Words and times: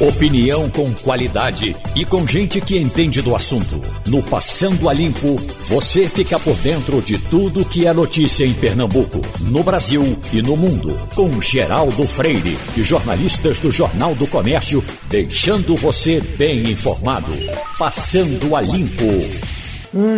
Opinião 0.00 0.68
com 0.70 0.92
qualidade 0.92 1.76
e 1.94 2.04
com 2.04 2.26
gente 2.26 2.60
que 2.60 2.76
entende 2.76 3.22
do 3.22 3.36
assunto. 3.36 3.80
No 4.08 4.20
Passando 4.24 4.88
a 4.88 4.92
Limpo, 4.92 5.36
você 5.68 6.08
fica 6.08 6.36
por 6.36 6.56
dentro 6.56 7.00
de 7.00 7.16
tudo 7.16 7.64
que 7.64 7.86
é 7.86 7.92
notícia 7.92 8.44
em 8.44 8.52
Pernambuco, 8.52 9.20
no 9.42 9.62
Brasil 9.62 10.18
e 10.32 10.42
no 10.42 10.56
mundo. 10.56 10.98
Com 11.14 11.40
Geraldo 11.40 12.08
Freire 12.08 12.58
e 12.76 12.82
jornalistas 12.82 13.60
do 13.60 13.70
Jornal 13.70 14.16
do 14.16 14.26
Comércio, 14.26 14.82
deixando 15.08 15.76
você 15.76 16.20
bem 16.20 16.72
informado. 16.72 17.32
Passando 17.78 18.56
a 18.56 18.60
Limpo. 18.60 19.04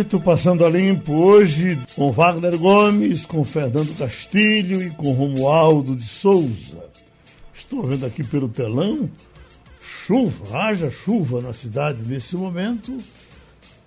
Estou 0.01 0.19
passando 0.19 0.65
a 0.65 0.69
limpo 0.69 1.13
hoje 1.13 1.77
com 1.95 2.11
Wagner 2.11 2.57
Gomes, 2.57 3.27
com 3.27 3.43
Fernando 3.43 3.95
Castilho 3.95 4.81
e 4.81 4.89
com 4.89 5.13
Romualdo 5.13 5.95
de 5.95 6.03
Souza. 6.03 6.83
Estou 7.55 7.85
vendo 7.85 8.03
aqui 8.07 8.23
pelo 8.23 8.49
telão 8.49 9.07
chuva, 10.07 10.57
haja 10.57 10.89
chuva 10.89 11.41
na 11.41 11.53
cidade 11.53 12.01
nesse 12.05 12.37
momento. 12.37 12.95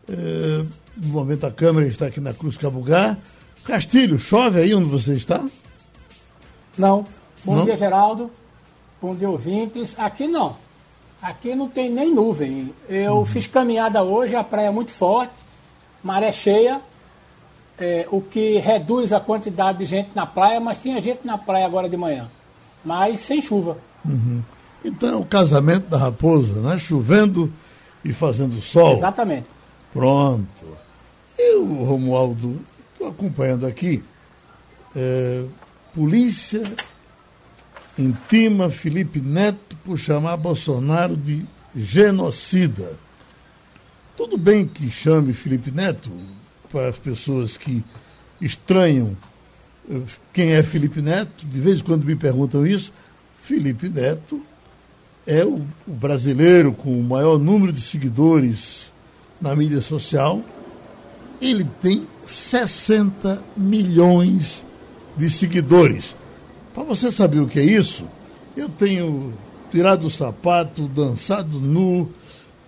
É, 0.06 0.64
no 0.98 1.08
momento 1.08 1.46
a 1.46 1.50
câmera 1.50 1.86
está 1.86 2.08
aqui 2.08 2.20
na 2.20 2.34
Cruz 2.34 2.58
Cabugá. 2.58 3.16
Castilho, 3.64 4.18
chove 4.18 4.60
aí 4.60 4.74
onde 4.74 4.84
você 4.84 5.14
está? 5.14 5.42
Não. 6.76 7.06
Bom 7.42 7.56
não? 7.56 7.64
dia, 7.64 7.74
Geraldo. 7.74 8.30
Bom 9.00 9.14
dia, 9.14 9.30
ouvintes. 9.30 9.94
Aqui 9.98 10.28
não. 10.28 10.56
Aqui 11.22 11.54
não 11.54 11.70
tem 11.70 11.90
nem 11.90 12.14
nuvem. 12.14 12.70
Eu 12.86 13.16
uhum. 13.16 13.26
fiz 13.26 13.46
caminhada 13.46 14.02
hoje, 14.02 14.36
a 14.36 14.44
praia 14.44 14.66
é 14.66 14.70
muito 14.70 14.90
forte, 14.90 15.32
maré 16.04 16.32
cheia, 16.32 16.82
é, 17.78 18.06
o 18.10 18.20
que 18.20 18.58
reduz 18.58 19.14
a 19.14 19.20
quantidade 19.20 19.78
de 19.78 19.86
gente 19.86 20.10
na 20.14 20.26
praia, 20.26 20.60
mas 20.60 20.78
tinha 20.82 21.00
gente 21.00 21.26
na 21.26 21.38
praia 21.38 21.64
agora 21.64 21.88
de 21.88 21.96
manhã. 21.96 22.28
Mas 22.84 23.20
sem 23.20 23.40
chuva. 23.40 23.78
Uhum. 24.04 24.42
Então 24.84 25.08
é 25.08 25.16
o 25.16 25.24
casamento 25.24 25.88
da 25.88 25.98
raposa, 25.98 26.60
né? 26.60 26.78
Chovendo 26.78 27.52
e 28.04 28.12
fazendo 28.12 28.60
sol. 28.60 28.96
Exatamente. 28.96 29.46
Pronto. 29.92 30.64
E 31.38 31.56
o 31.56 31.84
Romualdo, 31.84 32.60
estou 32.92 33.08
acompanhando 33.08 33.66
aqui, 33.66 34.02
é, 34.94 35.44
polícia 35.94 36.62
intima 37.98 38.70
Felipe 38.70 39.20
Neto 39.20 39.76
por 39.84 39.98
chamar 39.98 40.36
Bolsonaro 40.36 41.16
de 41.16 41.44
genocida. 41.76 42.92
Tudo 44.16 44.36
bem 44.36 44.66
que 44.66 44.90
chame 44.90 45.32
Felipe 45.32 45.70
Neto, 45.70 46.10
para 46.70 46.88
as 46.88 46.96
pessoas 46.96 47.56
que 47.56 47.82
estranham 48.40 49.16
eh, 49.90 50.00
quem 50.32 50.52
é 50.52 50.62
Felipe 50.62 51.00
Neto, 51.00 51.44
de 51.44 51.60
vez 51.60 51.80
em 51.80 51.82
quando 51.82 52.04
me 52.04 52.14
perguntam 52.14 52.66
isso, 52.66 52.92
Felipe 53.42 53.88
Neto 53.88 54.40
é 55.26 55.44
o, 55.44 55.62
brasileiro 55.86 56.72
com 56.72 56.98
o 56.98 57.02
maior 57.02 57.38
número 57.38 57.72
de 57.72 57.80
seguidores 57.80 58.90
na 59.40 59.54
mídia 59.54 59.80
social. 59.80 60.42
Ele 61.40 61.66
tem 61.80 62.06
60 62.26 63.42
milhões 63.56 64.64
de 65.16 65.30
seguidores. 65.30 66.14
Para 66.74 66.84
você 66.84 67.10
saber 67.10 67.40
o 67.40 67.46
que 67.46 67.58
é 67.58 67.64
isso, 67.64 68.04
eu 68.56 68.68
tenho 68.68 69.32
tirado 69.70 70.06
o 70.06 70.10
sapato, 70.10 70.88
dançado 70.88 71.58
nu, 71.58 72.10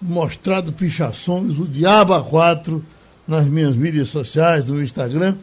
mostrado 0.01 0.73
pichações, 0.73 1.59
o 1.59 1.67
diabo 1.67 2.15
a 2.15 2.23
quatro 2.23 2.85
nas 3.27 3.47
minhas 3.47 3.77
mídias 3.77 4.09
sociais, 4.09 4.67
no 4.67 4.83
Instagram, 4.83 5.37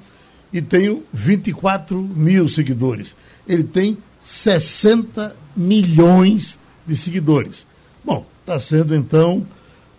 e 0.51 0.61
tenho 0.61 1.03
24 1.13 1.97
mil 1.97 2.47
seguidores. 2.49 3.15
Ele 3.47 3.63
tem 3.63 3.97
60 4.23 5.35
milhões 5.55 6.58
de 6.89 6.97
seguidores. 6.97 7.65
Bom, 8.03 8.25
está 8.41 8.59
sendo 8.59 8.95
então 8.95 9.45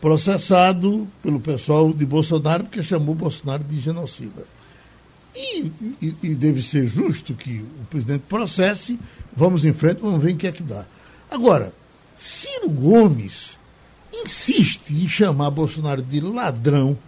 processado 0.00 1.06
pelo 1.22 1.38
pessoal 1.38 1.92
de 1.92 2.04
Bolsonaro, 2.04 2.64
porque 2.64 2.82
chamou 2.82 3.14
Bolsonaro 3.14 3.62
de 3.62 3.78
genocida. 3.78 4.44
E, 5.34 5.70
e, 6.02 6.16
e, 6.22 6.34
deve 6.34 6.60
ser 6.62 6.88
justo 6.88 7.34
que 7.34 7.58
o 7.58 7.84
presidente 7.88 8.24
processe, 8.28 8.98
vamos 9.36 9.64
em 9.64 9.72
frente, 9.72 10.00
vamos 10.00 10.22
ver 10.22 10.34
o 10.34 10.36
que 10.36 10.46
é 10.46 10.52
que 10.52 10.62
dá. 10.62 10.84
Agora, 11.30 11.72
Ciro 12.18 12.68
Gomes 12.68 13.56
insiste 14.12 14.90
em 14.90 15.06
chamar 15.06 15.50
Bolsonaro 15.50 16.02
de 16.02 16.20
ladrão, 16.20 16.98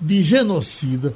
de 0.00 0.22
genocida, 0.22 1.14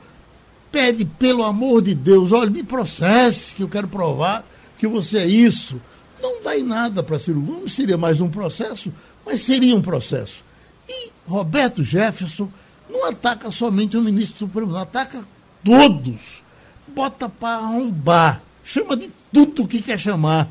pede, 0.72 1.04
pelo 1.04 1.44
amor 1.44 1.82
de 1.82 1.94
Deus, 1.94 2.32
olha, 2.32 2.50
me 2.50 2.64
processe, 2.64 3.54
que 3.54 3.62
eu 3.62 3.68
quero 3.68 3.86
provar 3.86 4.44
que 4.78 4.86
você 4.86 5.18
é 5.18 5.26
isso. 5.26 5.80
Não 6.20 6.42
dá 6.42 6.56
em 6.56 6.62
nada 6.62 7.02
para 7.02 7.18
Ciro 7.18 7.40
Gomes, 7.40 7.74
seria 7.74 7.96
mais 7.96 8.20
um 8.20 8.28
processo, 8.28 8.92
mas 9.24 9.42
seria 9.42 9.74
um 9.74 9.82
processo. 9.82 10.44
E 10.88 11.10
Roberto 11.26 11.84
Jefferson 11.84 12.48
não 12.88 13.04
ataca 13.04 13.50
somente 13.50 13.96
o 13.96 14.02
ministro 14.02 14.34
do 14.34 14.38
Supremo, 14.38 14.72
não 14.72 14.80
ataca 14.80 15.24
todos. 15.64 16.42
Bota 16.88 17.28
para 17.28 17.64
arrombar, 17.64 18.40
chama 18.64 18.96
de 18.96 19.10
tudo 19.32 19.68
que 19.68 19.82
quer 19.82 19.98
chamar. 19.98 20.48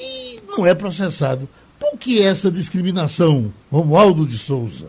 E 0.00 0.40
não 0.48 0.66
é 0.66 0.74
processado. 0.74 1.48
Por 1.78 1.98
que 1.98 2.20
essa 2.20 2.50
discriminação, 2.50 3.52
Romualdo 3.70 4.26
de 4.26 4.38
Souza? 4.38 4.88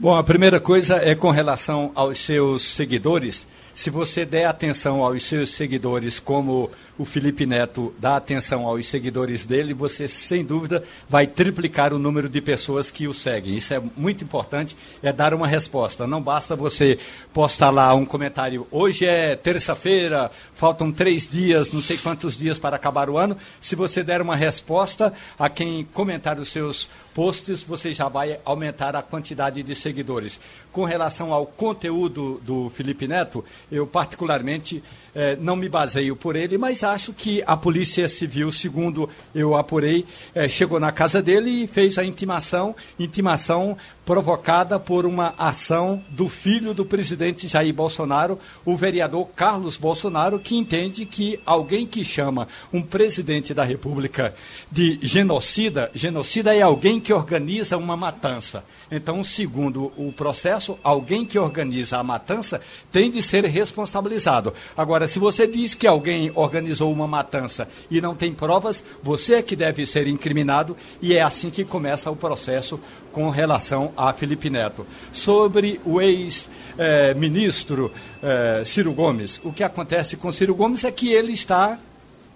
Bom, 0.00 0.14
a 0.14 0.22
primeira 0.22 0.60
coisa 0.60 0.96
é 0.96 1.14
com 1.14 1.30
relação 1.30 1.90
aos 1.94 2.18
seus 2.18 2.62
seguidores. 2.62 3.46
Se 3.74 3.90
você 3.90 4.24
der 4.24 4.44
atenção 4.44 5.04
aos 5.04 5.24
seus 5.24 5.50
seguidores 5.50 6.20
como 6.20 6.70
o 6.98 7.04
Felipe 7.04 7.46
Neto 7.46 7.94
dá 7.98 8.16
atenção 8.16 8.66
aos 8.66 8.86
seguidores 8.86 9.44
dele, 9.44 9.72
você 9.72 10.08
sem 10.08 10.44
dúvida 10.44 10.82
vai 11.08 11.26
triplicar 11.26 11.94
o 11.94 11.98
número 11.98 12.28
de 12.28 12.40
pessoas 12.40 12.90
que 12.90 13.06
o 13.06 13.14
seguem. 13.14 13.56
Isso 13.56 13.72
é 13.72 13.80
muito 13.96 14.24
importante, 14.24 14.76
é 15.00 15.12
dar 15.12 15.32
uma 15.32 15.46
resposta. 15.46 16.06
Não 16.06 16.20
basta 16.20 16.56
você 16.56 16.98
postar 17.32 17.70
lá 17.70 17.94
um 17.94 18.04
comentário, 18.04 18.66
hoje 18.70 19.06
é 19.06 19.36
terça-feira, 19.36 20.30
faltam 20.54 20.90
três 20.90 21.28
dias, 21.28 21.70
não 21.70 21.80
sei 21.80 21.96
quantos 21.96 22.36
dias 22.36 22.58
para 22.58 22.74
acabar 22.74 23.08
o 23.08 23.16
ano. 23.16 23.36
Se 23.60 23.76
você 23.76 24.02
der 24.02 24.20
uma 24.20 24.34
resposta 24.34 25.12
a 25.38 25.48
quem 25.48 25.84
comentar 25.94 26.38
os 26.38 26.48
seus 26.48 26.88
posts, 27.14 27.62
você 27.62 27.92
já 27.92 28.08
vai 28.08 28.38
aumentar 28.44 28.96
a 28.96 29.02
quantidade 29.02 29.62
de 29.62 29.74
seguidores. 29.74 30.40
Com 30.72 30.84
relação 30.84 31.32
ao 31.32 31.46
conteúdo 31.46 32.40
do 32.44 32.70
Felipe 32.70 33.06
Neto, 33.06 33.44
eu 33.70 33.86
particularmente 33.86 34.82
é, 35.18 35.34
não 35.34 35.56
me 35.56 35.68
baseio 35.68 36.14
por 36.14 36.36
ele, 36.36 36.56
mas 36.56 36.84
acho 36.84 37.12
que 37.12 37.42
a 37.44 37.56
Polícia 37.56 38.08
Civil, 38.08 38.52
segundo 38.52 39.10
eu 39.34 39.56
apurei, 39.56 40.06
é, 40.32 40.48
chegou 40.48 40.78
na 40.78 40.92
casa 40.92 41.20
dele 41.20 41.64
e 41.64 41.66
fez 41.66 41.98
a 41.98 42.04
intimação, 42.04 42.72
intimação 43.00 43.76
provocada 44.08 44.80
por 44.80 45.04
uma 45.04 45.34
ação 45.36 46.02
do 46.08 46.30
filho 46.30 46.72
do 46.72 46.82
presidente 46.82 47.46
Jair 47.46 47.74
Bolsonaro, 47.74 48.38
o 48.64 48.74
vereador 48.74 49.28
Carlos 49.36 49.76
Bolsonaro, 49.76 50.38
que 50.38 50.56
entende 50.56 51.04
que 51.04 51.38
alguém 51.44 51.86
que 51.86 52.02
chama 52.02 52.48
um 52.72 52.80
presidente 52.80 53.52
da 53.52 53.64
República 53.64 54.34
de 54.72 54.98
genocida, 55.02 55.90
genocida 55.94 56.56
é 56.56 56.62
alguém 56.62 56.98
que 56.98 57.12
organiza 57.12 57.76
uma 57.76 57.98
matança. 57.98 58.64
Então, 58.90 59.22
segundo 59.22 59.92
o 59.94 60.10
processo, 60.10 60.78
alguém 60.82 61.26
que 61.26 61.38
organiza 61.38 61.98
a 61.98 62.02
matança 62.02 62.62
tem 62.90 63.10
de 63.10 63.20
ser 63.20 63.44
responsabilizado. 63.44 64.54
Agora, 64.74 65.06
se 65.06 65.18
você 65.18 65.46
diz 65.46 65.74
que 65.74 65.86
alguém 65.86 66.32
organizou 66.34 66.90
uma 66.90 67.06
matança 67.06 67.68
e 67.90 68.00
não 68.00 68.14
tem 68.14 68.32
provas, 68.32 68.82
você 69.02 69.34
é 69.34 69.42
que 69.42 69.54
deve 69.54 69.84
ser 69.84 70.08
incriminado 70.08 70.74
e 71.02 71.12
é 71.12 71.20
assim 71.20 71.50
que 71.50 71.62
começa 71.62 72.10
o 72.10 72.16
processo 72.16 72.80
com 73.12 73.30
relação 73.30 73.92
a 73.96 74.12
Felipe 74.12 74.50
Neto. 74.50 74.86
Sobre 75.12 75.80
o 75.84 76.00
ex-ministro 76.00 77.92
eh, 78.22 78.62
Ciro 78.64 78.92
Gomes, 78.92 79.40
o 79.44 79.52
que 79.52 79.64
acontece 79.64 80.16
com 80.16 80.32
Ciro 80.32 80.54
Gomes 80.54 80.84
é 80.84 80.90
que 80.90 81.12
ele 81.12 81.32
está 81.32 81.78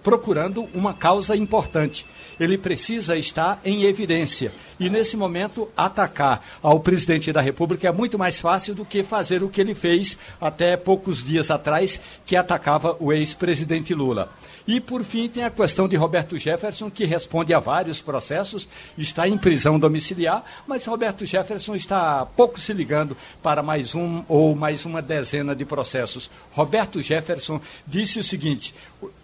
procurando 0.02 0.68
uma 0.74 0.92
causa 0.92 1.36
importante. 1.36 2.04
Ele 2.40 2.58
precisa 2.58 3.16
estar 3.16 3.60
em 3.64 3.84
evidência. 3.84 4.52
E 4.82 4.90
nesse 4.90 5.16
momento, 5.16 5.68
atacar 5.76 6.44
ao 6.60 6.80
presidente 6.80 7.32
da 7.32 7.40
República 7.40 7.86
é 7.86 7.92
muito 7.92 8.18
mais 8.18 8.40
fácil 8.40 8.74
do 8.74 8.84
que 8.84 9.04
fazer 9.04 9.40
o 9.40 9.48
que 9.48 9.60
ele 9.60 9.76
fez 9.76 10.18
até 10.40 10.76
poucos 10.76 11.22
dias 11.22 11.52
atrás, 11.52 12.00
que 12.26 12.34
atacava 12.34 12.96
o 12.98 13.12
ex-presidente 13.12 13.94
Lula. 13.94 14.28
E, 14.66 14.80
por 14.80 15.04
fim, 15.04 15.28
tem 15.28 15.44
a 15.44 15.50
questão 15.50 15.86
de 15.86 15.94
Roberto 15.94 16.36
Jefferson, 16.36 16.90
que 16.90 17.04
responde 17.04 17.54
a 17.54 17.60
vários 17.60 18.02
processos, 18.02 18.66
está 18.98 19.28
em 19.28 19.38
prisão 19.38 19.78
domiciliar, 19.78 20.44
mas 20.66 20.84
Roberto 20.84 21.24
Jefferson 21.24 21.76
está 21.76 22.26
pouco 22.26 22.58
se 22.58 22.72
ligando 22.72 23.16
para 23.40 23.62
mais 23.62 23.94
um 23.94 24.24
ou 24.26 24.52
mais 24.56 24.84
uma 24.84 25.00
dezena 25.00 25.54
de 25.54 25.64
processos. 25.64 26.28
Roberto 26.50 27.00
Jefferson 27.00 27.60
disse 27.86 28.18
o 28.18 28.24
seguinte: 28.24 28.74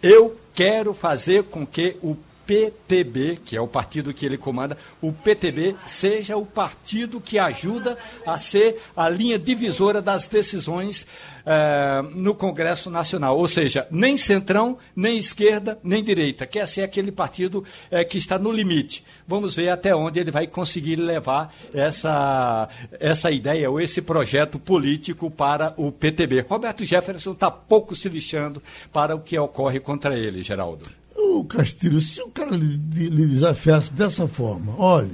eu 0.00 0.38
quero 0.54 0.94
fazer 0.94 1.42
com 1.42 1.66
que 1.66 1.96
o 2.00 2.16
PTB, 2.48 3.40
que 3.44 3.54
é 3.54 3.60
o 3.60 3.68
partido 3.68 4.14
que 4.14 4.24
ele 4.24 4.38
comanda, 4.38 4.78
o 5.02 5.12
PTB 5.12 5.76
seja 5.84 6.34
o 6.34 6.46
partido 6.46 7.20
que 7.20 7.38
ajuda 7.38 7.98
a 8.24 8.38
ser 8.38 8.80
a 8.96 9.06
linha 9.06 9.38
divisora 9.38 10.00
das 10.00 10.28
decisões 10.28 11.06
eh, 11.44 12.02
no 12.14 12.34
Congresso 12.34 12.88
Nacional. 12.88 13.36
Ou 13.36 13.46
seja, 13.46 13.86
nem 13.90 14.16
centrão, 14.16 14.78
nem 14.96 15.18
esquerda, 15.18 15.78
nem 15.84 16.02
direita. 16.02 16.46
Quer 16.46 16.66
ser 16.66 16.84
aquele 16.84 17.12
partido 17.12 17.62
eh, 17.90 18.02
que 18.02 18.16
está 18.16 18.38
no 18.38 18.50
limite. 18.50 19.04
Vamos 19.26 19.54
ver 19.54 19.68
até 19.68 19.94
onde 19.94 20.18
ele 20.18 20.30
vai 20.30 20.46
conseguir 20.46 20.96
levar 20.96 21.54
essa, 21.74 22.66
essa 22.98 23.30
ideia 23.30 23.70
ou 23.70 23.78
esse 23.78 24.00
projeto 24.00 24.58
político 24.58 25.30
para 25.30 25.74
o 25.76 25.92
PTB. 25.92 26.46
Roberto 26.48 26.82
Jefferson 26.82 27.32
está 27.32 27.50
pouco 27.50 27.94
se 27.94 28.08
lixando 28.08 28.62
para 28.90 29.14
o 29.14 29.20
que 29.20 29.38
ocorre 29.38 29.80
contra 29.80 30.18
ele, 30.18 30.42
Geraldo 30.42 30.97
o 31.18 31.44
Castilho, 31.44 32.00
se 32.00 32.22
o 32.22 32.28
cara 32.28 32.56
lhe, 32.56 32.76
lhe 33.08 33.26
desafiasse 33.26 33.92
dessa 33.92 34.28
forma, 34.28 34.72
olha, 34.78 35.10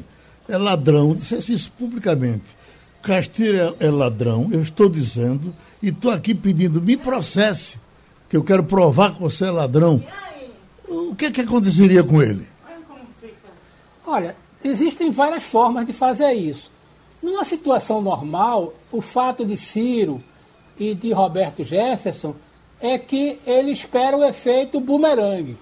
é 0.47 0.59
ladrão, 0.59 1.15
dissesse 1.15 1.55
isso 1.55 1.73
publicamente. 1.79 2.45
Castilho 3.03 3.75
é, 3.81 3.87
é 3.87 3.91
ladrão, 3.91 4.49
eu 4.53 4.61
estou 4.61 4.89
dizendo, 4.89 5.55
e 5.83 5.89
estou 5.89 6.11
aqui 6.11 6.35
pedindo, 6.35 6.81
me 6.81 6.97
processe, 6.97 7.79
que 8.29 8.37
eu 8.37 8.45
quero 8.45 8.65
provar 8.65 9.15
que 9.15 9.21
você 9.21 9.47
é 9.47 9.51
ladrão. 9.51 10.03
O 10.89 11.15
que, 11.15 11.27
é 11.27 11.31
que 11.31 11.41
aconteceria 11.41 12.03
com 12.03 12.23
ele? 12.23 12.47
Olha, 14.06 14.37
existem 14.62 15.11
várias 15.11 15.43
formas 15.43 15.87
de 15.87 15.93
fazer 15.93 16.33
isso. 16.33 16.71
Numa 17.23 17.45
situação 17.45 18.03
normal, 18.03 18.75
o 18.93 19.01
fato 19.01 19.47
de 19.47 19.56
Ciro 19.56 20.23
e 20.79 20.95
de 20.95 21.12
Roberto 21.12 21.65
Jefferson 21.65 22.35
é 22.81 22.99
que 22.99 23.39
ele 23.47 23.71
espera 23.71 24.17
o 24.17 24.25
efeito 24.25 24.79
bumerangue. 24.79 25.56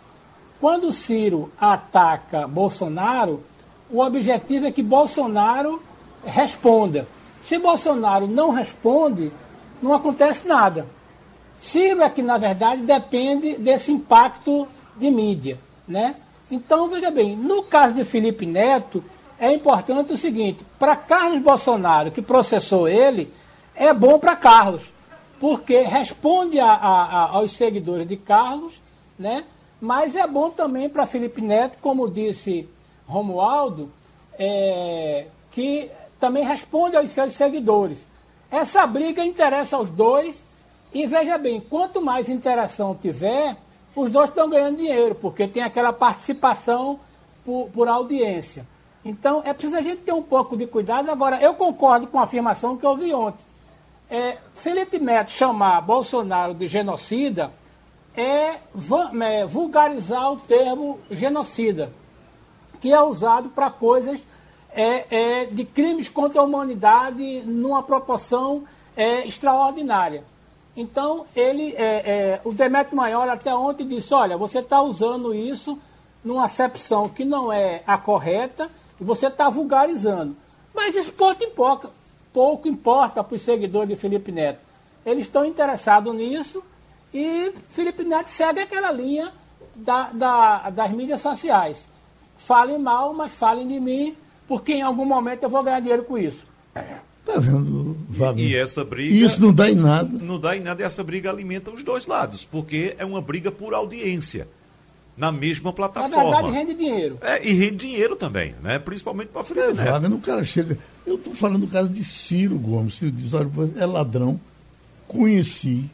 Quando 0.63 0.93
Ciro 0.93 1.51
ataca 1.61 2.47
Bolsonaro, 2.47 3.43
o 3.91 4.01
objetivo 4.01 4.65
é 4.65 4.71
que 4.71 4.81
Bolsonaro 4.81 5.83
responda. 6.25 7.09
Se 7.43 7.59
Bolsonaro 7.59 8.29
não 8.29 8.53
responde, 8.53 9.33
não 9.83 9.93
acontece 9.93 10.47
nada. 10.47 10.87
Ciro 11.59 12.01
é 12.01 12.09
que, 12.09 12.23
na 12.23 12.39
verdade, 12.39 12.83
depende 12.83 13.57
desse 13.57 13.91
impacto 13.91 14.69
de 14.97 15.11
mídia. 15.11 15.59
Né? 15.89 16.15
Então, 16.49 16.89
veja 16.89 17.11
bem, 17.11 17.35
no 17.35 17.65
caso 17.65 17.97
de 17.97 18.05
Felipe 18.05 18.47
Neto, 18.47 19.03
é 19.41 19.53
importante 19.53 20.13
o 20.13 20.17
seguinte: 20.17 20.65
para 20.79 20.95
Carlos 20.95 21.43
Bolsonaro, 21.43 22.13
que 22.13 22.23
processou 22.23 22.87
ele, 22.87 23.33
é 23.75 23.93
bom 23.93 24.17
para 24.17 24.37
Carlos, 24.37 24.85
porque 25.41 25.81
responde 25.81 26.61
a, 26.61 26.73
a, 26.73 27.03
a, 27.03 27.31
aos 27.33 27.51
seguidores 27.51 28.07
de 28.07 28.17
Carlos, 28.17 28.81
né? 29.19 29.43
Mas 29.83 30.15
é 30.15 30.29
bom 30.29 30.49
também 30.49 30.89
para 30.89 31.09
Felipe 31.09 31.41
Neto, 31.43 31.79
como 31.81 32.09
disse 32.09 32.69
Romualdo, 33.05 33.91
é, 34.39 35.27
que 35.51 35.91
também 36.21 36.45
responde 36.45 36.97
aos 36.97 37.11
seus 37.11 37.33
seguidores. 37.33 38.07
Essa 38.49 38.87
briga 38.87 39.25
interessa 39.25 39.77
aos 39.77 39.91
dois 39.91 40.45
e 40.95 41.05
veja 41.05 41.37
bem, 41.37 41.61
quanto 41.61 42.01
mais 42.01 42.29
interação 42.29 42.95
tiver, 42.95 43.57
os 43.97 44.09
dois 44.09 44.29
estão 44.29 44.49
ganhando 44.49 44.77
dinheiro, 44.77 45.17
porque 45.17 45.49
tem 45.49 45.65
aquela 45.65 45.93
participação 45.93 47.01
por, 47.45 47.69
por 47.71 47.89
audiência. 47.89 48.65
Então 49.05 49.43
é 49.45 49.53
preciso 49.53 49.77
a 49.77 49.83
gente 49.83 50.03
ter 50.03 50.13
um 50.13 50.23
pouco 50.23 50.57
de 50.57 50.65
cuidado. 50.65 51.11
Agora, 51.11 51.43
eu 51.43 51.55
concordo 51.55 52.07
com 52.07 52.21
a 52.21 52.23
afirmação 52.23 52.77
que 52.77 52.87
eu 52.87 52.97
vi 52.97 53.13
ontem. 53.13 53.45
É, 54.09 54.39
Felipe 54.55 55.01
Neto 55.01 55.33
chamar 55.33 55.81
Bolsonaro 55.81 56.55
de 56.55 56.69
genocida 56.69 57.51
é, 58.17 58.59
é 59.23 59.47
vulgarizar 59.47 60.33
o 60.33 60.37
termo 60.37 60.99
genocida, 61.11 61.93
que 62.81 62.93
é 62.93 63.03
usado 63.03 63.49
para 63.49 63.71
coisas 63.71 64.27
é, 64.71 65.43
é, 65.43 65.47
de 65.47 65.65
crimes 65.65 66.09
contra 66.09 66.41
a 66.41 66.45
humanidade 66.45 67.43
numa 67.43 67.83
proporção 67.83 68.65
é, 68.97 69.27
extraordinária. 69.27 70.25
Então, 70.77 71.27
ele, 71.37 71.75
é, 71.77 71.85
é, 71.85 72.41
o 72.45 72.53
Demetrio 72.53 72.97
Maior 72.97 73.29
até 73.29 73.55
ontem 73.55 73.87
disse, 73.87 74.15
olha, 74.15 74.39
você 74.39 74.61
está 74.61 74.81
usando 74.81 75.35
isso 75.35 75.79
numa 76.25 76.45
acepção 76.45 77.09
que 77.09 77.25
não 77.25 77.53
é 77.53 77.83
a 77.87 77.99
correta 77.99 78.71
e 78.99 79.05
você 79.05 79.27
está 79.27 79.51
vulgarizando. 79.51 80.35
Mas 80.75 80.97
isso 80.97 81.13
pouco 81.13 81.45
importa, 81.45 81.91
pouco 82.33 82.67
importa 82.69 83.23
para 83.23 83.35
os 83.35 83.43
seguidores 83.43 83.89
de 83.91 83.97
Felipe 83.97 84.33
Neto. 84.33 84.61
Eles 85.05 85.25
estão 85.25 85.45
interessados 85.45 86.15
nisso 86.15 86.63
e 87.13 87.53
Felipe 87.71 88.05
Neto 88.05 88.29
segue 88.29 88.61
aquela 88.61 88.91
linha 88.91 89.33
da, 89.75 90.11
da, 90.13 90.71
das 90.71 90.91
mídias 90.93 91.21
sociais. 91.21 91.87
Falem 92.39 92.79
mal, 92.79 93.13
mas 93.15 93.33
falem 93.33 93.69
de 93.69 93.79
mim, 93.79 94.17
porque 94.49 94.73
em 94.73 94.83
algum 94.83 95.05
momento 95.05 95.43
eu 95.43 95.51
vou 95.51 95.63
ganhar 95.63 95.81
dinheiro 95.81 96.05
com 96.05 96.19
isso. 96.19 96.45
Tá 97.25 97.39
vendo, 97.39 97.97
Wagner? 98.09 98.47
E 98.47 98.57
essa 98.57 98.85
briga. 98.85 99.15
Isso 99.15 99.41
não 99.41 99.53
dá 99.53 99.71
em 99.71 99.77
nada. 99.77 100.09
Não 100.11 100.41
dá 100.41 100.57
em 100.57 100.61
nada 100.61 100.83
e 100.83 100.85
essa 100.85 101.05
briga 101.05 101.31
alimenta 101.31 101.71
os 101.71 101.83
dois 101.83 102.07
lados, 102.07 102.45
porque 102.45 102.97
é 102.99 103.05
uma 103.05 103.21
briga 103.21 103.53
por 103.53 103.75
audiência. 103.75 104.49
Na 105.15 105.31
mesma 105.31 105.73
plataforma. 105.73 106.17
Na 106.17 106.23
verdade, 106.23 106.51
rende 106.51 106.75
dinheiro. 106.75 107.19
É, 107.21 107.47
e 107.47 107.53
rende 107.53 107.77
dinheiro 107.87 108.17
também, 108.17 108.55
né? 108.63 108.79
Principalmente 108.79 109.29
para 109.29 109.45
Felipe 109.45 109.67
é, 109.67 109.75
Neto. 109.75 109.91
Wagner, 109.93 110.13
o 110.15 110.21
cara 110.21 110.43
chega. 110.43 110.79
Eu 111.07 111.17
estou 111.17 111.35
falando 111.35 111.67
do 111.67 111.69
caso 111.69 111.91
de 111.91 112.03
Ciro 112.03 112.59
Gomes. 112.59 112.95
Ciro 112.95 113.13
diz: 113.13 113.33
olha, 113.35 113.49
é 113.77 113.85
ladrão, 113.85 114.41
conheci, 115.07 115.85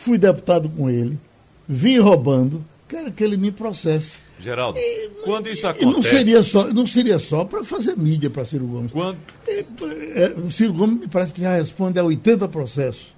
fui 0.00 0.18
deputado 0.18 0.68
com 0.68 0.88
ele, 0.88 1.18
vim 1.68 1.98
roubando, 1.98 2.64
quero 2.88 3.12
que 3.12 3.22
ele 3.22 3.36
me 3.36 3.52
processe. 3.52 4.16
Geraldo, 4.40 4.78
e, 4.78 5.10
quando 5.22 5.48
isso 5.48 5.66
acontece. 5.66 5.92
Não 5.92 6.02
seria 6.02 6.42
só, 6.42 6.66
não 6.68 6.86
seria 6.86 7.18
só 7.18 7.44
para 7.44 7.62
fazer 7.62 7.96
mídia 7.96 8.30
para 8.30 8.44
Ciro 8.46 8.66
Gomes. 8.66 8.90
Quando... 8.90 9.18
É, 9.46 9.64
é, 10.14 10.50
Ciro 10.50 10.72
Gomes 10.72 11.06
parece 11.10 11.34
que 11.34 11.42
já 11.42 11.54
responde 11.54 11.98
a 11.98 12.04
80 12.04 12.48
processos. 12.48 13.14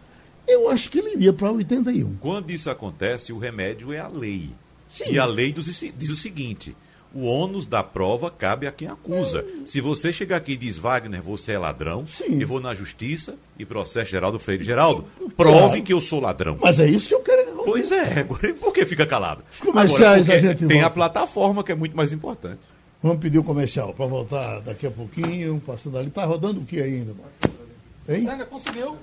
Eu 0.47 0.69
acho 0.69 0.91
que 0.91 0.99
ele 0.99 1.13
iria 1.13 1.33
para 1.33 1.53
81. 1.53 2.17
Quando 2.17 2.51
isso 2.51 2.69
acontece, 2.69 3.33
o 3.33 3.39
remédio 3.39 3.93
é 3.93 4.01
a 4.01 4.09
lei. 4.09 4.51
Sim. 4.91 5.13
E 5.13 5.19
a 5.19 5.25
lei 5.25 5.53
diz 5.53 6.11
o 6.11 6.17
seguinte: 6.17 6.77
o 7.15 7.25
ônus 7.25 7.67
da 7.67 7.83
prova 7.83 8.31
cabe 8.31 8.67
a 8.67 8.73
quem 8.73 8.89
acusa. 8.89 9.45
Se 9.67 9.81
você 9.81 10.13
chegar 10.13 10.37
aqui 10.37 10.53
e 10.53 10.57
diz, 10.57 10.79
Wagner, 10.79 11.23
você 11.23 11.53
é 11.53 11.59
ladrão, 11.59 12.07
Sim. 12.07 12.41
eu 12.41 12.49
vou 12.49 12.61
na 12.61 12.75
justiça 12.75 13.35
e 13.59 13.65
processo 13.65 14.11
Geraldo 14.11 14.39
Freire. 14.39 14.65
Geraldo, 14.65 15.05
prove 15.37 15.59
claro. 15.59 15.83
que 15.83 15.93
eu 15.93 16.01
sou 16.01 16.21
ladrão. 16.21 16.59
Mas 16.61 16.79
é 16.79 16.87
isso 16.87 17.09
que 17.09 17.15
eu 17.15 17.21
quero. 17.21 17.43
Pois 17.65 17.93
é, 17.93 18.25
por 18.61 18.73
que 18.73 18.85
fica 18.85 19.07
calado? 19.07 19.43
Os 19.53 19.61
comerciais 19.61 20.29
Agora, 20.29 20.39
a 20.39 20.41
gente 20.41 20.67
tem 20.67 20.81
volta. 20.81 20.87
a 20.87 20.91
plataforma 20.91 21.63
que 21.65 21.73
é 21.73 21.75
muito 21.75 21.97
mais 21.97 22.13
importante. 22.13 22.61
Vamos 23.03 23.19
pedir 23.19 23.39
o 23.39 23.45
comercial 23.45 23.93
para 23.93 24.07
voltar 24.07 24.61
daqui 24.61 24.87
a 24.87 24.91
pouquinho, 24.91 25.61
passando 25.65 25.99
ali. 25.99 26.09
Está 26.09 26.25
rodando 26.25 26.61
o 26.61 26.65
que 26.65 26.81
ainda, 26.81 27.13
Marcos? 27.15 27.63
Hein? 28.09 28.25
Sandra, 28.25 28.47
conseguiu? 28.47 28.97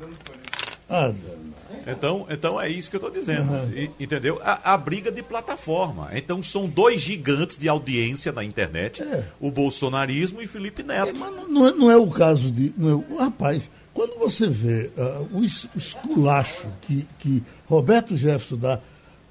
Ah, 0.89 1.13
então, 1.87 2.25
então 2.29 2.59
é 2.59 2.69
isso 2.69 2.89
que 2.89 2.95
eu 2.95 2.99
estou 2.99 3.11
dizendo. 3.11 3.51
Uhum. 3.51 3.71
E, 3.73 3.91
entendeu? 3.99 4.39
A, 4.43 4.73
a, 4.73 4.77
briga 4.77 5.11
de 5.11 5.21
plataforma. 5.21 6.09
Então 6.13 6.41
são 6.41 6.67
dois 6.67 7.01
gigantes 7.01 7.57
de 7.57 7.67
audiência 7.67 8.31
na 8.31 8.43
internet: 8.43 9.01
é. 9.01 9.23
o 9.39 9.51
bolsonarismo 9.51 10.41
e 10.41 10.47
Felipe 10.47 10.83
Neto. 10.83 11.09
É, 11.09 11.13
mas 11.13 11.31
não 11.47 11.67
é, 11.67 11.71
não 11.71 11.91
é, 11.91 11.97
o 11.97 12.07
caso 12.07 12.51
de. 12.51 12.73
Não 12.77 13.03
é, 13.11 13.23
rapaz, 13.23 13.69
quando 13.93 14.17
você 14.17 14.47
vê 14.47 14.91
uh, 14.97 15.37
o 15.37 15.43
esculacho 15.43 16.67
que, 16.81 17.07
que 17.17 17.43
Roberto 17.67 18.15
Jefferson 18.15 18.57
dá 18.57 18.79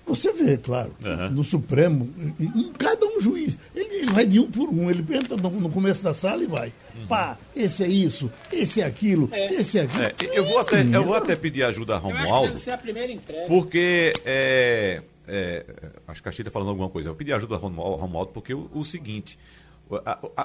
você 0.09 0.33
vê, 0.33 0.57
claro, 0.57 0.95
uhum. 1.05 1.31
no 1.31 1.45
Supremo, 1.45 2.09
em 2.41 2.73
cada 2.73 3.07
um 3.07 3.21
juiz, 3.21 3.59
ele, 3.75 3.95
ele, 3.95 4.13
vai 4.13 4.27
de 4.27 4.41
um 4.41 4.51
por 4.51 4.69
um, 4.69 4.91
ele 4.91 5.05
entra 5.15 5.37
no, 5.37 5.51
no 5.51 5.69
começo 5.69 6.03
da 6.03 6.15
sala 6.15 6.43
e 6.43 6.47
vai. 6.47 6.73
Uhum. 6.97 7.07
Pá, 7.07 7.37
esse 7.55 7.85
é 7.85 7.89
isso, 7.89 8.31
esse 8.51 8.81
é 8.81 8.85
aquilo, 8.85 9.29
é. 9.31 9.53
esse 9.55 9.79
é 9.79 9.83
aquilo. 9.83 10.03
É, 10.03 10.15
eu, 10.33 10.45
vou 10.47 10.59
até, 10.59 10.81
eu 10.83 11.05
vou 11.05 11.15
até 11.15 11.37
pedir 11.37 11.63
ajuda 11.63 11.95
a 11.95 11.99
Romualdo. 11.99 12.59
Eu 12.67 12.75
a 12.75 12.79
primeira 12.79 13.13
entrega. 13.13 13.47
Porque, 13.47 14.13
é, 14.25 15.03
é, 15.27 15.65
acho 16.09 16.23
que 16.23 16.29
a 16.29 16.33
Chita 16.33 16.49
está 16.49 16.51
falando 16.51 16.71
alguma 16.71 16.89
coisa. 16.89 17.11
Eu 17.11 17.15
pedi 17.15 17.33
ajuda 17.33 17.57
a 17.57 17.59
Romualdo 17.59 18.33
porque 18.33 18.55
o, 18.55 18.71
o 18.73 18.85
seguinte, 18.85 19.39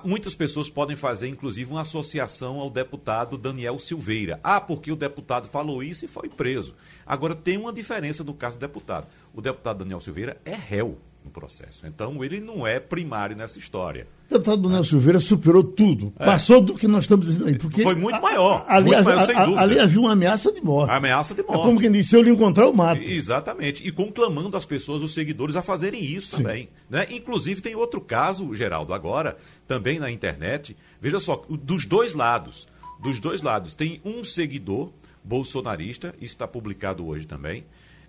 Muitas 0.04 0.34
pessoas 0.34 0.70
podem 0.70 0.96
fazer, 0.96 1.28
inclusive, 1.28 1.72
uma 1.72 1.82
associação 1.82 2.60
ao 2.60 2.70
deputado 2.70 3.38
Daniel 3.38 3.78
Silveira. 3.80 4.40
Ah, 4.44 4.62
porque 4.62 4.92
o 4.92 4.96
deputado 4.96 5.48
falou 5.48 5.84
isso 5.84 6.06
e 6.06 6.08
foi 6.08 6.30
preso. 6.30 6.76
Agora, 7.06 7.36
tem 7.36 7.58
uma 7.58 7.74
diferença 7.74 8.24
no 8.24 8.34
caso 8.34 8.58
do 8.58 8.62
deputado. 8.62 9.08
O 9.34 9.42
deputado 9.42 9.80
Daniel 9.80 10.02
Silveira 10.02 10.40
é 10.46 10.56
réu 10.56 10.98
no 11.24 11.32
processo. 11.32 11.86
Então, 11.88 12.24
ele 12.24 12.40
não 12.40 12.66
é 12.66 12.80
primário 12.80 13.36
nessa 13.36 13.58
história. 13.58 14.08
O 14.30 14.34
deputado 14.34 14.62
Daniel 14.64 14.82
é. 14.82 14.84
Silveira 14.84 15.20
superou 15.20 15.64
tudo. 15.64 16.14
É. 16.20 16.26
Passou 16.26 16.60
do 16.60 16.76
que 16.76 16.88
nós 16.88 17.04
estamos 17.04 17.28
dizendo 17.28 17.48
aí. 17.48 17.58
Porque 17.58 17.82
Foi 17.82 17.96
muito 17.96 18.22
maior. 18.22 18.66
Ali, 18.68 18.88
muito 18.88 19.04
maior, 19.04 19.26
sem 19.26 19.36
dúvida. 19.36 19.62
ali 19.62 19.80
havia 19.80 20.00
uma 20.00 20.12
ameaça 20.12 20.52
de 20.52 20.64
morte. 20.64 20.92
A 20.92 20.96
ameaça 20.96 21.34
de 21.34 21.44
morte. 21.44 21.60
É 21.60 21.64
como 21.64 21.80
quem 21.80 21.92
disse, 21.92 22.10
se 22.10 22.16
eu 22.16 22.22
lhe 22.22 22.30
encontrar, 22.30 22.66
eu 22.66 22.74
mato. 22.74 23.02
Exatamente. 23.02 23.88
E 23.88 23.92
conclamando 23.92 24.58
as 24.58 24.66
pessoas, 24.66 25.02
os 25.02 25.14
seguidores, 25.14 25.56
a 25.56 25.62
fazerem 25.62 26.04
isso 26.04 26.36
Sim. 26.36 26.44
também. 26.44 26.70
Né? 26.90 27.08
Inclusive, 27.12 27.62
tem 27.62 27.76
outro 27.76 28.02
caso, 28.02 28.54
Geraldo, 28.56 28.94
agora, 28.94 29.38
também 29.68 30.00
na 30.00 30.12
internet. 30.12 30.76
Veja 31.00 31.20
só, 31.20 31.44
dos 31.50 31.86
dois 31.86 32.14
lados. 32.14 32.68
Dos 33.00 33.20
dois 33.20 33.42
lados. 33.42 33.74
Tem 33.74 34.02
um 34.04 34.24
seguidor 34.24 34.92
bolsonarista, 35.24 36.14
isso 36.18 36.34
está 36.34 36.48
publicado 36.48 37.08
hoje 37.08 37.26
também, 37.26 37.64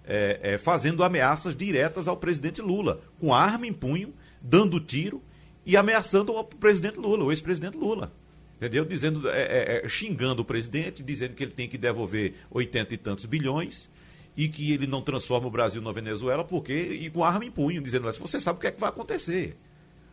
é, 0.06 0.40
é, 0.42 0.58
fazendo 0.58 1.02
ameaças 1.02 1.56
diretas 1.56 2.06
ao 2.06 2.16
presidente 2.16 2.60
Lula, 2.60 3.00
com 3.18 3.34
arma 3.34 3.66
em 3.66 3.72
punho, 3.72 4.12
dando 4.40 4.80
tiro 4.80 5.22
e 5.64 5.76
ameaçando 5.76 6.34
o 6.34 6.44
presidente 6.44 6.98
Lula, 6.98 7.24
o 7.24 7.32
ex-presidente 7.32 7.76
Lula. 7.76 8.12
Entendeu? 8.56 8.84
Dizendo, 8.84 9.28
é, 9.28 9.42
é, 9.42 9.82
é, 9.84 9.88
xingando 9.88 10.42
o 10.42 10.44
presidente, 10.44 11.02
dizendo 11.02 11.34
que 11.34 11.42
ele 11.42 11.52
tem 11.52 11.68
que 11.68 11.76
devolver 11.76 12.34
oitenta 12.50 12.94
e 12.94 12.96
tantos 12.96 13.24
bilhões 13.24 13.90
e 14.36 14.48
que 14.48 14.72
ele 14.72 14.86
não 14.86 15.02
transforma 15.02 15.46
o 15.46 15.50
Brasil 15.50 15.82
na 15.82 15.92
Venezuela 15.92 16.44
porque 16.44 16.72
e 16.72 17.10
com 17.10 17.24
arma 17.24 17.44
em 17.44 17.50
punho, 17.50 17.80
dizendo 17.80 18.10
você 18.12 18.40
sabe 18.40 18.58
o 18.58 18.60
que 18.60 18.66
é 18.66 18.70
que 18.70 18.80
vai 18.80 18.90
acontecer. 18.90 19.56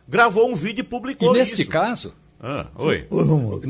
Gravou 0.08 0.50
um 0.50 0.56
vídeo 0.56 0.80
e 0.80 0.84
publicou 0.84 1.34
e 1.34 1.38
neste 1.38 1.62
isso. 1.62 1.70
caso, 1.70 2.14
ah, 2.44 2.66
oi. 2.74 3.06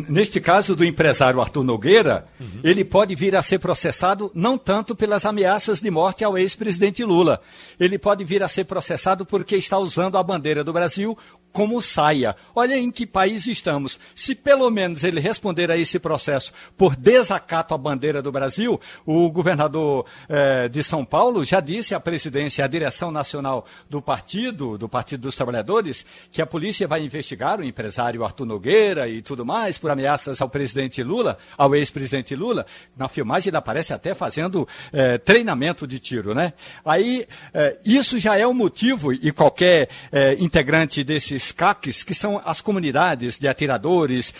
Neste 0.08 0.40
caso 0.40 0.74
do 0.74 0.82
empresário 0.82 1.42
Arthur 1.42 1.62
Nogueira, 1.62 2.24
uhum. 2.40 2.60
ele 2.64 2.82
pode 2.82 3.14
vir 3.14 3.36
a 3.36 3.42
ser 3.42 3.58
processado 3.58 4.32
não 4.34 4.56
tanto 4.56 4.96
pelas 4.96 5.26
ameaças 5.26 5.82
de 5.82 5.90
morte 5.90 6.24
ao 6.24 6.38
ex-presidente 6.38 7.04
Lula. 7.04 7.42
Ele 7.78 7.98
pode 7.98 8.24
vir 8.24 8.42
a 8.42 8.48
ser 8.48 8.64
processado 8.64 9.26
porque 9.26 9.56
está 9.56 9.78
usando 9.78 10.16
a 10.16 10.22
bandeira 10.22 10.64
do 10.64 10.72
Brasil 10.72 11.18
como 11.52 11.82
saia. 11.82 12.34
Olha 12.54 12.78
em 12.78 12.90
que 12.90 13.04
país 13.04 13.46
estamos. 13.46 14.00
Se 14.14 14.34
pelo 14.34 14.70
menos 14.70 15.04
ele 15.04 15.20
responder 15.20 15.70
a 15.70 15.76
esse 15.76 15.98
processo 15.98 16.50
por 16.74 16.96
desacato 16.96 17.74
à 17.74 17.78
bandeira 17.78 18.22
do 18.22 18.32
Brasil, 18.32 18.80
o 19.04 19.30
governador 19.30 20.06
eh, 20.30 20.70
de 20.70 20.82
São 20.82 21.04
Paulo 21.04 21.44
já 21.44 21.60
disse 21.60 21.94
à 21.94 22.00
presidência, 22.00 22.64
à 22.64 22.68
direção 22.68 23.10
nacional 23.10 23.66
do 23.90 24.00
partido, 24.00 24.78
do 24.78 24.88
Partido 24.88 25.20
dos 25.20 25.34
Trabalhadores, 25.34 26.06
que 26.30 26.40
a 26.40 26.46
polícia 26.46 26.88
vai 26.88 27.04
investigar 27.04 27.60
o 27.60 27.64
empresário 27.64 28.24
Arthur 28.24 28.46
Nogueira 28.46 28.61
e 29.08 29.20
tudo 29.22 29.44
mais 29.44 29.78
por 29.78 29.90
ameaças 29.90 30.40
ao 30.40 30.48
presidente 30.48 31.02
Lula, 31.02 31.36
ao 31.56 31.74
ex-presidente 31.74 32.34
Lula. 32.34 32.64
Na 32.96 33.08
filmagem 33.08 33.50
ele 33.50 33.56
aparece 33.56 33.92
até 33.92 34.14
fazendo 34.14 34.66
eh, 34.92 35.18
treinamento 35.18 35.86
de 35.86 35.98
tiro, 35.98 36.34
né? 36.34 36.52
Aí 36.84 37.26
eh, 37.52 37.78
isso 37.84 38.18
já 38.18 38.36
é 38.36 38.46
um 38.46 38.54
motivo 38.54 39.12
e 39.12 39.32
qualquer 39.32 39.88
eh, 40.12 40.36
integrante 40.38 41.02
desses 41.02 41.32
esses 41.32 41.52
CACs, 41.52 42.02
que 42.02 42.14
são 42.14 42.40
as 42.44 42.60
comunidades 42.60 43.38
de 43.38 43.48
atiradores, 43.48 44.34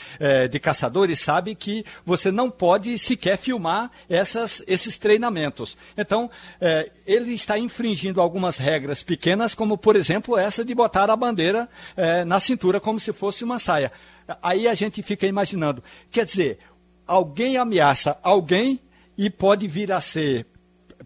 de 0.50 0.59
caçadores, 0.59 1.21
sabe 1.21 1.55
que 1.55 1.85
você 2.05 2.31
não 2.31 2.50
pode 2.50 2.99
sequer 2.99 3.38
filmar 3.38 3.91
essas, 4.09 4.62
esses 4.67 4.97
treinamentos. 4.97 5.76
Então, 5.97 6.31
ele 7.07 7.33
está 7.33 7.59
infringindo 7.59 8.21
algumas 8.21 8.57
regras 8.57 9.02
pequenas, 9.02 9.55
como, 9.55 9.79
por 9.79 9.97
exemplo, 9.97 10.37
essa 10.37 10.64
de 10.64 10.75
botar 10.75 11.11
a 11.11 11.17
bandeira 11.17 11.69
na 12.26 12.38
cintura 12.41 12.81
como 12.81 13.00
se 13.00 13.12
fosse 13.12 13.45
uma 13.45 13.59
saia. 13.59 13.91
Aí 14.42 14.66
a 14.69 14.75
gente 14.75 15.02
fica 15.02 15.26
imaginando, 15.26 15.83
quer 16.11 16.25
dizer, 16.25 16.59
alguém 17.07 17.57
ameaça 17.57 18.19
alguém 18.23 18.81
e 19.16 19.28
pode 19.28 19.66
vir 19.69 19.92
a 19.92 20.00
ser 20.00 20.47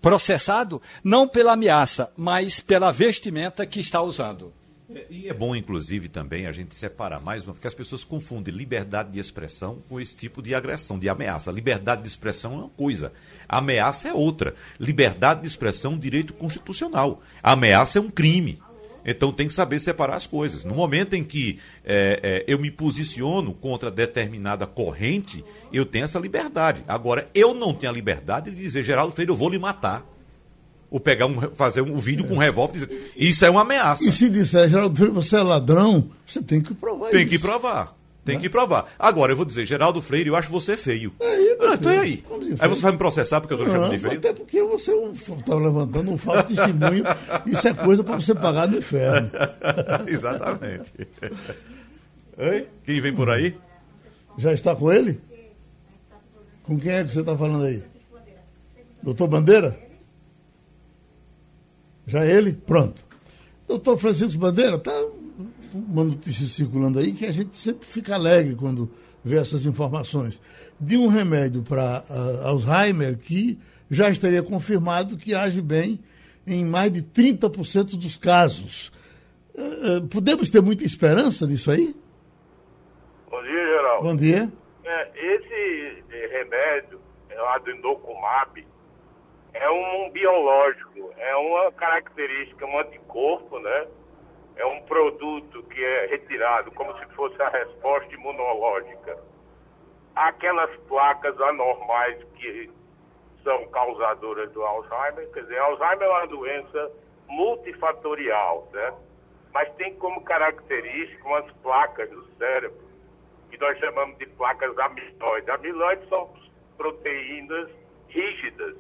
processado 0.01 0.81
não 1.03 1.27
pela 1.27 1.53
ameaça, 1.53 2.13
mas 2.17 2.61
pela 2.61 2.93
vestimenta 2.93 3.67
que 3.67 3.81
está 3.81 4.03
usando. 4.03 4.53
É, 4.95 5.05
e 5.11 5.29
é 5.29 5.35
bom, 5.35 5.57
inclusive, 5.57 6.09
também 6.09 6.47
a 6.47 6.53
gente 6.53 6.75
separar 6.75 7.21
mais 7.21 7.45
uma, 7.45 7.55
porque 7.55 7.67
as 7.67 7.75
pessoas 7.75 8.05
confundem 8.05 8.55
liberdade 8.55 9.11
de 9.11 9.19
expressão 9.19 9.83
com 9.89 10.01
esse 10.01 10.17
tipo 10.17 10.41
de 10.41 10.55
agressão, 10.55 10.99
de 10.99 11.09
ameaça. 11.09 11.51
Liberdade 11.51 12.03
de 12.03 12.09
expressão 12.09 12.53
é 12.53 12.57
uma 12.57 12.69
coisa, 12.69 13.13
ameaça 13.49 14.09
é 14.09 14.15
outra. 14.15 14.55
Liberdade 14.79 15.41
de 15.41 15.47
expressão 15.49 15.93
é 15.93 15.95
um 15.97 15.99
direito 15.99 16.33
constitucional. 16.35 17.21
Ameaça 17.43 17.99
é 17.99 18.01
um 18.01 18.11
crime. 18.11 18.61
Então 19.07 19.33
tem 19.33 19.47
que 19.47 19.55
saber 19.55 19.79
separar 19.79 20.17
as 20.17 20.27
coisas. 20.27 20.65
No 20.65 20.75
momento 20.75 21.15
em 21.15 21.23
que 21.23 21.59
é, 21.85 22.21
é, 22.23 22.53
eu 22.53 22.59
me 22.59 22.71
posiciono 22.71 23.55
contra 23.55 23.91
determinada 23.91 24.67
corrente, 24.67 25.45
eu 25.73 25.87
tenho 25.87 26.05
essa 26.05 26.19
liberdade. 26.19 26.83
Agora, 26.89 27.31
eu 27.33 27.55
não 27.55 27.73
tenho 27.73 27.93
a 27.93 27.95
liberdade 27.95 28.51
de 28.51 28.57
dizer, 28.57 28.83
Geraldo 28.83 29.15
Freire, 29.15 29.31
eu 29.31 29.37
vou 29.37 29.49
lhe 29.49 29.59
matar 29.59 30.05
ou 30.91 31.01
pegar 31.01 31.27
um, 31.27 31.41
fazer 31.55 31.81
um 31.81 31.97
vídeo 31.97 32.27
com 32.27 32.35
um 32.35 32.39
revólver 32.39 32.77
e 32.77 32.87
dizer, 32.87 33.13
isso 33.17 33.45
é 33.45 33.51
uma 33.51 33.63
ameaça. 33.63 34.07
E 34.07 34.13
se 34.13 34.29
disser, 34.29 34.69
Geraldo 34.69 34.97
Freire, 34.97 35.15
você 35.15 35.37
é 35.37 35.43
ladrão, 35.43 36.11
você 36.27 36.43
tem 36.43 36.61
que 36.61 36.75
provar 36.75 37.11
Tem 37.11 37.21
isso. 37.21 37.31
que 37.31 37.39
provar. 37.39 37.96
Tem 38.27 38.35
né? 38.35 38.43
que 38.43 38.51
provar. 38.51 38.93
Agora, 38.99 39.31
eu 39.31 39.37
vou 39.37 39.45
dizer, 39.45 39.65
Geraldo 39.65 40.03
Freire, 40.03 40.29
eu 40.29 40.35
acho 40.35 40.51
você 40.51 40.77
feio. 40.77 41.15
É 41.21 41.29
aí, 41.29 41.57
ah, 41.61 41.75
então 41.75 41.93
é 41.93 41.99
aí. 41.99 42.25
Aí 42.59 42.69
você 42.69 42.83
vai 42.83 42.91
me 42.91 42.99
processar 42.99 43.41
porque 43.41 43.55
eu 43.55 43.59
estou 43.59 43.73
chamando 43.73 43.93
de 43.93 43.99
feio? 44.01 44.19
Até 44.19 44.33
porque 44.33 44.63
você 44.65 44.93
está 44.93 45.53
é 45.53 45.55
levantando 45.55 46.11
um 46.11 46.19
falso 46.19 46.43
testemunho. 46.49 47.05
Isso 47.47 47.69
é 47.69 47.73
coisa 47.73 48.03
para 48.03 48.17
você 48.17 48.35
pagar 48.35 48.67
no 48.67 48.79
inferno. 48.79 49.31
Exatamente. 50.09 50.93
Oi? 52.37 52.67
Quem 52.85 53.01
vem 53.01 53.15
por 53.15 53.31
aí? 53.31 53.57
Já 54.37 54.53
está 54.53 54.75
com 54.75 54.93
ele? 54.93 55.21
Com 56.65 56.81
quem 56.81 56.91
é 56.91 57.05
que 57.05 57.13
você 57.13 57.21
está 57.21 57.39
falando 57.39 57.65
aí? 57.65 57.85
Doutor 59.05 59.29
Bandeira? 59.29 59.79
Já 62.09 62.27
ele? 62.27 62.55
Pronto. 62.55 63.05
Doutor 63.69 63.97
Francisco 63.99 64.41
Bandeira, 64.41 64.75
está 64.75 64.93
uma 65.89 66.05
notícia 66.05 66.47
circulando 66.47 66.99
aí 66.99 67.13
que 67.13 67.27
a 67.27 67.33
gente 67.33 67.57
sempre 67.57 67.87
fica 67.87 68.15
alegre 68.15 68.55
quando 68.55 68.91
vê 69.25 69.37
essas 69.37 69.67
informações. 69.67 70.41
De 70.81 70.97
um 70.97 71.09
remédio 71.09 71.63
para 71.63 72.05
uh, 72.09 72.47
Alzheimer 72.47 73.19
que 73.19 73.59
já 73.91 74.09
estaria 74.09 74.43
confirmado 74.43 75.17
que 75.17 75.35
age 75.35 75.61
bem 75.61 76.01
em 76.47 76.65
mais 76.65 76.93
de 76.93 77.03
30% 77.03 77.97
dos 77.99 78.17
casos. 78.17 78.93
Uh, 79.55 79.99
uh, 79.99 80.09
podemos 80.09 80.49
ter 80.49 80.61
muita 80.61 80.85
esperança 80.85 81.47
nisso 81.47 81.71
aí? 81.71 81.95
Bom 83.31 83.43
dia, 83.43 83.67
Geraldo. 83.67 84.03
Bom 84.05 84.17
dia. 84.17 84.53
É, 84.85 85.11
esse 85.15 86.05
remédio, 86.33 87.01
é 87.29 87.43
o 87.43 87.47
Adendocumab, 87.47 88.65
é 89.53 89.71
um 89.71 90.11
biológico, 90.11 91.13
é 91.17 91.37
uma 91.37 91.73
característica, 91.73 92.65
um 92.65 92.79
anticorpo, 92.79 93.59
né? 93.59 93.87
É 94.57 94.65
um 94.65 94.81
produto 94.83 95.63
que 95.65 95.85
é 95.85 96.07
retirado 96.07 96.71
como 96.73 96.97
se 96.99 97.07
fosse 97.15 97.41
a 97.43 97.49
resposta 97.51 98.13
imunológica. 98.15 99.19
Aquelas 100.15 100.75
placas 100.89 101.39
anormais 101.41 102.23
que 102.37 102.71
são 103.45 103.67
causadoras 103.69 104.51
do 104.53 104.63
Alzheimer, 104.65 105.31
quer 105.33 105.43
dizer, 105.43 105.59
Alzheimer 105.59 106.03
é 106.03 106.09
uma 106.09 106.27
doença 106.27 106.93
multifatorial, 107.29 108.69
né? 108.73 108.95
Mas 109.53 109.73
tem 109.75 109.95
como 109.97 110.25
característica 110.25 111.29
umas 111.29 111.51
placas 111.63 112.09
do 112.11 112.25
cérebro, 112.37 112.85
que 113.51 113.59
nós 113.59 113.79
chamamos 113.79 114.17
de 114.19 114.27
placas 114.27 114.77
amiloides. 114.79 115.49
Amiloides 115.49 116.09
são 116.09 116.33
proteínas 116.77 117.71
rígidas 118.09 118.77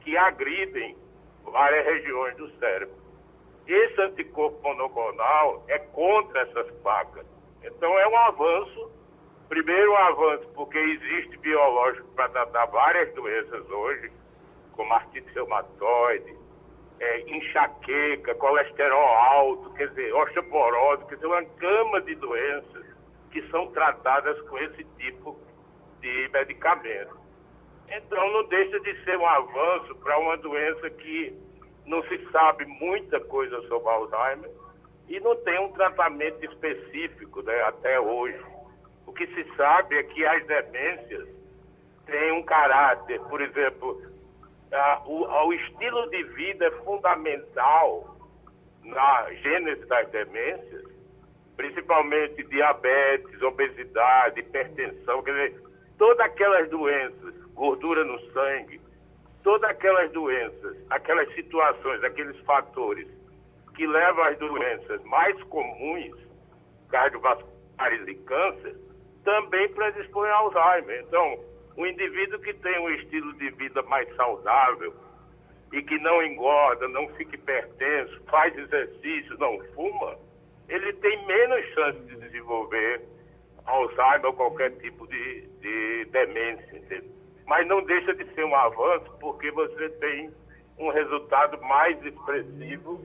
que 0.00 0.16
agridem 0.16 0.96
várias 1.44 1.84
regiões 1.84 2.36
do 2.36 2.50
cérebro. 2.58 2.99
Esse 3.72 4.00
anticorpo 4.00 4.60
monoclonal 4.64 5.64
é 5.68 5.78
contra 5.78 6.40
essas 6.40 6.68
placas. 6.82 7.24
Então 7.62 7.96
é 8.00 8.08
um 8.08 8.16
avanço, 8.16 8.90
primeiro 9.48 9.92
um 9.92 9.96
avanço 9.96 10.48
porque 10.56 10.76
existe 10.76 11.38
biológico 11.38 12.08
para 12.16 12.28
tratar 12.30 12.66
várias 12.66 13.14
doenças 13.14 13.70
hoje, 13.70 14.10
como 14.72 14.92
artrite 14.92 15.32
reumatoide, 15.32 16.36
é, 16.98 17.20
enxaqueca, 17.30 18.34
colesterol 18.34 19.06
alto, 19.06 19.72
quer 19.74 19.88
dizer, 19.90 20.12
osteoporose, 20.14 21.06
quer 21.06 21.14
dizer, 21.14 21.26
uma 21.28 21.42
gama 21.42 22.00
de 22.00 22.16
doenças 22.16 22.86
que 23.30 23.40
são 23.50 23.68
tratadas 23.68 24.40
com 24.48 24.58
esse 24.58 24.82
tipo 24.98 25.38
de 26.00 26.28
medicamento. 26.32 27.16
Então 27.88 28.32
não 28.32 28.48
deixa 28.48 28.80
de 28.80 29.04
ser 29.04 29.16
um 29.16 29.26
avanço 29.26 29.94
para 29.96 30.18
uma 30.18 30.36
doença 30.38 30.90
que 30.90 31.49
não 31.90 32.02
se 32.04 32.24
sabe 32.30 32.64
muita 32.64 33.18
coisa 33.18 33.60
sobre 33.62 33.90
Alzheimer 33.90 34.50
e 35.08 35.18
não 35.18 35.34
tem 35.42 35.58
um 35.58 35.72
tratamento 35.72 36.42
específico 36.44 37.42
né, 37.42 37.60
até 37.62 37.98
hoje. 37.98 38.40
O 39.06 39.12
que 39.12 39.26
se 39.26 39.44
sabe 39.56 39.96
é 39.96 40.02
que 40.04 40.24
as 40.24 40.46
demências 40.46 41.28
têm 42.06 42.32
um 42.32 42.44
caráter, 42.44 43.20
por 43.22 43.40
exemplo, 43.40 44.00
a, 44.72 45.02
o, 45.04 45.24
a, 45.26 45.44
o 45.46 45.52
estilo 45.52 46.08
de 46.10 46.22
vida 46.22 46.66
é 46.66 46.70
fundamental 46.84 48.16
na 48.84 49.32
gênese 49.34 49.84
das 49.86 50.08
demências, 50.10 50.84
principalmente 51.56 52.44
diabetes, 52.44 53.42
obesidade, 53.42 54.38
hipertensão, 54.38 55.22
quer 55.24 55.32
dizer, 55.32 55.62
todas 55.98 56.20
aquelas 56.20 56.70
doenças 56.70 57.34
gordura 57.54 58.04
no 58.04 58.18
sangue, 58.30 58.80
todas 59.42 59.70
aquelas 59.70 60.10
doenças, 60.12 60.76
aquelas 60.90 61.32
situações, 61.34 62.02
aqueles 62.04 62.38
fatores 62.40 63.08
que 63.74 63.86
levam 63.86 64.24
às 64.24 64.38
doenças 64.38 65.02
mais 65.04 65.40
comuns, 65.44 66.16
cardiovasculares 66.90 68.08
e 68.08 68.14
câncer, 68.14 68.76
também 69.24 69.68
predispõem 69.72 70.30
a 70.30 70.36
Alzheimer. 70.36 71.04
Então, 71.06 71.38
o 71.76 71.86
indivíduo 71.86 72.40
que 72.40 72.52
tem 72.54 72.78
um 72.80 72.90
estilo 72.90 73.32
de 73.34 73.50
vida 73.50 73.82
mais 73.82 74.14
saudável 74.16 74.94
e 75.72 75.82
que 75.82 75.98
não 75.98 76.22
engorda, 76.22 76.88
não 76.88 77.08
fica 77.14 77.36
hipertenso, 77.36 78.20
faz 78.24 78.56
exercício, 78.58 79.38
não 79.38 79.58
fuma, 79.74 80.18
ele 80.68 80.92
tem 80.94 81.26
menos 81.26 81.64
chance 81.74 81.98
de 82.00 82.16
desenvolver 82.16 83.02
Alzheimer 83.66 84.26
ou 84.26 84.32
qualquer 84.34 84.70
tipo 84.78 85.06
de, 85.06 85.46
de 85.60 86.04
demência, 86.06 86.76
entendeu? 86.76 87.19
Mas 87.50 87.66
não 87.66 87.84
deixa 87.84 88.14
de 88.14 88.24
ser 88.32 88.44
um 88.44 88.54
avanço 88.54 89.10
porque 89.20 89.50
você 89.50 89.88
tem 90.00 90.30
um 90.78 90.88
resultado 90.92 91.60
mais 91.62 91.98
expressivo 92.06 93.00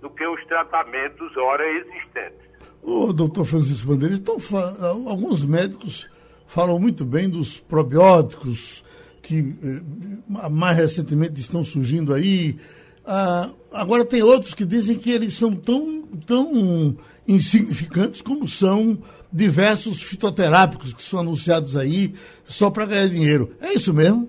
do 0.00 0.08
que 0.08 0.24
os 0.24 0.46
tratamentos 0.46 1.36
ora 1.36 1.68
existentes. 1.68 2.38
O 2.84 3.12
doutor 3.12 3.44
Francisco 3.44 3.88
Bandeira, 3.88 4.14
então, 4.14 4.36
alguns 5.08 5.44
médicos 5.44 6.08
falam 6.46 6.78
muito 6.78 7.04
bem 7.04 7.28
dos 7.28 7.58
probióticos 7.58 8.84
que 9.20 9.56
eh, 9.60 10.48
mais 10.48 10.76
recentemente 10.76 11.40
estão 11.40 11.64
surgindo 11.64 12.14
aí. 12.14 12.60
Ah, 13.04 13.50
agora 13.72 14.04
tem 14.04 14.22
outros 14.22 14.54
que 14.54 14.64
dizem 14.64 14.96
que 14.96 15.10
eles 15.10 15.34
são 15.34 15.56
tão, 15.56 16.02
tão 16.28 16.96
insignificantes 17.26 18.22
como 18.22 18.46
são 18.46 19.02
diversos 19.32 20.02
fitoterápicos 20.02 20.92
que 20.92 21.02
são 21.02 21.20
anunciados 21.20 21.76
aí 21.76 22.14
só 22.44 22.70
para 22.70 22.86
ganhar 22.86 23.08
dinheiro. 23.08 23.54
É 23.60 23.72
isso 23.72 23.94
mesmo? 23.94 24.28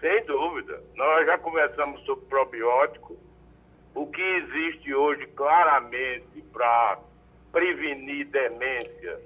Sem 0.00 0.24
dúvida. 0.24 0.82
Nós 0.96 1.26
já 1.26 1.38
conversamos 1.38 2.00
sobre 2.04 2.24
probiótico. 2.26 3.16
O 3.94 4.06
que 4.06 4.22
existe 4.22 4.94
hoje 4.94 5.26
claramente 5.28 6.42
para 6.52 6.98
prevenir 7.52 8.26
demência, 8.28 9.20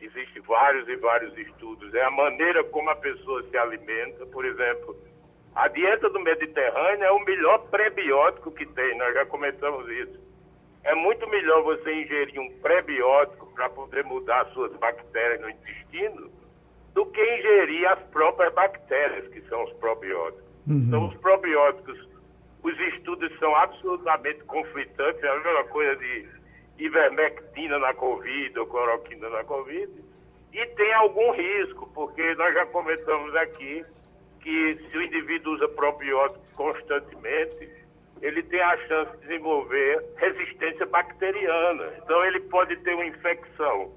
existe 0.00 0.40
vários 0.40 0.86
e 0.88 0.96
vários 0.96 1.36
estudos, 1.38 1.92
é 1.94 2.04
a 2.04 2.10
maneira 2.10 2.62
como 2.64 2.90
a 2.90 2.96
pessoa 2.96 3.42
se 3.50 3.56
alimenta. 3.56 4.26
Por 4.26 4.44
exemplo, 4.44 4.96
a 5.54 5.68
dieta 5.68 6.08
do 6.10 6.20
Mediterrâneo 6.20 7.04
é 7.04 7.10
o 7.10 7.24
melhor 7.24 7.58
prebiótico 7.70 8.52
que 8.52 8.66
tem, 8.66 8.96
nós 8.98 9.14
já 9.14 9.26
comentamos 9.26 9.88
isso. 9.90 10.20
É 10.84 10.94
muito 10.94 11.28
melhor 11.28 11.62
você 11.62 11.92
ingerir 11.92 12.40
um 12.40 12.50
prebiótico 12.58 13.46
para 13.54 13.68
poder 13.70 14.04
mudar 14.04 14.46
suas 14.46 14.72
bactérias 14.76 15.40
no 15.40 15.50
intestino 15.50 16.30
do 16.92 17.06
que 17.06 17.20
ingerir 17.20 17.88
as 17.88 18.00
próprias 18.10 18.52
bactérias, 18.52 19.28
que 19.28 19.40
são 19.42 19.64
os 19.64 19.72
probióticos. 19.74 20.44
Uhum. 20.66 20.84
Então, 20.86 21.08
os 21.08 21.16
probióticos, 21.16 22.08
os 22.62 22.80
estudos 22.94 23.36
são 23.38 23.54
absolutamente 23.56 24.42
conflitantes, 24.44 25.22
é 25.22 25.28
a 25.28 25.36
mesma 25.36 25.64
coisa 25.64 25.96
de 25.96 26.28
ivermectina 26.78 27.78
na 27.78 27.94
Covid 27.94 28.58
ou 28.58 28.66
cloroquina 28.66 29.28
na 29.28 29.44
Covid, 29.44 29.90
e 30.52 30.66
tem 30.66 30.92
algum 30.94 31.32
risco, 31.32 31.88
porque 31.94 32.34
nós 32.34 32.52
já 32.54 32.66
comentamos 32.66 33.34
aqui 33.36 33.84
que 34.40 34.78
se 34.90 34.98
o 34.98 35.02
indivíduo 35.02 35.54
usa 35.54 35.68
probiótico 35.68 36.44
constantemente, 36.54 37.70
ele 38.22 38.42
tem 38.44 38.60
a 38.60 38.76
chance 38.86 39.10
de 39.16 39.26
desenvolver 39.26 40.04
resistência 40.16 40.86
bacteriana. 40.86 41.92
Então 41.98 42.24
ele 42.24 42.40
pode 42.40 42.76
ter 42.76 42.94
uma 42.94 43.04
infecção, 43.04 43.92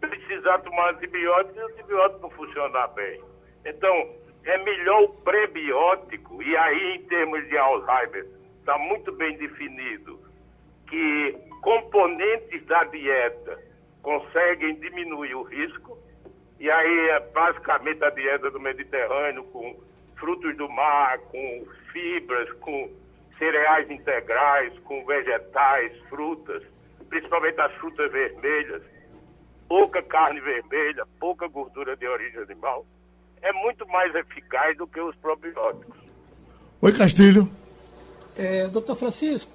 precisar 0.00 0.58
tomar 0.58 0.90
antibiótico 0.90 1.58
e 1.58 1.62
o 1.62 1.66
antibiótico 1.66 2.20
não 2.20 2.30
funcionar 2.30 2.88
bem. 2.88 3.20
Então, 3.64 4.10
é 4.44 4.58
melhor 4.58 5.04
o 5.04 5.08
prebiótico, 5.08 6.42
e 6.42 6.54
aí 6.54 6.96
em 6.96 7.02
termos 7.04 7.48
de 7.48 7.56
Alzheimer, 7.56 8.26
está 8.58 8.76
muito 8.76 9.10
bem 9.12 9.36
definido 9.38 10.20
que 10.86 11.34
componentes 11.62 12.62
da 12.66 12.84
dieta 12.84 13.58
conseguem 14.02 14.74
diminuir 14.74 15.34
o 15.34 15.42
risco, 15.42 15.98
e 16.60 16.70
aí 16.70 17.08
é 17.08 17.20
basicamente 17.20 18.04
a 18.04 18.10
dieta 18.10 18.50
do 18.50 18.60
Mediterrâneo 18.60 19.44
com 19.44 19.74
frutos 20.16 20.54
do 20.58 20.68
mar, 20.68 21.18
com 21.30 21.66
fibras, 21.90 22.52
com 22.60 22.90
cereais 23.38 23.90
integrais, 23.90 24.78
com 24.80 25.04
vegetais, 25.04 25.92
frutas, 26.08 26.62
principalmente 27.08 27.60
as 27.60 27.72
frutas 27.74 28.10
vermelhas, 28.10 28.82
pouca 29.68 30.02
carne 30.02 30.40
vermelha, 30.40 31.06
pouca 31.18 31.46
gordura 31.48 31.96
de 31.96 32.06
origem 32.06 32.40
animal, 32.40 32.86
é 33.42 33.52
muito 33.52 33.86
mais 33.88 34.14
eficaz 34.14 34.76
do 34.76 34.86
que 34.86 35.00
os 35.00 35.14
probióticos. 35.16 35.98
Oi, 36.80 36.92
Castilho. 36.92 37.48
É, 38.36 38.66
doutor 38.68 38.96
Francisco, 38.96 39.50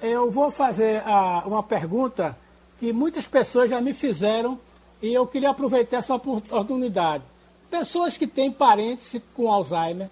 eu 0.00 0.30
vou 0.30 0.50
fazer 0.50 1.02
a, 1.06 1.42
uma 1.46 1.62
pergunta 1.62 2.36
que 2.78 2.92
muitas 2.92 3.26
pessoas 3.26 3.70
já 3.70 3.80
me 3.80 3.94
fizeram 3.94 4.60
e 5.00 5.12
eu 5.12 5.26
queria 5.26 5.50
aproveitar 5.50 5.98
essa 5.98 6.14
oportunidade. 6.14 7.24
Pessoas 7.70 8.16
que 8.16 8.26
têm 8.26 8.50
parentes 8.50 9.20
com 9.34 9.50
Alzheimer 9.50 10.08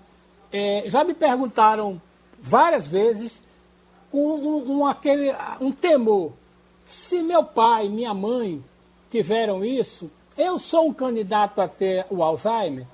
é, 0.52 0.84
já 0.86 1.04
me 1.04 1.14
perguntaram 1.14 2.00
várias 2.40 2.86
vezes 2.86 3.42
um, 4.12 4.20
um, 4.20 4.72
um, 4.78 4.86
aquele, 4.86 5.34
um 5.60 5.72
temor. 5.72 6.32
Se 6.84 7.22
meu 7.22 7.42
pai, 7.42 7.88
minha 7.88 8.14
mãe 8.14 8.62
tiveram 9.10 9.64
isso, 9.64 10.10
eu 10.36 10.58
sou 10.58 10.88
um 10.88 10.92
candidato 10.92 11.60
a 11.60 11.68
ter 11.68 12.06
o 12.10 12.22
Alzheimer? 12.22 12.86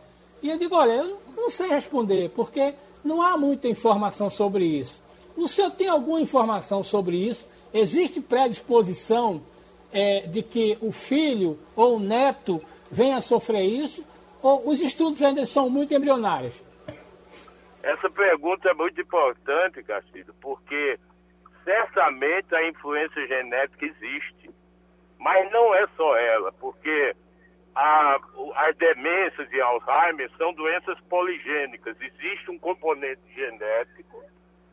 E 0.42 0.48
eu 0.50 0.58
digo, 0.58 0.74
olha, 0.74 0.92
eu 0.92 1.18
não 1.36 1.50
sei 1.50 1.68
responder, 1.68 2.30
porque 2.30 2.74
não 3.04 3.20
há 3.20 3.36
muita 3.36 3.68
informação 3.68 4.30
sobre 4.30 4.64
isso. 4.64 5.00
O 5.36 5.48
senhor 5.48 5.70
tem 5.70 5.88
alguma 5.88 6.20
informação 6.20 6.82
sobre 6.82 7.16
isso? 7.16 7.44
Existe 7.72 8.20
predisposição 8.20 9.40
é, 9.92 10.20
de 10.20 10.42
que 10.42 10.78
o 10.80 10.92
filho 10.92 11.58
ou 11.74 11.96
o 11.96 12.00
neto 12.00 12.60
venha 12.90 13.16
a 13.16 13.20
sofrer 13.20 13.64
isso? 13.64 14.04
Ou 14.42 14.68
os 14.68 14.80
estudos 14.80 15.22
ainda 15.22 15.44
são 15.46 15.70
muito 15.70 15.94
embrionários? 15.94 16.54
Essa 17.82 18.08
pergunta 18.08 18.70
é 18.70 18.74
muito 18.74 19.00
importante, 19.00 19.82
Castilho, 19.82 20.32
porque 20.40 20.98
certamente 21.64 22.54
a 22.54 22.68
influência 22.68 23.26
genética 23.26 23.86
existe, 23.86 24.50
mas 25.18 25.50
não 25.50 25.74
é 25.74 25.86
só 25.96 26.16
ela, 26.16 26.52
porque 26.52 27.14
a, 27.74 28.20
as 28.56 28.76
demências 28.76 29.48
de 29.48 29.60
Alzheimer 29.60 30.30
são 30.36 30.52
doenças 30.52 30.98
poligênicas. 31.08 31.96
Existe 32.00 32.50
um 32.50 32.58
componente 32.58 33.22
genético, 33.34 34.22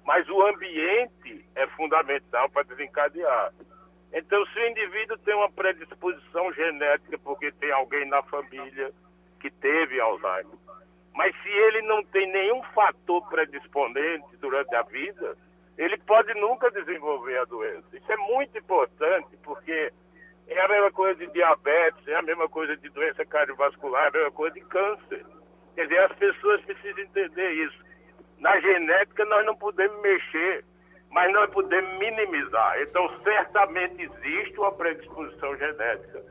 mas 0.06 0.28
o 0.30 0.42
ambiente 0.46 1.46
é 1.56 1.66
fundamental 1.68 2.50
para 2.50 2.64
desencadear. 2.64 3.54
Então, 4.14 4.46
se 4.48 4.60
o 4.60 4.68
indivíduo 4.68 5.18
tem 5.20 5.36
uma 5.36 5.52
predisposição 5.52 6.52
genética 6.54 7.18
porque 7.20 7.52
tem 7.54 7.72
alguém 7.72 8.06
na 8.06 8.22
família 8.24 8.92
que 9.40 9.50
teve 9.50 10.00
Alzheimer, 10.00 10.58
mas 11.20 11.36
se 11.44 11.50
ele 11.50 11.82
não 11.82 12.02
tem 12.02 12.32
nenhum 12.32 12.64
fator 12.74 13.28
predisponente 13.28 14.38
durante 14.38 14.74
a 14.74 14.84
vida, 14.84 15.36
ele 15.78 15.98
pode 15.98 16.34
nunca 16.36 16.72
desenvolver 16.72 17.38
a 17.40 17.44
doença. 17.44 17.88
Isso 17.92 18.10
é 18.10 18.16
muito 18.16 18.58
importante, 18.58 19.28
porque 19.44 19.92
é 20.48 20.62
a 20.62 20.68
mesma 20.70 20.90
coisa 20.94 21.20
de 21.20 21.34
diabetes, 21.34 22.08
é 22.08 22.16
a 22.16 22.22
mesma 22.22 22.48
coisa 22.48 22.78
de 22.78 22.88
doença 22.88 23.26
cardiovascular, 23.26 24.06
é 24.06 24.08
a 24.08 24.12
mesma 24.12 24.32
coisa 24.32 24.54
de 24.54 24.62
câncer. 24.62 25.26
Quer 25.76 25.88
dizer, 25.90 26.00
as 26.06 26.14
pessoas 26.14 26.62
precisam 26.62 27.04
entender 27.04 27.52
isso. 27.66 27.84
Na 28.38 28.58
genética 28.62 29.26
nós 29.26 29.46
não 29.46 29.58
podemos 29.58 30.02
mexer, 30.02 30.64
mas 31.12 31.34
nós 31.34 31.50
podemos 31.50 32.00
minimizar. 32.00 32.82
Então, 32.82 33.10
certamente 33.24 34.04
existe 34.04 34.58
uma 34.58 34.72
predisposição 34.72 35.54
genética, 35.58 36.24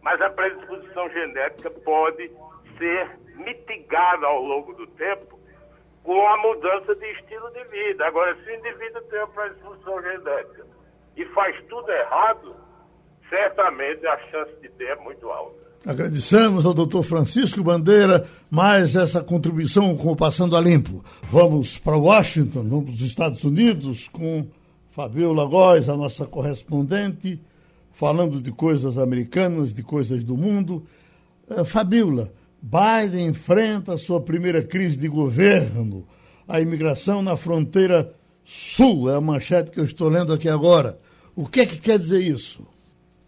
mas 0.00 0.20
a 0.20 0.30
predisposição 0.30 1.10
genética 1.10 1.72
pode 1.72 2.30
ser 2.78 3.18
mitigada 3.38 4.26
ao 4.26 4.42
longo 4.42 4.74
do 4.74 4.86
tempo 4.88 5.38
com 6.02 6.26
a 6.26 6.36
mudança 6.38 6.94
de 6.94 7.06
estilo 7.12 7.50
de 7.50 7.64
vida. 7.64 8.06
Agora, 8.06 8.34
se 8.36 8.50
o 8.50 8.54
indivíduo 8.54 9.02
tem 9.02 9.18
uma 9.18 9.28
predisposição 9.28 10.02
genética 10.02 10.66
e 11.16 11.24
faz 11.26 11.56
tudo 11.68 11.90
errado, 11.90 12.56
certamente 13.28 14.06
a 14.06 14.18
chance 14.30 14.52
de 14.62 14.68
ter 14.70 14.88
é 14.88 14.96
muito 14.96 15.28
alta. 15.28 15.68
Agradecemos 15.86 16.66
ao 16.66 16.74
doutor 16.74 17.02
Francisco 17.02 17.62
Bandeira 17.62 18.26
mais 18.50 18.96
essa 18.96 19.22
contribuição 19.22 19.96
com 19.96 20.12
o 20.12 20.16
Passando 20.16 20.56
a 20.56 20.60
Limpo. 20.60 21.04
Vamos 21.30 21.78
para 21.78 21.96
Washington, 21.96 22.64
vamos 22.68 22.84
para 22.86 22.94
os 22.94 23.00
Estados 23.00 23.44
Unidos 23.44 24.08
com 24.08 24.46
Fabiola 24.90 25.46
Góes, 25.46 25.88
a 25.88 25.96
nossa 25.96 26.26
correspondente, 26.26 27.40
falando 27.92 28.40
de 28.40 28.50
coisas 28.50 28.98
americanas, 28.98 29.72
de 29.72 29.82
coisas 29.82 30.24
do 30.24 30.36
mundo. 30.36 30.84
Uh, 31.48 31.64
Fabiola, 31.64 32.32
Biden 32.60 33.28
enfrenta 33.28 33.94
a 33.94 33.98
sua 33.98 34.20
primeira 34.20 34.62
crise 34.62 34.96
de 34.96 35.08
governo. 35.08 36.06
A 36.46 36.60
imigração 36.60 37.22
na 37.22 37.36
fronteira 37.36 38.14
sul 38.44 39.10
é 39.10 39.14
a 39.16 39.20
manchete 39.20 39.70
que 39.70 39.78
eu 39.78 39.84
estou 39.84 40.08
lendo 40.08 40.32
aqui 40.32 40.48
agora. 40.48 40.98
O 41.36 41.46
que 41.46 41.60
é 41.60 41.66
que 41.66 41.78
quer 41.78 41.98
dizer 41.98 42.20
isso? 42.20 42.66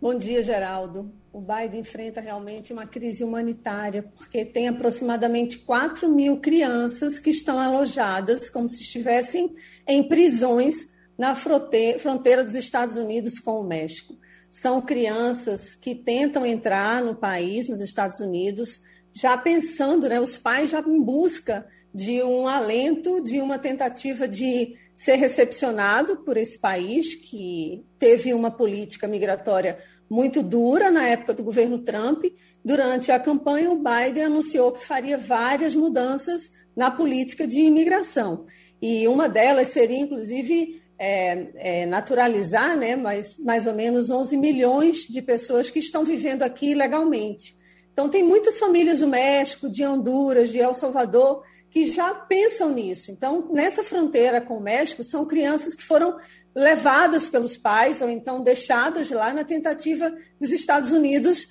Bom 0.01 0.17
dia, 0.17 0.43
Geraldo. 0.43 1.13
O 1.33 1.41
Biden 1.41 1.81
enfrenta 1.81 2.21
realmente 2.21 2.73
uma 2.73 2.87
crise 2.87 3.23
humanitária, 3.23 4.03
porque 4.17 4.45
tem 4.45 4.67
aproximadamente 4.67 5.59
4 5.59 6.09
mil 6.09 6.39
crianças 6.39 7.21
que 7.21 7.31
estão 7.31 7.59
alojadas 7.59 8.51
como 8.51 8.69
se 8.69 8.83
estivessem 8.83 9.55
em 9.87 10.03
prisões 10.09 10.89
na 11.17 11.37
fronteira 11.37 12.43
dos 12.43 12.55
Estados 12.55 12.97
Unidos 12.97 13.39
com 13.39 13.61
o 13.61 13.69
México. 13.69 14.15
São 14.51 14.81
crianças 14.83 15.77
que 15.77 15.95
tentam 15.95 16.45
entrar 16.45 17.05
no 17.05 17.15
país, 17.15 17.69
nos 17.69 17.81
Estados 17.81 18.19
Unidos, 18.19 18.81
já 19.13 19.37
pensando, 19.37 20.09
né, 20.09 20.21
os 20.21 20.37
pais 20.37 20.71
já 20.71 20.81
em 20.81 21.03
busca 21.03 21.67
de 21.93 22.23
um 22.23 22.47
alento, 22.47 23.23
de 23.23 23.41
uma 23.41 23.59
tentativa 23.59 24.29
de 24.29 24.77
ser 24.95 25.17
recepcionado 25.17 26.19
por 26.19 26.37
esse 26.37 26.59
país 26.59 27.15
que 27.15 27.85
teve 27.99 28.33
uma 28.33 28.51
política 28.51 29.09
migratória 29.09 29.79
muito 30.09 30.43
dura 30.43 30.91
na 30.91 31.07
época 31.07 31.35
do 31.35 31.45
governo 31.45 31.79
Trump. 31.79 32.25
Durante 32.65 33.13
a 33.13 33.19
campanha, 33.19 33.71
o 33.71 33.77
Biden 33.77 34.25
anunciou 34.25 34.73
que 34.73 34.85
faria 34.85 35.17
várias 35.17 35.75
mudanças 35.75 36.51
na 36.77 36.91
política 36.91 37.47
de 37.47 37.61
imigração. 37.61 38.47
E 38.83 39.07
uma 39.07 39.29
delas 39.29 39.69
seria, 39.69 39.99
inclusive, 39.99 40.83
é, 40.99 41.47
é, 41.55 41.87
naturalizar, 41.87 42.77
né, 42.77 42.97
mas 42.97 43.39
mais 43.39 43.67
ou 43.67 43.75
menos 43.75 44.11
11 44.11 44.37
milhões 44.37 45.09
de 45.09 45.23
pessoas 45.23 45.71
que 45.71 45.79
estão 45.79 46.05
vivendo 46.05 46.43
aqui 46.43 46.75
legalmente. 46.75 47.57
Então, 47.93 48.09
tem 48.09 48.23
muitas 48.23 48.59
famílias 48.59 49.01
do 49.01 49.09
México, 49.09 49.69
de 49.69 49.85
Honduras, 49.85 50.51
de 50.51 50.59
El 50.59 50.75
Salvador, 50.75 51.43
que 51.71 51.91
já 51.91 52.13
pensam 52.15 52.73
nisso. 52.73 53.11
Então, 53.11 53.49
nessa 53.53 53.85
fronteira 53.85 54.41
com 54.41 54.57
o 54.59 54.63
México, 54.63 55.05
são 55.05 55.25
crianças 55.25 55.75
que 55.75 55.85
foram 55.85 56.17
levadas 56.55 57.29
pelos 57.29 57.57
pais 57.57 58.03
ou 58.03 58.11
então 58.11 58.43
deixadas 58.43 59.11
lá 59.11 59.33
na 59.33 59.45
tentativa 59.45 60.13
dos 60.41 60.53
Estados 60.53 60.91
Unidos 60.91 61.49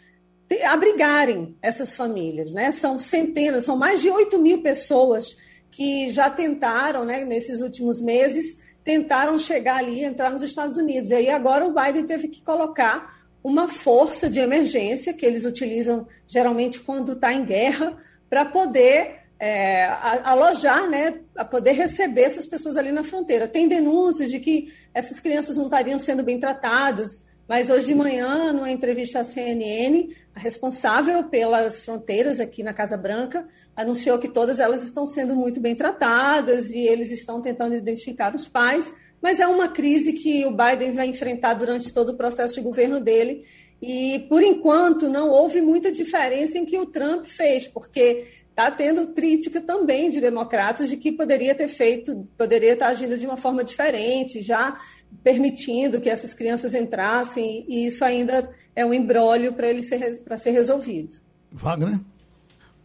abrigarem 0.65 1.55
essas 1.61 1.95
famílias. 1.95 2.53
Né? 2.53 2.71
São 2.71 2.99
centenas, 2.99 3.63
são 3.63 3.77
mais 3.77 4.01
de 4.01 4.09
8 4.09 4.39
mil 4.39 4.61
pessoas 4.61 5.37
que 5.71 6.09
já 6.09 6.29
tentaram, 6.29 7.05
né, 7.05 7.23
nesses 7.23 7.61
últimos 7.61 8.01
meses, 8.01 8.57
tentaram 8.83 9.37
chegar 9.37 9.77
ali, 9.77 10.03
entrar 10.03 10.31
nos 10.31 10.41
Estados 10.41 10.77
Unidos. 10.77 11.11
E 11.11 11.15
aí 11.15 11.29
agora 11.29 11.65
o 11.65 11.73
Biden 11.73 12.05
teve 12.05 12.27
que 12.27 12.41
colocar 12.41 13.18
uma 13.43 13.67
força 13.67 14.29
de 14.29 14.39
emergência 14.39 15.13
que 15.13 15.25
eles 15.25 15.45
utilizam 15.45 16.07
geralmente 16.27 16.81
quando 16.81 17.13
está 17.13 17.33
em 17.33 17.45
guerra 17.45 17.97
para 18.29 18.45
poder 18.45 19.19
é, 19.39 19.85
alojar, 20.23 20.89
né, 20.89 21.21
a 21.35 21.45
poder 21.45 21.71
receber 21.71 22.23
essas 22.23 22.45
pessoas 22.45 22.75
ali 22.75 22.91
na 22.91 23.03
fronteira. 23.03 23.47
Tem 23.47 23.67
denúncias 23.67 24.29
de 24.29 24.39
que 24.39 24.73
essas 24.93 25.19
crianças 25.19 25.55
não 25.55 25.65
estariam 25.65 25.97
sendo 25.97 26.23
bem 26.23 26.39
tratadas, 26.39 27.21
mas 27.47 27.69
hoje 27.69 27.87
de 27.87 27.95
manhã, 27.95 28.51
numa 28.51 28.69
entrevista 28.69 29.21
à 29.21 29.23
CNN, 29.23 30.13
a 30.35 30.39
responsável 30.39 31.23
pelas 31.23 31.83
fronteiras 31.83 32.39
aqui 32.39 32.61
na 32.61 32.73
Casa 32.73 32.95
Branca 32.95 33.47
anunciou 33.75 34.19
que 34.19 34.27
todas 34.27 34.59
elas 34.59 34.83
estão 34.83 35.07
sendo 35.07 35.35
muito 35.35 35.59
bem 35.59 35.73
tratadas 35.73 36.69
e 36.71 36.79
eles 36.79 37.11
estão 37.11 37.41
tentando 37.41 37.73
identificar 37.73 38.35
os 38.35 38.47
pais, 38.47 38.93
mas 39.21 39.39
é 39.39 39.47
uma 39.47 39.67
crise 39.67 40.13
que 40.13 40.45
o 40.45 40.51
Biden 40.51 40.91
vai 40.91 41.07
enfrentar 41.07 41.53
durante 41.53 41.91
todo 41.91 42.09
o 42.09 42.17
processo 42.17 42.55
de 42.55 42.61
governo 42.61 42.99
dele. 42.99 43.43
E, 43.81 44.25
por 44.29 44.43
enquanto, 44.43 45.09
não 45.09 45.29
houve 45.29 45.61
muita 45.61 45.91
diferença 45.91 46.57
em 46.57 46.65
que 46.65 46.77
o 46.77 46.85
Trump 46.85 47.25
fez, 47.25 47.67
porque 47.67 48.25
está 48.49 48.69
tendo 48.69 49.07
crítica 49.07 49.61
também 49.61 50.09
de 50.09 50.19
democratas 50.19 50.89
de 50.89 50.97
que 50.97 51.13
poderia 51.13 51.55
ter 51.55 51.69
feito, 51.69 52.27
poderia 52.37 52.73
estar 52.73 52.87
agindo 52.87 53.17
de 53.17 53.25
uma 53.25 53.37
forma 53.37 53.63
diferente, 53.63 54.41
já 54.41 54.77
permitindo 55.23 56.01
que 56.01 56.09
essas 56.09 56.33
crianças 56.33 56.73
entrassem, 56.73 57.65
e 57.69 57.87
isso 57.87 58.03
ainda 58.03 58.53
é 58.75 58.85
um 58.85 58.93
embrólio 58.93 59.53
para 59.53 59.69
ele 59.69 59.81
ser, 59.81 60.21
para 60.23 60.35
ser 60.35 60.51
resolvido. 60.51 61.17
Wagner? 61.51 61.99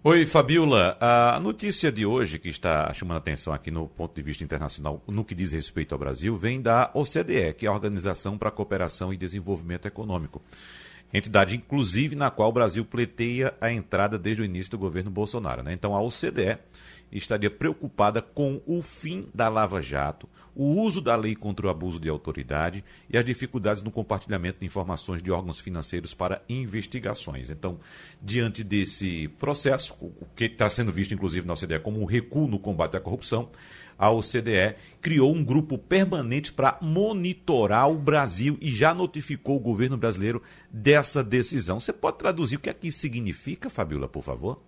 Oi, 0.06 0.26
Fabiola. 0.26 0.98
A 1.00 1.40
notícia 1.40 1.90
de 1.90 2.04
hoje 2.04 2.38
que 2.38 2.50
está 2.50 2.92
chamando 2.92 3.16
atenção 3.16 3.54
aqui 3.54 3.70
no 3.70 3.88
ponto 3.88 4.14
de 4.14 4.20
vista 4.20 4.44
internacional, 4.44 5.02
no 5.08 5.24
que 5.24 5.34
diz 5.34 5.52
respeito 5.52 5.94
ao 5.94 5.98
Brasil, 5.98 6.36
vem 6.36 6.60
da 6.60 6.90
OCDE, 6.92 7.54
que 7.54 7.64
é 7.64 7.70
a 7.70 7.72
Organização 7.72 8.36
para 8.36 8.50
a 8.50 8.52
Cooperação 8.52 9.14
e 9.14 9.16
Desenvolvimento 9.16 9.88
Econômico. 9.88 10.42
Entidade, 11.10 11.56
inclusive, 11.56 12.14
na 12.14 12.30
qual 12.30 12.50
o 12.50 12.52
Brasil 12.52 12.84
pleiteia 12.84 13.54
a 13.58 13.72
entrada 13.72 14.18
desde 14.18 14.42
o 14.42 14.44
início 14.44 14.72
do 14.72 14.78
governo 14.78 15.10
Bolsonaro. 15.10 15.62
Né? 15.62 15.72
Então, 15.72 15.96
a 15.96 16.02
OCDE 16.02 16.58
estaria 17.10 17.50
preocupada 17.50 18.20
com 18.20 18.60
o 18.66 18.82
fim 18.82 19.26
da 19.32 19.48
Lava 19.48 19.80
Jato, 19.80 20.28
o 20.54 20.80
uso 20.80 21.00
da 21.00 21.16
lei 21.16 21.34
contra 21.34 21.66
o 21.66 21.70
abuso 21.70 21.98
de 21.98 22.08
autoridade 22.08 22.84
e 23.08 23.18
as 23.18 23.24
dificuldades 23.24 23.82
no 23.82 23.90
compartilhamento 23.90 24.60
de 24.60 24.66
informações 24.66 25.22
de 25.22 25.30
órgãos 25.30 25.58
financeiros 25.58 26.14
para 26.14 26.42
investigações. 26.48 27.50
Então, 27.50 27.78
diante 28.22 28.62
desse 28.62 29.28
processo, 29.38 29.96
que 30.34 30.44
está 30.44 30.70
sendo 30.70 30.92
visto 30.92 31.14
inclusive 31.14 31.46
na 31.46 31.54
OCDE 31.54 31.80
como 31.80 32.00
um 32.00 32.04
recuo 32.04 32.46
no 32.46 32.58
combate 32.58 32.96
à 32.96 33.00
corrupção, 33.00 33.50
a 33.98 34.10
OCDE 34.10 34.74
criou 35.00 35.32
um 35.32 35.44
grupo 35.44 35.78
permanente 35.78 36.52
para 36.52 36.78
monitorar 36.82 37.90
o 37.90 37.94
Brasil 37.94 38.58
e 38.60 38.68
já 38.70 38.94
notificou 38.94 39.56
o 39.56 39.60
governo 39.60 39.96
brasileiro 39.96 40.42
dessa 40.70 41.22
decisão. 41.22 41.80
Você 41.80 41.92
pode 41.92 42.18
traduzir 42.18 42.56
o 42.56 42.60
que 42.60 42.70
aqui 42.70 42.90
significa, 42.90 43.70
Fabiola, 43.70 44.08
por 44.08 44.22
favor? 44.22 44.60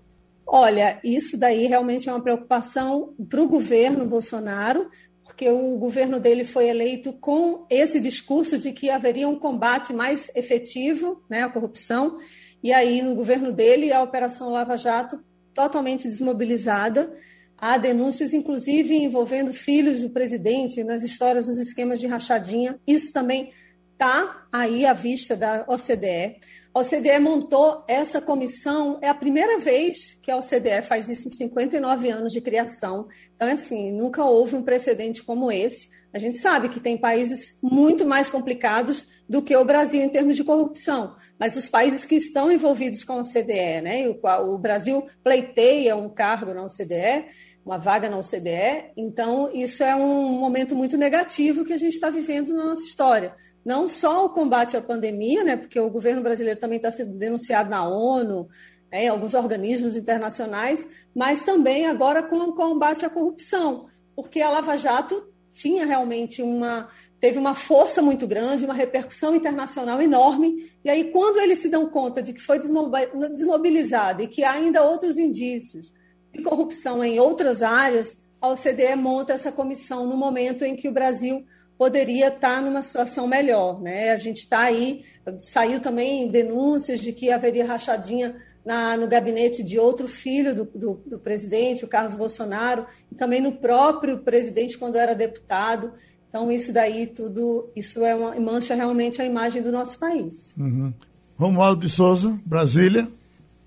Olha, 0.46 1.00
isso 1.02 1.36
daí 1.36 1.66
realmente 1.66 2.08
é 2.08 2.12
uma 2.12 2.22
preocupação 2.22 3.14
para 3.28 3.42
o 3.42 3.48
governo 3.48 4.08
Bolsonaro, 4.08 4.88
porque 5.26 5.50
o 5.50 5.76
governo 5.76 6.20
dele 6.20 6.44
foi 6.44 6.68
eleito 6.68 7.12
com 7.12 7.66
esse 7.68 8.00
discurso 8.00 8.56
de 8.56 8.72
que 8.72 8.88
haveria 8.88 9.28
um 9.28 9.38
combate 9.38 9.92
mais 9.92 10.30
efetivo 10.34 11.20
né, 11.28 11.42
à 11.42 11.48
corrupção, 11.48 12.16
e 12.62 12.72
aí 12.72 13.02
no 13.02 13.14
governo 13.14 13.52
dele 13.52 13.92
a 13.92 14.02
Operação 14.02 14.50
Lava 14.50 14.76
Jato 14.78 15.20
totalmente 15.52 16.08
desmobilizada. 16.08 17.12
Há 17.58 17.76
denúncias, 17.76 18.34
inclusive, 18.34 18.94
envolvendo 18.94 19.52
filhos 19.52 20.02
do 20.02 20.10
presidente 20.10 20.84
nas 20.84 21.02
histórias, 21.02 21.48
nos 21.48 21.58
esquemas 21.58 21.98
de 21.98 22.06
rachadinha. 22.06 22.78
Isso 22.86 23.12
também 23.12 23.50
está 23.96 24.46
aí 24.52 24.84
à 24.84 24.92
vista 24.92 25.34
da 25.34 25.64
OCDE. 25.66 26.38
A 26.74 26.80
OCDE 26.80 27.18
montou 27.18 27.82
essa 27.88 28.20
comissão, 28.20 28.98
é 29.00 29.08
a 29.08 29.14
primeira 29.14 29.58
vez 29.58 30.18
que 30.22 30.30
a 30.30 30.36
OCDE 30.36 30.82
faz 30.82 31.08
isso 31.08 31.28
em 31.28 31.30
59 31.30 32.10
anos 32.10 32.32
de 32.32 32.42
criação. 32.42 33.08
Então, 33.34 33.48
assim, 33.48 33.90
nunca 33.90 34.22
houve 34.22 34.54
um 34.54 34.62
precedente 34.62 35.24
como 35.24 35.50
esse. 35.50 35.88
A 36.12 36.18
gente 36.18 36.36
sabe 36.36 36.68
que 36.68 36.78
tem 36.78 36.98
países 36.98 37.58
muito 37.62 38.06
mais 38.06 38.28
complicados 38.28 39.06
do 39.26 39.42
que 39.42 39.56
o 39.56 39.64
Brasil 39.64 40.02
em 40.02 40.08
termos 40.10 40.36
de 40.36 40.44
corrupção, 40.44 41.16
mas 41.38 41.56
os 41.56 41.68
países 41.68 42.04
que 42.04 42.14
estão 42.14 42.52
envolvidos 42.52 43.02
com 43.02 43.14
a 43.14 43.20
OCDE, 43.20 43.80
né, 43.82 44.08
o, 44.08 44.54
o 44.54 44.58
Brasil 44.58 45.04
pleiteia 45.24 45.96
um 45.96 46.08
cargo 46.08 46.54
na 46.54 46.62
OCDE, 46.62 47.26
uma 47.64 47.78
vaga 47.78 48.08
na 48.08 48.18
OCDE, 48.18 48.92
então 48.96 49.50
isso 49.52 49.82
é 49.82 49.94
um 49.96 50.38
momento 50.38 50.74
muito 50.76 50.96
negativo 50.96 51.64
que 51.64 51.72
a 51.72 51.78
gente 51.78 51.94
está 51.94 52.08
vivendo 52.08 52.54
na 52.54 52.64
nossa 52.66 52.84
história 52.84 53.34
não 53.66 53.88
só 53.88 54.24
o 54.24 54.28
combate 54.28 54.76
à 54.76 54.80
pandemia, 54.80 55.42
né, 55.42 55.56
porque 55.56 55.80
o 55.80 55.90
governo 55.90 56.22
brasileiro 56.22 56.60
também 56.60 56.76
está 56.76 56.88
sendo 56.92 57.18
denunciado 57.18 57.68
na 57.68 57.84
ONU, 57.84 58.48
né, 58.92 59.06
em 59.06 59.08
alguns 59.08 59.34
organismos 59.34 59.96
internacionais, 59.96 60.86
mas 61.12 61.42
também 61.42 61.84
agora 61.84 62.22
com 62.22 62.36
o 62.36 62.54
combate 62.54 63.04
à 63.04 63.10
corrupção, 63.10 63.86
porque 64.14 64.40
a 64.40 64.50
Lava 64.50 64.76
Jato 64.76 65.20
tinha 65.50 65.84
realmente 65.84 66.42
uma 66.42 66.88
teve 67.18 67.38
uma 67.38 67.54
força 67.54 68.00
muito 68.00 68.26
grande, 68.26 68.66
uma 68.66 68.74
repercussão 68.74 69.34
internacional 69.34 70.00
enorme, 70.00 70.70
e 70.84 70.90
aí 70.90 71.10
quando 71.10 71.40
eles 71.40 71.58
se 71.58 71.68
dão 71.68 71.88
conta 71.88 72.22
de 72.22 72.32
que 72.32 72.40
foi 72.40 72.60
desmobilizado 72.60 74.22
e 74.22 74.28
que 74.28 74.44
há 74.44 74.52
ainda 74.52 74.84
outros 74.84 75.18
indícios 75.18 75.92
de 76.32 76.40
corrupção 76.42 77.02
em 77.02 77.18
outras 77.18 77.64
áreas, 77.64 78.18
a 78.40 78.48
OCDE 78.48 78.94
monta 78.96 79.32
essa 79.32 79.50
comissão 79.50 80.06
no 80.06 80.16
momento 80.16 80.64
em 80.64 80.76
que 80.76 80.88
o 80.88 80.92
Brasil 80.92 81.44
poderia 81.78 82.28
estar 82.28 82.62
numa 82.62 82.82
situação 82.82 83.26
melhor. 83.26 83.80
Né? 83.80 84.10
A 84.10 84.16
gente 84.16 84.38
está 84.38 84.60
aí, 84.60 85.04
saiu 85.38 85.80
também 85.80 86.28
denúncias 86.28 87.00
de 87.00 87.12
que 87.12 87.30
haveria 87.30 87.66
rachadinha 87.66 88.36
na, 88.64 88.96
no 88.96 89.06
gabinete 89.06 89.62
de 89.62 89.78
outro 89.78 90.08
filho 90.08 90.54
do, 90.54 90.64
do, 90.64 91.00
do, 91.06 91.18
presidente, 91.18 91.84
o 91.84 91.88
Carlos 91.88 92.16
Bolsonaro, 92.16 92.84
e 93.12 93.14
também 93.14 93.40
no 93.40 93.52
próprio 93.52 94.18
presidente 94.18 94.76
quando 94.76 94.96
era 94.96 95.14
deputado. 95.14 95.92
Então, 96.28 96.50
isso 96.50 96.72
daí 96.72 97.06
tudo, 97.06 97.70
isso 97.76 98.04
é 98.04 98.14
uma, 98.14 98.34
mancha 98.40 98.74
realmente 98.74 99.22
a 99.22 99.24
imagem 99.24 99.62
do 99.62 99.70
nosso 99.70 99.98
país. 99.98 100.52
Uhum. 100.58 100.92
Romualdo 101.36 101.86
de 101.86 101.92
Souza, 101.92 102.38
Brasília. 102.44 103.08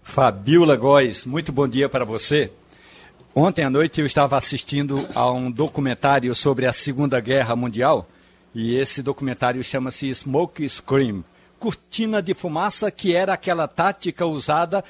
Fabiola 0.01 0.75
Góes, 0.75 1.25
muito 1.25 1.51
bom 1.51 1.67
dia 1.67 1.87
para 1.87 2.03
você. 2.03 2.51
Ontem 3.35 3.63
à 3.63 3.69
noite 3.69 4.01
eu 4.01 4.07
estava 4.07 4.35
assistindo 4.35 5.07
a 5.13 5.31
um 5.31 5.51
documentário 5.51 6.33
sobre 6.33 6.65
a 6.65 6.73
Segunda 6.73 7.19
Guerra 7.19 7.55
Mundial 7.55 8.07
e 8.55 8.75
esse 8.75 9.03
documentário 9.03 9.63
chama-se 9.63 10.13
Smoke 10.13 10.67
Scream 10.67 11.23
cortina 11.59 12.21
de 12.21 12.33
fumaça, 12.33 12.89
que 12.89 13.13
era 13.13 13.33
aquela 13.33 13.67
tática 13.67 14.25
usada 14.25 14.83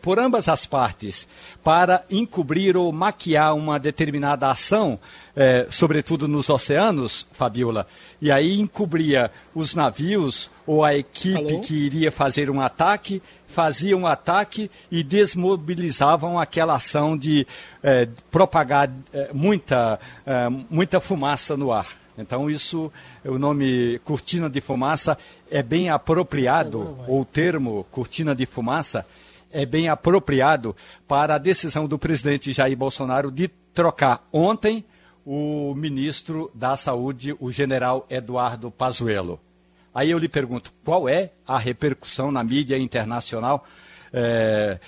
por 0.00 0.18
ambas 0.18 0.48
as 0.48 0.66
partes 0.66 1.26
para 1.62 2.04
encobrir 2.10 2.76
ou 2.76 2.92
maquiar 2.92 3.54
uma 3.54 3.78
determinada 3.78 4.48
ação, 4.48 4.98
eh, 5.34 5.66
sobretudo 5.68 6.28
nos 6.28 6.48
oceanos, 6.48 7.26
Fabiola, 7.32 7.86
e 8.20 8.30
aí 8.30 8.60
encobria 8.60 9.30
os 9.54 9.74
navios 9.74 10.50
ou 10.66 10.84
a 10.84 10.94
equipe 10.94 11.36
Alô? 11.36 11.60
que 11.60 11.74
iria 11.74 12.12
fazer 12.12 12.50
um 12.50 12.60
ataque, 12.60 13.20
faziam 13.48 14.00
um 14.00 14.06
ataque 14.06 14.70
e 14.90 15.02
desmobilizavam 15.02 16.38
aquela 16.38 16.74
ação 16.74 17.16
de 17.16 17.46
eh, 17.82 18.08
propagar 18.30 18.90
eh, 19.12 19.30
muita, 19.32 19.98
muita 20.70 21.00
fumaça 21.00 21.56
no 21.56 21.72
ar. 21.72 21.86
Então 22.16 22.48
isso, 22.48 22.92
o 23.24 23.38
nome 23.38 23.98
cortina 24.04 24.48
de 24.48 24.60
fumaça 24.60 25.18
é 25.50 25.64
bem 25.64 25.90
apropriado, 25.90 26.96
ou 27.08 27.22
o 27.22 27.24
termo 27.24 27.84
cortina 27.90 28.36
de 28.36 28.46
fumaça 28.46 29.04
é 29.54 29.64
bem 29.64 29.88
apropriado 29.88 30.76
para 31.06 31.36
a 31.36 31.38
decisão 31.38 31.86
do 31.86 31.98
presidente 31.98 32.52
Jair 32.52 32.76
Bolsonaro 32.76 33.30
de 33.30 33.48
trocar 33.72 34.28
ontem 34.32 34.84
o 35.24 35.74
ministro 35.74 36.50
da 36.54 36.76
Saúde, 36.76 37.34
o 37.38 37.50
general 37.50 38.04
Eduardo 38.10 38.70
Pazuello. 38.70 39.40
Aí 39.94 40.10
eu 40.10 40.18
lhe 40.18 40.28
pergunto, 40.28 40.72
qual 40.84 41.08
é 41.08 41.30
a 41.46 41.56
repercussão 41.56 42.32
na 42.32 42.42
mídia 42.42 42.76
internacional 42.76 43.64
é, 44.12 44.78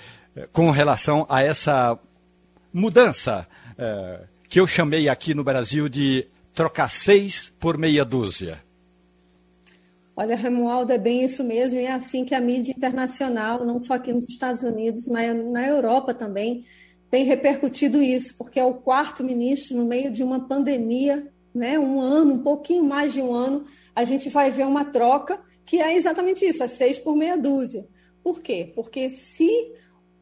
com 0.51 0.69
relação 0.69 1.25
a 1.29 1.41
essa 1.41 1.97
mudança 2.73 3.47
é, 3.77 4.19
que 4.49 4.59
eu 4.59 4.67
chamei 4.67 5.07
aqui 5.07 5.33
no 5.33 5.45
Brasil 5.45 5.87
de 5.87 6.27
trocar 6.53 6.89
seis 6.89 7.51
por 7.57 7.77
meia 7.77 8.03
dúzia? 8.03 8.66
Olha, 10.19 10.35
Romualdo, 10.35 10.91
é 10.91 10.97
bem 10.97 11.23
isso 11.23 11.43
mesmo, 11.43 11.79
e 11.79 11.83
é 11.83 11.91
assim 11.91 12.25
que 12.25 12.33
a 12.33 12.41
mídia 12.41 12.73
internacional, 12.75 13.63
não 13.63 13.79
só 13.79 13.93
aqui 13.93 14.11
nos 14.11 14.27
Estados 14.27 14.63
Unidos, 14.63 15.07
mas 15.07 15.31
na 15.51 15.67
Europa 15.67 16.11
também, 16.11 16.65
tem 17.11 17.23
repercutido 17.23 18.01
isso, 18.01 18.33
porque 18.35 18.59
é 18.59 18.65
o 18.65 18.73
quarto 18.73 19.23
ministro 19.23 19.77
no 19.77 19.85
meio 19.85 20.09
de 20.09 20.23
uma 20.23 20.47
pandemia, 20.47 21.31
né, 21.53 21.77
um 21.77 22.01
ano, 22.01 22.33
um 22.33 22.39
pouquinho 22.39 22.83
mais 22.83 23.13
de 23.13 23.21
um 23.21 23.31
ano, 23.31 23.63
a 23.95 24.03
gente 24.03 24.27
vai 24.27 24.49
ver 24.49 24.65
uma 24.65 24.85
troca 24.85 25.39
que 25.63 25.79
é 25.79 25.95
exatamente 25.95 26.43
isso, 26.43 26.63
é 26.63 26.67
seis 26.67 26.97
por 26.97 27.15
meia 27.15 27.37
dúzia. 27.37 27.87
Por 28.23 28.41
quê? 28.41 28.71
Porque 28.73 29.11
se 29.11 29.71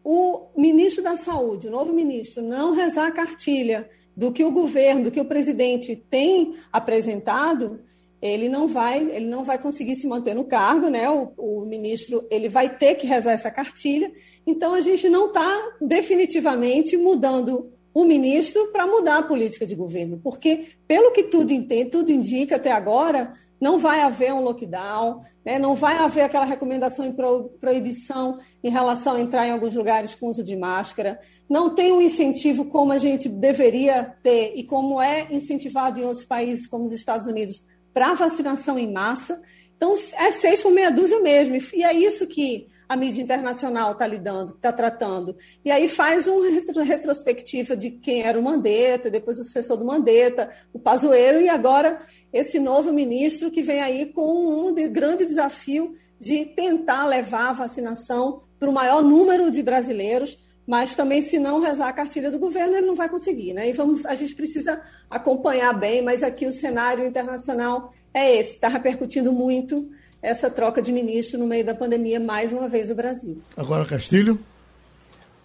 o 0.03 0.49
ministro 0.57 1.01
da 1.01 1.15
Saúde, 1.15 1.69
o 1.69 1.71
novo 1.71 1.93
ministro, 1.93 2.43
não 2.43 2.73
rezar 2.73 3.07
a 3.07 3.13
cartilha 3.13 3.89
do 4.13 4.29
que 4.33 4.43
o 4.43 4.51
governo, 4.51 5.05
do 5.05 5.11
que 5.11 5.21
o 5.21 5.25
presidente 5.25 5.95
tem 5.95 6.53
apresentado, 6.73 7.79
ele 8.25 8.49
não 8.49 8.67
vai, 8.67 8.97
ele 9.11 9.27
não 9.27 9.43
vai 9.43 9.59
conseguir 9.59 9.95
se 9.95 10.07
manter 10.07 10.33
no 10.33 10.45
cargo, 10.45 10.89
né? 10.89 11.07
O, 11.09 11.31
o 11.37 11.65
ministro 11.65 12.25
ele 12.31 12.49
vai 12.49 12.75
ter 12.75 12.95
que 12.95 13.05
rezar 13.05 13.33
essa 13.33 13.51
cartilha. 13.51 14.11
Então 14.47 14.73
a 14.73 14.81
gente 14.81 15.07
não 15.07 15.27
está 15.27 15.73
definitivamente 15.79 16.97
mudando 16.97 17.71
o 17.93 18.03
ministro 18.03 18.71
para 18.73 18.87
mudar 18.87 19.19
a 19.19 19.23
política 19.23 19.65
de 19.65 19.75
governo, 19.75 20.19
porque 20.21 20.65
pelo 20.85 21.11
que 21.11 21.23
tudo, 21.23 21.53
entende, 21.53 21.91
tudo 21.91 22.11
indica 22.11 22.57
até 22.57 22.71
agora, 22.71 23.31
não 23.61 23.79
vai 23.79 24.01
haver 24.01 24.33
um 24.33 24.41
lockdown, 24.41 25.21
né? 25.45 25.57
não 25.57 25.75
vai 25.75 25.97
haver 25.97 26.23
aquela 26.23 26.43
recomendação 26.43 27.05
em 27.05 27.15
proibição 27.59 28.37
em 28.61 28.69
relação 28.69 29.15
a 29.15 29.21
entrar 29.21 29.47
em 29.47 29.51
alguns 29.51 29.75
lugares 29.75 30.13
com 30.13 30.27
uso 30.27 30.43
de 30.43 30.57
máscara, 30.57 31.19
não 31.49 31.73
tem 31.73 31.93
um 31.93 32.01
incentivo 32.01 32.65
como 32.65 32.91
a 32.91 32.97
gente 32.97 33.29
deveria 33.29 34.03
ter 34.21 34.53
e 34.55 34.63
como 34.63 35.01
é 35.01 35.27
incentivado 35.31 35.99
em 35.99 36.03
outros 36.03 36.25
países, 36.25 36.67
como 36.67 36.85
os 36.85 36.93
Estados 36.93 37.27
Unidos, 37.27 37.63
para 37.95 38.13
vacinação 38.13 38.77
em 38.77 38.91
massa. 38.91 39.41
Então, 39.77 39.93
é 40.17 40.31
seis 40.33 40.61
por 40.61 40.73
meia 40.73 40.91
dúzia 40.91 41.21
mesmo. 41.21 41.55
E 41.73 41.81
é 41.81 41.93
isso 41.93 42.27
que 42.27 42.67
a 42.89 42.95
mídia 42.97 43.21
internacional 43.23 43.93
está 43.93 44.05
lidando, 44.05 44.53
está 44.53 44.73
tratando. 44.73 45.33
E 45.63 45.71
aí 45.71 45.87
faz 45.87 46.27
uma 46.27 46.83
retrospectiva 46.83 47.75
de 47.75 47.91
quem 47.91 48.23
era 48.23 48.37
o 48.37 48.43
Mandetta, 48.43 49.09
depois 49.09 49.39
o 49.39 49.43
sucessor 49.43 49.77
do 49.77 49.85
Mandetta, 49.85 50.51
o 50.73 50.77
Pazuello, 50.77 51.39
e 51.39 51.47
agora 51.47 52.01
esse 52.33 52.59
novo 52.59 52.91
ministro 52.91 53.49
que 53.49 53.63
vem 53.63 53.81
aí 53.81 54.07
com 54.07 54.67
um 54.69 54.73
grande 54.91 55.25
desafio 55.25 55.93
de 56.19 56.45
tentar 56.47 57.05
levar 57.05 57.49
a 57.49 57.53
vacinação 57.53 58.41
para 58.59 58.69
o 58.69 58.73
maior 58.73 59.01
número 59.01 59.49
de 59.49 59.63
brasileiros, 59.63 60.44
mas 60.65 60.95
também 60.95 61.21
se 61.21 61.37
não 61.37 61.61
rezar 61.61 61.89
a 61.89 61.93
cartilha 61.93 62.31
do 62.31 62.39
governo, 62.39 62.75
ele 62.75 62.87
não 62.87 62.95
vai 62.95 63.07
conseguir, 63.07 63.53
né? 63.53 63.69
E 63.69 63.73
vamos, 63.73 64.05
a 64.05 64.15
gente 64.15 64.33
precisa 64.33 64.81
acompanhar 65.09 65.73
bem, 65.73 66.01
mas 66.01 66.23
aqui 66.23 66.47
o 66.47 66.51
cenário 66.51 67.05
internacional 67.05 67.93
é 68.13 68.35
esse, 68.35 68.55
está 68.55 68.67
repercutindo 68.67 69.31
muito 69.31 69.89
essa 70.21 70.49
troca 70.49 70.81
de 70.81 70.91
ministro 70.91 71.39
no 71.39 71.45
meio 71.45 71.63
da 71.63 71.75
pandemia, 71.75 72.19
mais 72.19 72.51
uma 72.51 72.67
vez 72.67 72.89
o 72.89 72.95
Brasil. 72.95 73.41
Agora, 73.55 73.85
Castilho. 73.85 74.39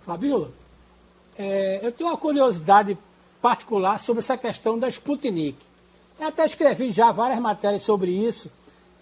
Fabiola, 0.06 0.50
é, 1.36 1.80
eu 1.82 1.92
tenho 1.92 2.08
uma 2.08 2.16
curiosidade 2.16 2.96
particular 3.42 4.00
sobre 4.00 4.22
essa 4.22 4.36
questão 4.36 4.78
da 4.78 4.88
Sputnik. 4.88 5.58
Eu 6.18 6.28
até 6.28 6.44
escrevi 6.44 6.92
já 6.92 7.12
várias 7.12 7.38
matérias 7.38 7.82
sobre 7.82 8.10
isso 8.10 8.50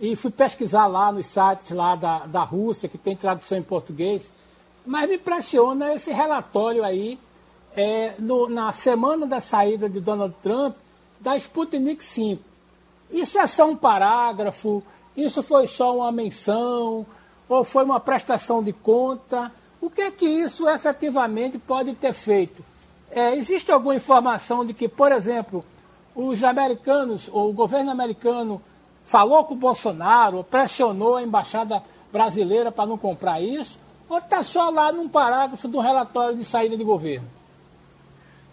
e 0.00 0.14
fui 0.16 0.30
pesquisar 0.30 0.86
lá 0.86 1.12
nos 1.12 1.26
sites 1.26 1.70
lá 1.70 1.96
da, 1.96 2.26
da 2.26 2.42
Rússia, 2.42 2.88
que 2.88 2.98
tem 2.98 3.16
tradução 3.16 3.58
em 3.58 3.62
português, 3.62 4.30
mas 4.88 5.06
me 5.06 5.16
impressiona 5.16 5.92
esse 5.92 6.10
relatório 6.10 6.82
aí, 6.82 7.18
é, 7.76 8.14
no, 8.18 8.48
na 8.48 8.72
semana 8.72 9.26
da 9.26 9.38
saída 9.38 9.86
de 9.86 10.00
Donald 10.00 10.34
Trump, 10.42 10.74
da 11.20 11.36
Sputnik 11.36 12.02
5. 12.02 12.42
Isso 13.10 13.38
é 13.38 13.46
só 13.46 13.68
um 13.68 13.76
parágrafo, 13.76 14.82
isso 15.14 15.42
foi 15.42 15.66
só 15.66 15.94
uma 15.94 16.10
menção 16.10 17.04
ou 17.46 17.64
foi 17.64 17.84
uma 17.84 18.00
prestação 18.00 18.62
de 18.62 18.72
conta? 18.72 19.52
O 19.78 19.90
que 19.90 20.00
é 20.00 20.10
que 20.10 20.24
isso 20.24 20.66
efetivamente 20.66 21.58
pode 21.58 21.94
ter 21.94 22.14
feito? 22.14 22.64
É, 23.10 23.36
existe 23.36 23.70
alguma 23.70 23.94
informação 23.94 24.64
de 24.64 24.72
que, 24.72 24.88
por 24.88 25.12
exemplo, 25.12 25.62
os 26.14 26.42
americanos 26.42 27.28
ou 27.30 27.50
o 27.50 27.52
governo 27.52 27.90
americano 27.90 28.58
falou 29.04 29.44
com 29.44 29.52
o 29.52 29.58
Bolsonaro, 29.58 30.42
pressionou 30.44 31.16
a 31.16 31.22
embaixada 31.22 31.82
brasileira 32.10 32.72
para 32.72 32.86
não 32.86 32.96
comprar 32.96 33.42
isso? 33.42 33.78
Ou 34.08 34.18
está 34.18 34.42
só 34.42 34.70
lá 34.70 34.92
num 34.92 35.08
parágrafo 35.08 35.68
do 35.68 35.80
relatório 35.80 36.36
de 36.36 36.44
saída 36.44 36.76
de 36.76 36.84
governo? 36.84 37.28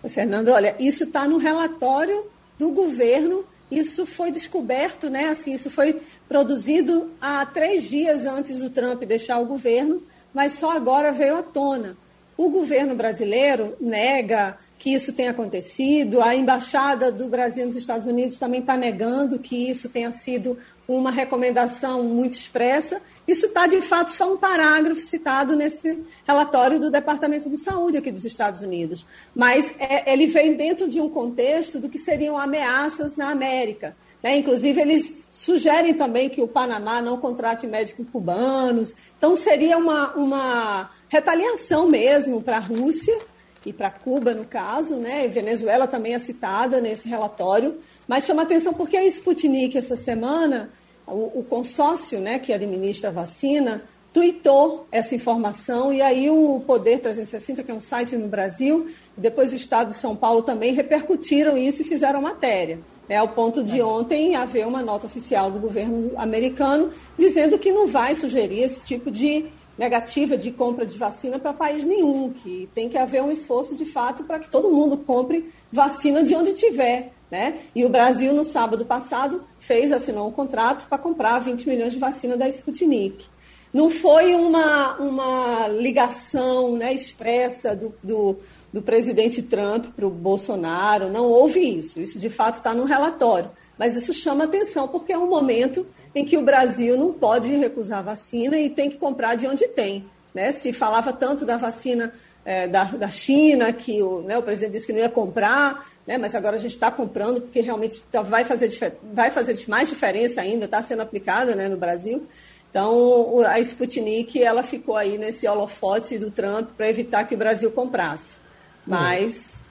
Fernando, 0.09 0.49
olha, 0.49 0.75
isso 0.79 1.05
está 1.05 1.27
no 1.27 1.37
relatório 1.37 2.29
do 2.59 2.71
governo 2.71 3.45
isso 3.69 4.05
foi 4.05 4.31
descoberto, 4.31 5.09
né? 5.09 5.29
Assim, 5.29 5.53
isso 5.53 5.69
foi 5.69 6.01
produzido 6.27 7.11
há 7.19 7.45
três 7.45 7.89
dias 7.89 8.25
antes 8.25 8.59
do 8.59 8.69
Trump 8.69 9.03
deixar 9.03 9.39
o 9.39 9.45
governo, 9.45 10.03
mas 10.33 10.53
só 10.53 10.75
agora 10.75 11.11
veio 11.11 11.37
à 11.37 11.43
tona. 11.43 11.97
O 12.37 12.49
governo 12.49 12.95
brasileiro 12.95 13.75
nega 13.79 14.57
que 14.77 14.93
isso 14.93 15.13
tenha 15.13 15.31
acontecido, 15.31 16.21
a 16.21 16.35
embaixada 16.35 17.11
do 17.11 17.27
Brasil 17.27 17.65
nos 17.65 17.77
Estados 17.77 18.05
Unidos 18.05 18.37
também 18.37 18.59
está 18.59 18.77
negando 18.77 19.39
que 19.39 19.69
isso 19.69 19.89
tenha 19.89 20.11
sido 20.11 20.59
uma 20.88 21.12
recomendação 21.12 22.04
muito 22.04 22.34
expressa. 22.34 23.02
Isso 23.28 23.48
está, 23.48 23.65
de 23.65 23.82
fato, 23.82 24.12
só 24.12 24.32
um 24.32 24.38
parágrafo 24.38 25.02
citado 25.02 25.56
nesse 25.56 26.04
relatório 26.26 26.80
do 26.80 26.91
Departamento 26.91 27.50
de 27.50 27.58
Saúde 27.58 27.98
aqui 27.98 28.12
dos 28.12 28.26
Estados 28.26 28.62
Unidos. 28.62 29.06
Mas 29.36 29.74
é, 29.80 30.12
ele 30.12 30.28
vem 30.28 30.54
dentro 30.54 30.88
de 30.88 31.02
um 31.02 31.10
contexto 31.10 31.80
do 31.80 31.89
que 31.89 31.98
seriam 31.98 32.38
ameaças 32.38 33.15
na 33.15 33.32
América. 33.32 33.95
Né? 34.21 34.38
Inclusive, 34.38 34.80
eles 34.80 35.26
sugerem 35.30 35.93
também 35.93 36.30
que 36.30 36.41
o 36.41 36.48
Panamá 36.48 37.02
não 37.02 37.17
contrate 37.17 37.65
médicos 37.65 38.06
cubanos. 38.12 38.93
Então, 39.17 39.36
seria 39.36 39.78
uma, 39.78 40.13
uma 40.15 40.91
retaliação 41.10 41.88
mesmo 41.89 42.41
para 42.41 42.58
a 42.58 42.60
Rússia 42.60 43.17
e 43.65 43.74
para 43.74 43.89
Cuba, 43.89 44.34
no 44.34 44.45
caso, 44.45 44.95
né? 44.95 45.26
E 45.26 45.28
Venezuela 45.28 45.88
também 45.88 46.13
é 46.13 46.19
citada 46.19 46.80
nesse 46.80 47.10
relatório. 47.10 47.80
Mas 48.07 48.25
chama 48.25 48.43
atenção 48.43 48.73
porque 48.73 48.97
a 48.97 49.05
Sputnik, 49.05 49.77
essa 49.77 49.95
semana, 49.95 50.69
o, 51.07 51.39
o 51.39 51.43
consórcio 51.43 52.19
né, 52.19 52.39
que 52.39 52.53
administra 52.53 53.09
a 53.09 53.13
vacina, 53.13 53.83
tuitou 54.15 54.87
essa 54.91 55.13
informação 55.13 55.91
e 55.91 56.01
aí 56.01 56.29
o 56.29 56.61
Poder 56.65 56.99
360, 56.99 57.63
que 57.63 57.69
é 57.69 57.73
um 57.73 57.81
site 57.81 58.15
no 58.15 58.29
Brasil, 58.29 58.85
e 59.17 59.19
depois 59.19 59.51
o 59.51 59.57
Estado 59.57 59.89
de 59.89 59.97
São 59.97 60.15
Paulo 60.15 60.41
também 60.41 60.73
repercutiram 60.73 61.57
isso 61.57 61.81
e 61.81 61.85
fizeram 61.85 62.21
matéria. 62.21 62.79
É 63.09 63.17
ao 63.17 63.27
ponto 63.27 63.61
de 63.61 63.81
ontem 63.81 64.35
haver 64.35 64.65
uma 64.65 64.81
nota 64.81 65.05
oficial 65.05 65.51
do 65.51 65.59
governo 65.59 66.11
americano 66.15 66.91
dizendo 67.17 67.59
que 67.59 67.71
não 67.71 67.87
vai 67.87 68.15
sugerir 68.15 68.63
esse 68.63 68.81
tipo 68.83 69.11
de 69.11 69.47
negativa 69.77 70.37
de 70.37 70.51
compra 70.51 70.85
de 70.85 70.97
vacina 70.97 71.37
para 71.37 71.51
país 71.51 71.83
nenhum, 71.83 72.31
que 72.31 72.69
tem 72.73 72.87
que 72.87 72.97
haver 72.97 73.21
um 73.21 73.29
esforço 73.29 73.75
de 73.75 73.85
fato 73.85 74.23
para 74.23 74.39
que 74.39 74.49
todo 74.49 74.71
mundo 74.71 74.97
compre 74.97 75.49
vacina 75.71 76.23
de 76.23 76.33
onde 76.33 76.53
tiver. 76.53 77.11
Né? 77.29 77.59
E 77.75 77.83
o 77.83 77.89
Brasil, 77.89 78.33
no 78.33 78.43
sábado 78.43 78.85
passado, 78.85 79.43
fez, 79.59 79.91
assinou 79.91 80.27
um 80.27 80.31
contrato 80.31 80.88
para 80.88 80.97
comprar 80.97 81.39
20 81.39 81.67
milhões 81.67 81.93
de 81.93 81.99
vacina 81.99 82.38
da 82.38 82.47
Sputnik. 82.47 83.27
Não 83.73 83.89
foi 83.89 84.35
uma, 84.35 84.95
uma 84.97 85.67
ligação 85.67 86.77
né, 86.77 86.93
expressa 86.93 87.75
do, 87.75 87.93
do, 88.01 88.38
do 88.71 88.81
presidente 88.81 89.41
Trump 89.41 89.88
para 89.95 90.07
o 90.07 90.09
Bolsonaro, 90.09 91.09
não 91.09 91.25
houve 91.25 91.59
isso. 91.59 91.99
Isso, 91.99 92.17
de 92.17 92.29
fato, 92.29 92.55
está 92.55 92.73
no 92.73 92.85
relatório. 92.85 93.51
Mas 93.77 93.95
isso 93.95 94.13
chama 94.13 94.45
atenção 94.45 94.88
porque 94.88 95.11
é 95.11 95.17
um 95.17 95.27
momento 95.27 95.85
em 96.13 96.23
que 96.23 96.38
o 96.38 96.41
Brasil 96.41 96.97
não 96.97 97.11
pode 97.11 97.53
recusar 97.53 98.03
vacina 98.03 98.57
e 98.57 98.69
tem 98.69 98.89
que 98.89 98.97
comprar 98.97 99.35
de 99.35 99.47
onde 99.47 99.67
tem. 99.67 100.05
Né? 100.33 100.51
Se 100.51 100.71
falava 100.71 101.11
tanto 101.11 101.45
da 101.45 101.57
vacina 101.57 102.13
é, 102.45 102.67
da, 102.67 102.84
da 102.84 103.10
China, 103.10 103.73
que 103.73 104.01
o, 104.03 104.21
né, 104.21 104.38
o 104.38 104.43
presidente 104.43 104.73
disse 104.73 104.86
que 104.86 104.93
não 104.93 104.99
ia 104.99 105.10
comprar, 105.10 105.89
né, 106.05 106.17
mas 106.19 106.36
agora 106.36 106.55
a 106.55 106.60
gente 106.60 106.71
está 106.71 106.91
comprando 106.91 107.41
porque 107.41 107.60
realmente 107.60 108.01
tá, 108.12 108.21
vai, 108.21 108.45
fazer, 108.45 108.69
vai 109.12 109.31
fazer 109.31 109.58
mais 109.67 109.89
diferença 109.89 110.41
ainda, 110.41 110.65
está 110.65 110.81
sendo 110.84 111.01
aplicada 111.01 111.55
né, 111.55 111.67
no 111.67 111.75
Brasil. 111.75 112.25
Então, 112.69 113.39
a 113.39 113.60
Sputnik 113.60 114.41
ela 114.43 114.62
ficou 114.62 114.95
aí 114.95 115.17
nesse 115.17 115.47
holofote 115.47 116.19
do 116.19 116.29
Trump 116.29 116.71
para 116.75 116.89
evitar 116.89 117.23
que 117.23 117.34
o 117.34 117.38
Brasil 117.38 117.71
comprasse. 117.71 118.38
Mas 118.86 119.62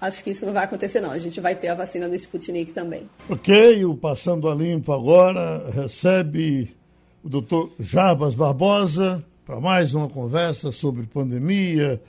acho 0.00 0.22
que 0.22 0.30
isso 0.30 0.44
não 0.44 0.52
vai 0.52 0.64
acontecer, 0.64 1.00
não. 1.00 1.12
A 1.12 1.18
gente 1.18 1.40
vai 1.40 1.54
ter 1.54 1.68
a 1.68 1.74
vacina 1.74 2.08
do 2.08 2.14
Sputnik 2.16 2.72
também. 2.72 3.08
Ok, 3.30 3.84
o 3.84 3.96
Passando 3.96 4.48
a 4.48 4.54
Limpo 4.54 4.92
agora 4.92 5.70
recebe 5.70 6.76
o 7.22 7.28
doutor 7.28 7.70
Jarbas 7.78 8.34
Barbosa 8.34 9.24
para 9.46 9.60
mais 9.60 9.94
uma 9.94 10.08
conversa 10.08 10.70
sobre 10.72 11.06
pandemia, 11.06 12.02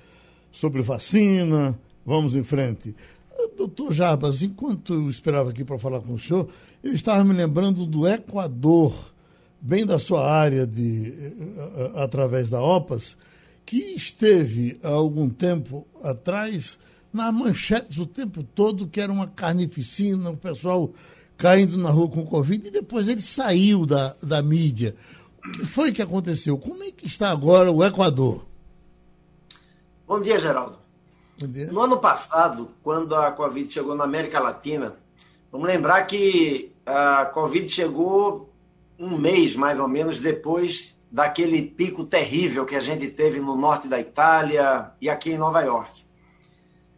sobre 0.51 0.81
vacina. 0.81 1.79
Vamos 2.05 2.35
em 2.35 2.43
frente. 2.43 2.95
Doutor 3.57 3.93
Jarbas, 3.93 4.41
enquanto 4.41 4.93
eu 4.93 5.09
esperava 5.09 5.49
aqui 5.49 5.63
para 5.63 5.79
falar 5.79 6.01
com 6.01 6.13
o 6.13 6.19
senhor, 6.19 6.49
eu 6.83 6.93
estava 6.93 7.23
me 7.23 7.33
lembrando 7.33 7.85
do 7.85 8.07
Equador, 8.07 8.93
bem 9.61 9.85
da 9.85 9.99
sua 9.99 10.29
área 10.29 10.65
de 10.65 11.13
através 11.95 12.49
da 12.49 12.61
OPAS, 12.61 13.17
que 13.65 13.77
esteve 13.77 14.79
há 14.83 14.89
algum 14.89 15.29
tempo 15.29 15.85
atrás 16.03 16.77
nas 17.13 17.33
manchetes 17.33 17.97
o 17.97 18.05
tempo 18.05 18.43
todo 18.43 18.87
que 18.87 18.99
era 18.99 19.11
uma 19.11 19.27
carnificina, 19.27 20.29
o 20.29 20.37
pessoal 20.37 20.91
caindo 21.37 21.77
na 21.77 21.89
rua 21.89 22.09
com 22.09 22.25
Covid, 22.25 22.67
e 22.67 22.71
depois 22.71 23.07
ele 23.07 23.21
saiu 23.21 23.85
da, 23.85 24.15
da 24.21 24.41
mídia. 24.41 24.95
O 25.37 25.51
que 25.51 25.65
foi 25.65 25.91
que 25.91 26.01
aconteceu? 26.01 26.57
Como 26.57 26.83
é 26.83 26.91
que 26.91 27.07
está 27.07 27.31
agora 27.31 27.71
o 27.71 27.83
Equador? 27.83 28.48
Bom 30.09 30.19
dia, 30.19 30.39
Geraldo. 30.39 30.75
Bom 31.39 31.45
dia. 31.45 31.71
No 31.71 31.81
ano 31.81 31.99
passado, 31.99 32.71
quando 32.81 33.15
a 33.15 33.31
Covid 33.31 33.71
chegou 33.71 33.93
na 33.93 34.05
América 34.05 34.39
Latina, 34.39 34.95
vamos 35.51 35.67
lembrar 35.67 36.03
que 36.07 36.73
a 36.83 37.27
Covid 37.27 37.69
chegou 37.69 38.51
um 38.97 39.15
mês, 39.15 39.55
mais 39.55 39.79
ou 39.79 39.87
menos, 39.87 40.19
depois 40.19 40.95
daquele 41.11 41.61
pico 41.61 42.03
terrível 42.03 42.65
que 42.65 42.75
a 42.75 42.79
gente 42.79 43.07
teve 43.09 43.39
no 43.39 43.55
norte 43.55 43.87
da 43.87 43.99
Itália 43.99 44.91
e 44.99 45.07
aqui 45.07 45.33
em 45.33 45.37
Nova 45.37 45.61
York. 45.61 46.03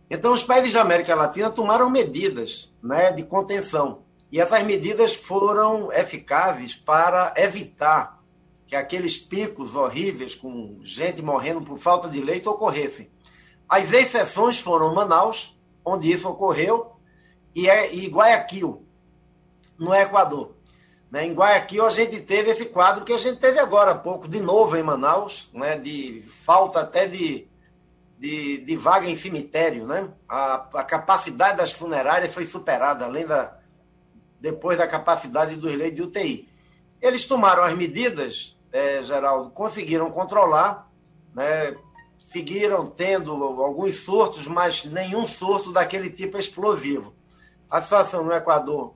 Então, 0.09 0.31
os 0.31 0.45
países 0.45 0.71
da 0.71 0.81
América 0.81 1.13
Latina 1.13 1.49
tomaram 1.49 1.89
medidas 1.89 2.71
né, 2.81 3.11
de 3.11 3.23
contenção. 3.23 4.03
E 4.31 4.39
essas 4.39 4.63
medidas 4.63 5.13
foram 5.13 5.91
eficazes 5.91 6.75
para 6.75 7.33
evitar 7.35 8.20
que 8.71 8.75
aqueles 8.77 9.17
picos 9.17 9.75
horríveis 9.75 10.33
com 10.33 10.79
gente 10.81 11.21
morrendo 11.21 11.61
por 11.61 11.77
falta 11.77 12.07
de 12.07 12.21
leito 12.21 12.49
ocorressem. 12.49 13.11
As 13.67 13.91
exceções 13.91 14.61
foram 14.61 14.95
Manaus, 14.95 15.53
onde 15.83 16.09
isso 16.09 16.29
ocorreu, 16.29 16.93
e, 17.53 17.69
é, 17.69 17.93
e 17.93 18.07
Guayaquil, 18.07 18.87
no 19.77 19.93
Equador. 19.93 20.55
Né? 21.11 21.25
Em 21.25 21.33
Guayaquil, 21.33 21.85
a 21.85 21.89
gente 21.89 22.21
teve 22.21 22.51
esse 22.51 22.67
quadro 22.67 23.03
que 23.03 23.11
a 23.11 23.17
gente 23.17 23.41
teve 23.41 23.59
agora 23.59 23.91
há 23.91 23.95
pouco, 23.95 24.25
de 24.25 24.39
novo 24.39 24.77
em 24.77 24.83
Manaus, 24.83 25.49
né? 25.51 25.77
de 25.77 26.23
falta 26.29 26.79
até 26.79 27.05
de, 27.05 27.49
de, 28.17 28.59
de 28.59 28.77
vaga 28.77 29.05
em 29.05 29.17
cemitério. 29.17 29.85
Né? 29.85 30.07
A, 30.29 30.65
a, 30.75 30.83
capacidade 30.85 31.57
das 31.57 31.73
funerárias 31.73 32.33
foi 32.33 32.45
superada, 32.45 33.03
além 33.03 33.25
da. 33.25 33.53
depois 34.39 34.77
da 34.77 34.87
capacidade 34.87 35.57
dos 35.57 35.75
leitos 35.75 35.97
de 35.97 36.03
UTI. 36.03 36.49
Eles 37.01 37.25
tomaram 37.25 37.63
as 37.63 37.73
medidas, 37.73 38.60
é, 38.71 39.03
Geraldo, 39.03 39.51
conseguiram 39.51 40.09
controlar, 40.11 40.89
né? 41.33 41.75
seguiram 42.17 42.87
tendo 42.87 43.31
alguns 43.33 43.97
surtos, 43.97 44.47
mas 44.47 44.85
nenhum 44.85 45.27
surto 45.27 45.71
daquele 45.71 46.09
tipo 46.09 46.37
explosivo. 46.37 47.13
A 47.69 47.81
situação 47.81 48.23
no 48.23 48.33
Equador 48.33 48.95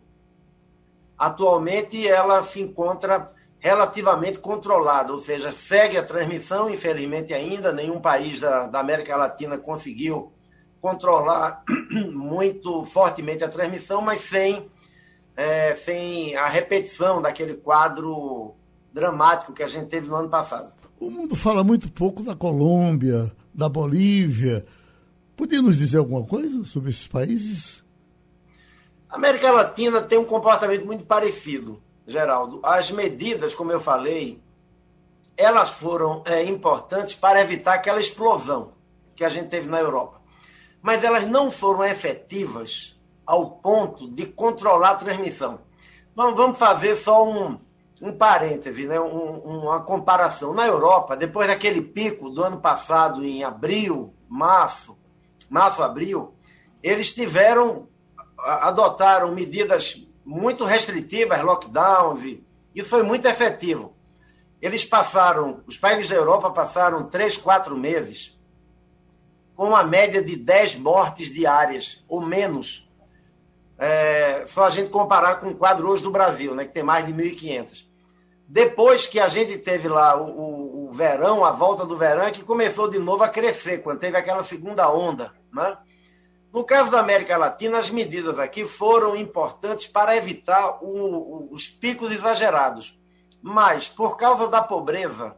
atualmente 1.17 2.07
ela 2.07 2.43
se 2.43 2.61
encontra 2.61 3.33
relativamente 3.59 4.37
controlada, 4.37 5.11
ou 5.11 5.17
seja, 5.17 5.51
segue 5.51 5.97
a 5.97 6.03
transmissão, 6.03 6.69
infelizmente 6.69 7.33
ainda, 7.33 7.73
nenhum 7.73 7.99
país 7.99 8.39
da, 8.39 8.67
da 8.67 8.79
América 8.79 9.15
Latina 9.15 9.57
conseguiu 9.57 10.31
controlar 10.79 11.63
muito 12.13 12.85
fortemente 12.85 13.43
a 13.43 13.49
transmissão, 13.49 14.01
mas 14.01 14.21
sem, 14.21 14.69
é, 15.35 15.73
sem 15.73 16.35
a 16.35 16.47
repetição 16.47 17.21
daquele 17.21 17.55
quadro 17.55 18.55
dramático 18.95 19.51
que 19.51 19.61
a 19.61 19.67
gente 19.67 19.87
teve 19.87 20.07
no 20.07 20.15
ano 20.15 20.29
passado. 20.29 20.71
O 20.97 21.11
mundo 21.11 21.35
fala 21.35 21.65
muito 21.65 21.91
pouco 21.91 22.23
da 22.23 22.33
Colômbia, 22.33 23.29
da 23.53 23.67
Bolívia. 23.67 24.65
Podia 25.35 25.61
nos 25.61 25.77
dizer 25.77 25.97
alguma 25.97 26.23
coisa 26.23 26.63
sobre 26.63 26.91
esses 26.91 27.05
países? 27.05 27.83
A 29.09 29.17
América 29.17 29.51
Latina 29.51 30.01
tem 30.01 30.17
um 30.17 30.23
comportamento 30.23 30.85
muito 30.85 31.05
parecido, 31.05 31.83
Geraldo. 32.07 32.61
As 32.63 32.89
medidas, 32.89 33.53
como 33.53 33.69
eu 33.69 33.81
falei, 33.81 34.41
elas 35.35 35.71
foram 35.71 36.23
é, 36.25 36.45
importantes 36.45 37.15
para 37.15 37.41
evitar 37.41 37.73
aquela 37.73 37.99
explosão 37.99 38.71
que 39.13 39.25
a 39.25 39.29
gente 39.29 39.49
teve 39.49 39.69
na 39.69 39.81
Europa. 39.81 40.21
Mas 40.81 41.03
elas 41.03 41.27
não 41.27 41.51
foram 41.51 41.83
efetivas 41.83 42.97
ao 43.25 43.51
ponto 43.51 44.09
de 44.09 44.25
controlar 44.25 44.91
a 44.91 44.95
transmissão. 44.95 45.59
Vamos 46.15 46.57
fazer 46.57 46.95
só 46.95 47.29
um, 47.29 47.59
um 48.01 48.11
parêntese, 48.11 48.85
né? 48.85 48.99
Um, 48.99 49.37
uma 49.39 49.81
comparação. 49.81 50.53
Na 50.53 50.65
Europa, 50.65 51.15
depois 51.15 51.47
daquele 51.47 51.81
pico 51.81 52.29
do 52.29 52.43
ano 52.43 52.59
passado, 52.59 53.23
em 53.23 53.43
abril, 53.43 54.13
março, 54.27 54.97
março, 55.49 55.81
abril, 55.83 56.33
eles 56.83 57.13
tiveram 57.13 57.87
adotaram 58.37 59.31
medidas 59.33 60.05
muito 60.25 60.65
restritivas, 60.65 61.41
lockdowns, 61.41 62.23
e 62.23 62.43
isso 62.73 62.89
foi 62.89 63.01
muito 63.01 63.25
efetivo. 63.27 63.95
Eles 64.61 64.83
passaram, 64.83 65.61
os 65.65 65.77
países 65.77 66.09
da 66.09 66.15
Europa 66.15 66.51
passaram 66.51 67.05
três, 67.05 67.37
quatro 67.37 67.77
meses 67.77 68.35
com 69.55 69.69
uma 69.69 69.83
média 69.83 70.21
de 70.21 70.35
10 70.35 70.75
mortes 70.75 71.31
diárias, 71.31 72.03
ou 72.07 72.21
menos. 72.21 72.84
Só 74.45 74.65
a 74.65 74.69
gente 74.69 74.89
comparar 74.89 75.35
com 75.39 75.49
o 75.49 75.55
quadro 75.55 75.89
hoje 75.89 76.03
do 76.03 76.11
Brasil, 76.11 76.53
né, 76.55 76.65
que 76.65 76.73
tem 76.73 76.83
mais 76.83 77.05
de 77.05 77.13
1.500. 77.13 77.85
Depois 78.47 79.07
que 79.07 79.19
a 79.19 79.27
gente 79.27 79.57
teve 79.57 79.87
lá 79.87 80.15
o, 80.15 80.29
o, 80.29 80.87
o, 80.87 80.91
verão, 80.91 81.43
a 81.43 81.51
volta 81.51 81.85
do 81.85 81.97
verão, 81.97 82.23
é 82.23 82.31
que 82.31 82.43
começou 82.43 82.87
de 82.87 82.99
novo 82.99 83.23
a 83.23 83.29
crescer, 83.29 83.79
quando 83.79 83.99
teve 83.99 84.17
aquela 84.17 84.43
segunda 84.43 84.87
onda. 84.89 85.33
Né? 85.51 85.75
No 86.53 86.63
caso 86.63 86.91
da 86.91 86.99
América 86.99 87.37
Latina, 87.37 87.79
as 87.79 87.89
medidas 87.89 88.37
aqui 88.37 88.67
foram 88.67 89.15
importantes 89.15 89.87
para 89.87 90.15
evitar 90.15 90.77
o, 90.83 91.51
os 91.51 91.67
picos 91.67 92.11
exagerados. 92.11 92.97
Mas, 93.41 93.89
por 93.89 94.15
causa 94.15 94.47
da 94.47 94.61
pobreza, 94.61 95.35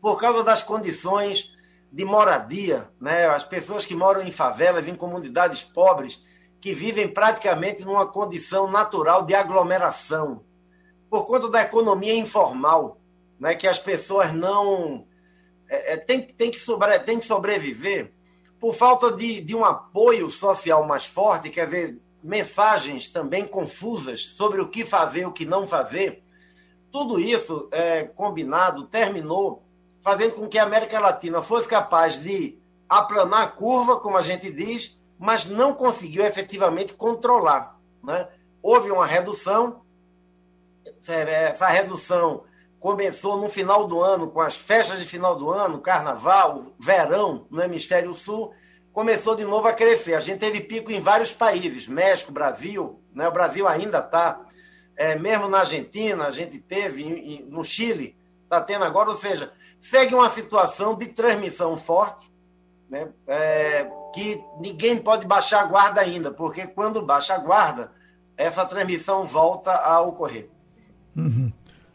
por 0.00 0.18
causa 0.18 0.42
das 0.42 0.62
condições 0.62 1.50
de 1.92 2.04
moradia, 2.04 2.90
né? 3.00 3.26
as 3.26 3.44
pessoas 3.44 3.84
que 3.84 3.94
moram 3.94 4.22
em 4.22 4.30
favelas, 4.30 4.88
em 4.88 4.94
comunidades 4.94 5.62
pobres, 5.62 6.22
que 6.60 6.72
vivem 6.72 7.08
praticamente 7.08 7.84
numa 7.84 8.06
condição 8.06 8.70
natural 8.70 9.24
de 9.24 9.34
aglomeração, 9.34 10.44
por 11.08 11.26
conta 11.26 11.48
da 11.48 11.62
economia 11.62 12.14
informal, 12.14 13.00
né? 13.38 13.54
que 13.54 13.66
as 13.66 13.78
pessoas 13.78 14.32
não. 14.32 15.06
É, 15.68 15.94
é, 15.94 15.96
tem, 15.96 16.22
tem, 16.22 16.50
que 16.50 16.58
sobre, 16.58 16.98
tem 17.00 17.18
que 17.18 17.24
sobreviver 17.24 18.12
por 18.58 18.74
falta 18.74 19.12
de, 19.12 19.40
de 19.40 19.54
um 19.54 19.64
apoio 19.64 20.28
social 20.30 20.86
mais 20.86 21.06
forte, 21.06 21.50
quer 21.50 21.66
ver, 21.66 22.00
mensagens 22.22 23.08
também 23.08 23.46
confusas 23.46 24.26
sobre 24.26 24.60
o 24.60 24.68
que 24.68 24.84
fazer, 24.84 25.26
o 25.26 25.32
que 25.32 25.44
não 25.44 25.66
fazer, 25.66 26.22
tudo 26.90 27.20
isso 27.20 27.68
é, 27.70 28.04
combinado 28.04 28.86
terminou 28.86 29.62
fazendo 30.00 30.32
com 30.32 30.48
que 30.48 30.58
a 30.58 30.64
América 30.64 30.98
Latina 30.98 31.42
fosse 31.42 31.68
capaz 31.68 32.20
de 32.20 32.58
aplanar 32.88 33.42
a 33.42 33.48
curva, 33.48 34.00
como 34.00 34.16
a 34.16 34.22
gente 34.22 34.50
diz, 34.50 34.97
mas 35.18 35.46
não 35.46 35.74
conseguiu 35.74 36.24
efetivamente 36.24 36.92
controlar. 36.92 37.78
Né? 38.02 38.28
Houve 38.62 38.90
uma 38.90 39.06
redução, 39.06 39.82
é, 41.06 41.50
essa 41.50 41.66
redução 41.66 42.44
começou 42.78 43.36
no 43.36 43.48
final 43.48 43.86
do 43.86 44.00
ano, 44.00 44.30
com 44.30 44.40
as 44.40 44.56
festas 44.56 45.00
de 45.00 45.06
final 45.06 45.34
do 45.34 45.50
ano, 45.50 45.80
carnaval, 45.80 46.72
verão 46.78 47.46
no 47.50 47.60
hemisfério 47.60 48.14
sul, 48.14 48.52
começou 48.92 49.34
de 49.34 49.44
novo 49.44 49.66
a 49.66 49.72
crescer. 49.72 50.14
A 50.14 50.20
gente 50.20 50.38
teve 50.38 50.60
pico 50.60 50.92
em 50.92 51.00
vários 51.00 51.32
países, 51.32 51.88
México, 51.88 52.30
Brasil, 52.30 53.02
né? 53.12 53.26
o 53.26 53.32
Brasil 53.32 53.66
ainda 53.66 53.98
está, 53.98 54.40
é, 54.96 55.16
mesmo 55.16 55.48
na 55.48 55.60
Argentina, 55.60 56.26
a 56.26 56.30
gente 56.30 56.58
teve, 56.60 57.44
no 57.48 57.64
Chile, 57.64 58.16
está 58.44 58.60
tendo 58.60 58.84
agora, 58.84 59.10
ou 59.10 59.16
seja, 59.16 59.52
segue 59.80 60.14
uma 60.14 60.30
situação 60.30 60.94
de 60.94 61.06
transmissão 61.08 61.76
forte, 61.76 62.30
né? 62.88 63.08
É, 63.26 63.90
que 64.14 64.40
ninguém 64.60 64.96
pode 64.96 65.26
baixar 65.26 65.62
a 65.62 65.66
guarda 65.66 66.00
ainda, 66.00 66.30
porque 66.30 66.66
quando 66.66 67.04
baixa 67.04 67.34
a 67.34 67.38
guarda, 67.38 67.92
essa 68.36 68.64
transmissão 68.64 69.24
volta 69.24 69.72
a 69.72 70.00
ocorrer. 70.00 70.48
Uhum. 71.16 71.52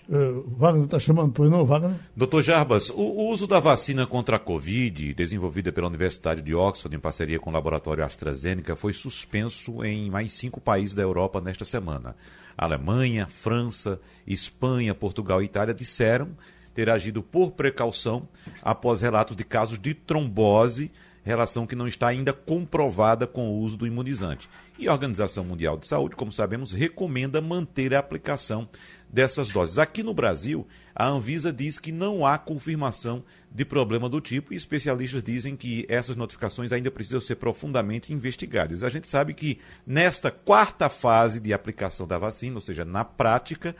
Uh, 0.08 0.44
Wagner 0.58 0.84
está 0.84 1.00
chamando, 1.00 1.32
pois 1.32 1.50
não, 1.50 1.66
Wagner? 1.66 1.96
Doutor 2.14 2.42
Jarbas, 2.42 2.90
o, 2.90 2.96
o, 2.96 3.30
uso 3.30 3.48
da 3.48 3.62
vacina 3.62 4.06
contra 4.06 4.36
a 4.36 4.40
Covid, 4.40 5.14
desenvolvida 5.14 5.72
pela 5.72 5.88
Universidade 5.88 6.42
de 6.42 6.54
Oxford 6.54 6.94
em 6.94 7.00
parceria 7.00 7.40
com 7.40 7.50
o 7.50 7.54
laboratório 7.54 8.04
AstraZeneca, 8.04 8.76
foi 8.76 8.92
suspenso 8.92 9.84
em 9.84 10.12
mais 10.12 10.34
cinco 10.34 10.60
países 10.60 10.94
da 10.94 11.02
Europa 11.02 11.40
nesta 11.40 11.64
semana. 11.64 12.18
Alemanha, 12.58 13.28
França, 13.28 14.00
Espanha, 14.28 14.94
Portugal 14.94 15.42
e 15.42 15.46
Itália 15.46 15.74
disseram 15.74 16.36
ter 16.74 16.90
agido 16.90 17.22
por 17.22 17.52
precaução 17.52 18.28
após 18.62 19.02
relatos 19.02 19.36
de 19.36 19.44
casos 19.44 19.80
de 19.80 19.94
trombose 19.94 20.92
relação 21.24 21.66
que 21.66 21.76
não 21.76 21.88
está 21.88 22.08
ainda 22.08 22.34
comprovada 22.34 23.26
com 23.26 23.48
o 23.48 23.60
uso 23.60 23.78
do 23.78 23.88
imunizante. 23.88 24.50
E 24.78 24.88
a 24.88 24.92
Organização 24.92 25.46
Mundial 25.46 25.78
de 25.78 25.88
Saúde, 25.88 26.16
como 26.16 26.32
sabemos, 26.32 26.74
recomenda 26.74 27.40
manter 27.40 27.94
a 27.94 28.00
aplicação 28.00 28.68
dessas 29.10 29.50
doses. 29.50 29.78
Aqui 29.78 30.04
no 30.04 30.14
Brasil, 30.14 30.68
a 30.94 31.08
Anvisa 31.08 31.54
diz 31.54 31.80
que 31.80 31.92
não 31.92 32.26
há 32.26 32.38
confirmação 32.38 33.24
de 33.50 33.64
problema 33.64 34.10
do 34.10 34.20
tipo 34.20 34.54
e 34.54 34.58
especialistas 34.58 35.24
dizem 35.24 35.56
que 35.56 35.86
essas 35.88 36.16
notificações 36.16 36.72
ainda 36.74 36.92
precisam 36.92 37.22
ser 37.22 37.36
profundamente 37.36 38.12
investigadas. 38.12 38.84
A 38.84 38.90
gente 38.90 39.08
sabe 39.08 39.34
que 39.34 39.60
nesta 39.86 40.30
quarta 40.32 40.90
fase 40.90 41.40
de 41.40 41.54
aplicação 41.54 42.06
da 42.08 42.18
vacina, 42.18 42.56
ou 42.56 42.62
seja, 42.62 42.84
na 42.84 43.06
prática, 43.06 43.76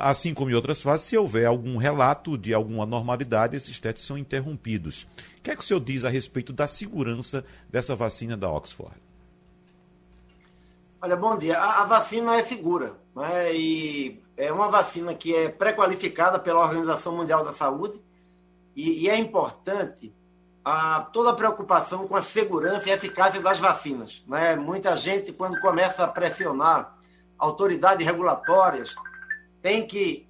assim 0.00 0.34
como 0.34 0.50
em 0.50 0.54
outras 0.54 0.82
fases, 0.82 1.06
se 1.06 1.16
houver 1.16 1.46
algum 1.46 1.76
relato 1.76 2.36
de 2.36 2.52
alguma 2.54 2.84
anormalidade, 2.84 3.56
esses 3.56 3.78
testes 3.80 4.04
são 4.04 4.18
interrompidos. 4.18 5.08
O 5.38 5.42
que 5.42 5.50
é 5.50 5.56
que 5.56 5.62
o 5.62 5.64
senhor 5.64 5.80
diz 5.80 6.04
a 6.04 6.08
respeito 6.08 6.52
da 6.52 6.66
segurança 6.66 7.44
dessa 7.68 7.94
vacina 7.94 8.36
da 8.36 8.50
Oxford? 8.50 8.94
Olha, 11.00 11.16
bom 11.16 11.36
dia. 11.36 11.58
A, 11.58 11.82
a 11.82 11.84
vacina 11.84 12.36
é 12.36 12.42
segura, 12.42 12.94
né? 13.14 13.54
E 13.54 14.20
é 14.36 14.52
uma 14.52 14.68
vacina 14.68 15.14
que 15.14 15.34
é 15.34 15.48
pré-qualificada 15.48 16.38
pela 16.38 16.62
Organização 16.62 17.16
Mundial 17.16 17.44
da 17.44 17.52
Saúde 17.52 18.00
e, 18.74 19.04
e 19.04 19.08
é 19.08 19.16
importante 19.16 20.12
a, 20.64 21.00
toda 21.12 21.30
a 21.30 21.34
preocupação 21.34 22.06
com 22.06 22.14
a 22.14 22.22
segurança 22.22 22.88
e 22.88 22.92
eficácia 22.92 23.40
das 23.40 23.58
vacinas. 23.58 24.22
Né? 24.26 24.54
Muita 24.56 24.94
gente, 24.94 25.32
quando 25.32 25.60
começa 25.60 26.04
a 26.04 26.08
pressionar 26.08 26.96
autoridades 27.38 28.04
regulatórias, 28.04 28.94
tem 29.62 29.86
que 29.86 30.28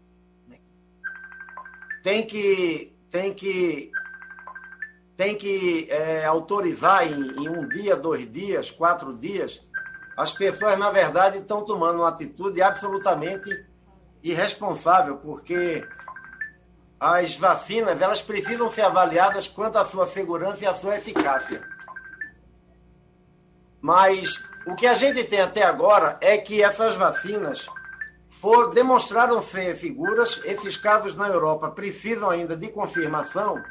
tem 2.03 2.27
que 2.27 2.97
tem 3.11 3.35
que 3.35 3.93
tem 5.17 5.37
que 5.37 5.89
é, 5.91 6.25
autorizar 6.25 7.05
em, 7.05 7.13
em, 7.13 7.49
um 7.49 7.67
dia, 7.67 7.97
dois 7.97 8.31
dias, 8.31 8.71
quatro 8.71 9.13
dias. 9.17 9.61
As 10.17 10.33
pessoas, 10.33 10.79
na 10.79 10.91
verdade, 10.91 11.39
estão 11.39 11.65
tomando 11.65 11.99
uma 11.99 12.09
atitude 12.09 12.63
absolutamente 12.63 13.67
irresponsável, 14.23 15.17
porque 15.17 15.85
as 17.01 17.37
vacinas 17.37 18.01
elas 18.01 18.23
precisam 18.23 18.71
ser 18.71 18.83
avaliadas 18.83 19.49
quanto 19.49 19.77
à 19.77 19.85
sua 19.85 20.07
segurança 20.07 20.63
e 20.63 20.67
à 20.67 20.75
sua 20.75 20.97
eficácia. 20.97 21.69
Mas 23.81 24.45
o 24.67 24.77
que 24.77 24.87
a 24.87 24.95
gente 24.95 25.25
tem 25.25 25.41
até 25.41 25.65
agora 25.65 26.17
é 26.21 26.39
que 26.39 26.63
essas 26.63 26.95
vacinas 26.95 27.67
for, 28.41 28.73
demonstraram 28.73 29.43
ser 29.43 29.77
seguras. 29.77 30.41
Esses 30.45 30.77
casos 30.77 31.15
na 31.15 31.29
Europa 31.29 31.71
precisam 31.71 32.31
ainda 32.31 32.57
de 32.57 32.69
confirmação. 32.69 33.63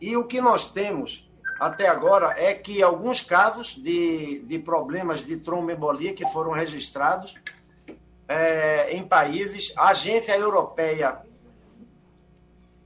E 0.00 0.16
o 0.16 0.24
que 0.24 0.40
nós 0.40 0.68
temos 0.68 1.28
até 1.58 1.88
agora 1.88 2.34
é 2.36 2.54
que 2.54 2.82
alguns 2.82 3.20
casos 3.20 3.74
de, 3.74 4.40
de 4.42 4.58
problemas 4.58 5.24
de 5.24 5.36
tromboembolia 5.38 6.14
que 6.14 6.24
foram 6.30 6.52
registrados 6.52 7.34
é, 8.28 8.94
em 8.94 9.02
países, 9.02 9.72
a 9.76 9.88
agência 9.88 10.36
europeia 10.36 11.20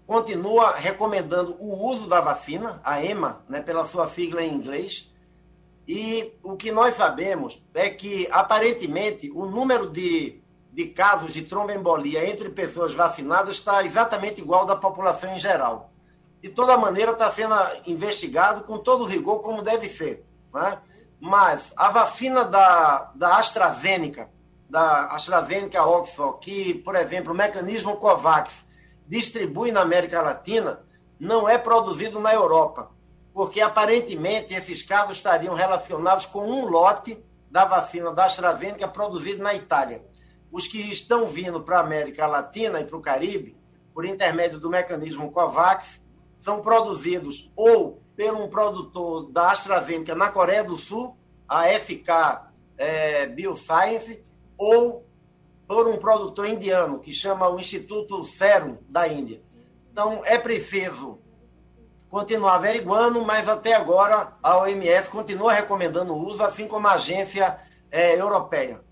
continua 0.06 0.76
recomendando 0.76 1.56
o 1.58 1.86
uso 1.86 2.06
da 2.06 2.20
vacina, 2.20 2.80
a 2.84 3.04
EMA, 3.04 3.44
né, 3.48 3.60
pela 3.60 3.84
sua 3.84 4.06
sigla 4.06 4.42
em 4.42 4.52
inglês. 4.52 5.10
E 5.86 6.32
o 6.42 6.56
que 6.56 6.70
nós 6.70 6.94
sabemos 6.94 7.62
é 7.74 7.90
que, 7.90 8.28
aparentemente, 8.30 9.30
o 9.30 9.46
número 9.46 9.90
de, 9.90 10.41
de 10.72 10.86
casos 10.86 11.34
de 11.34 11.42
tromboembolia 11.42 12.28
entre 12.28 12.48
pessoas 12.48 12.94
vacinadas 12.94 13.56
está 13.56 13.84
exatamente 13.84 14.40
igual 14.40 14.64
da 14.64 14.74
população 14.74 15.34
em 15.34 15.38
geral. 15.38 15.92
De 16.40 16.48
toda 16.48 16.78
maneira, 16.78 17.12
está 17.12 17.30
sendo 17.30 17.54
investigado 17.86 18.64
com 18.64 18.78
todo 18.78 19.04
rigor, 19.04 19.40
como 19.40 19.60
deve 19.60 19.88
ser. 19.88 20.24
Né? 20.52 20.78
Mas 21.20 21.72
a 21.76 21.90
vacina 21.90 22.44
da, 22.44 23.12
da 23.14 23.36
AstraZeneca, 23.36 24.30
da 24.68 25.08
AstraZeneca 25.08 25.84
Oxford, 25.84 26.38
que, 26.40 26.74
por 26.74 26.96
exemplo, 26.96 27.32
o 27.32 27.36
mecanismo 27.36 27.96
COVAX 27.96 28.64
distribui 29.06 29.70
na 29.70 29.82
América 29.82 30.22
Latina, 30.22 30.80
não 31.20 31.46
é 31.46 31.58
produzido 31.58 32.18
na 32.18 32.32
Europa, 32.32 32.90
porque 33.34 33.60
aparentemente 33.60 34.54
esses 34.54 34.82
casos 34.82 35.18
estariam 35.18 35.54
relacionados 35.54 36.24
com 36.24 36.50
um 36.50 36.66
lote 36.66 37.22
da 37.50 37.66
vacina 37.66 38.10
da 38.10 38.24
AstraZeneca 38.24 38.88
produzido 38.88 39.42
na 39.42 39.54
Itália. 39.54 40.02
Os 40.52 40.68
que 40.68 40.78
estão 40.92 41.26
vindo 41.26 41.62
para 41.62 41.78
a 41.78 41.80
América 41.80 42.26
Latina 42.26 42.78
e 42.78 42.84
para 42.84 42.96
o 42.98 43.00
Caribe, 43.00 43.56
por 43.94 44.04
intermédio 44.04 44.60
do 44.60 44.68
mecanismo 44.68 45.32
COVAX, 45.32 45.98
são 46.38 46.60
produzidos 46.60 47.50
ou 47.56 48.02
por 48.14 48.34
um 48.34 48.48
produtor 48.48 49.32
da 49.32 49.50
AstraZeneca 49.50 50.14
na 50.14 50.28
Coreia 50.28 50.62
do 50.62 50.76
Sul, 50.76 51.16
a 51.48 51.64
FK 51.68 52.50
é, 52.76 53.26
Bioscience, 53.26 54.22
ou 54.58 55.06
por 55.66 55.88
um 55.88 55.96
produtor 55.96 56.46
indiano, 56.46 56.98
que 56.98 57.12
chama 57.14 57.48
o 57.48 57.58
Instituto 57.58 58.22
Serum 58.22 58.76
da 58.86 59.08
Índia. 59.08 59.42
Então, 59.90 60.22
é 60.24 60.38
preciso 60.38 61.18
continuar 62.10 62.56
averiguando, 62.56 63.24
mas 63.24 63.48
até 63.48 63.72
agora 63.72 64.36
a 64.42 64.58
OMS 64.58 65.08
continua 65.08 65.54
recomendando 65.54 66.12
o 66.12 66.26
uso, 66.26 66.44
assim 66.44 66.68
como 66.68 66.86
a 66.86 66.92
agência 66.92 67.58
é, 67.90 68.20
europeia. 68.20 68.82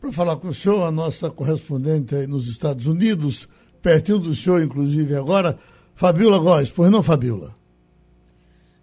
Para 0.00 0.12
falar 0.12 0.36
com 0.36 0.48
o 0.48 0.54
senhor, 0.54 0.84
a 0.84 0.90
nossa 0.90 1.30
correspondente 1.30 2.14
nos 2.26 2.48
Estados 2.48 2.86
Unidos, 2.86 3.48
pertinho 3.80 4.18
do 4.18 4.34
senhor, 4.34 4.62
inclusive 4.62 5.16
agora, 5.16 5.58
Fabiola 5.94 6.38
Góes. 6.38 6.70
Pois 6.70 6.90
não, 6.90 7.02
Fabiola? 7.02 7.56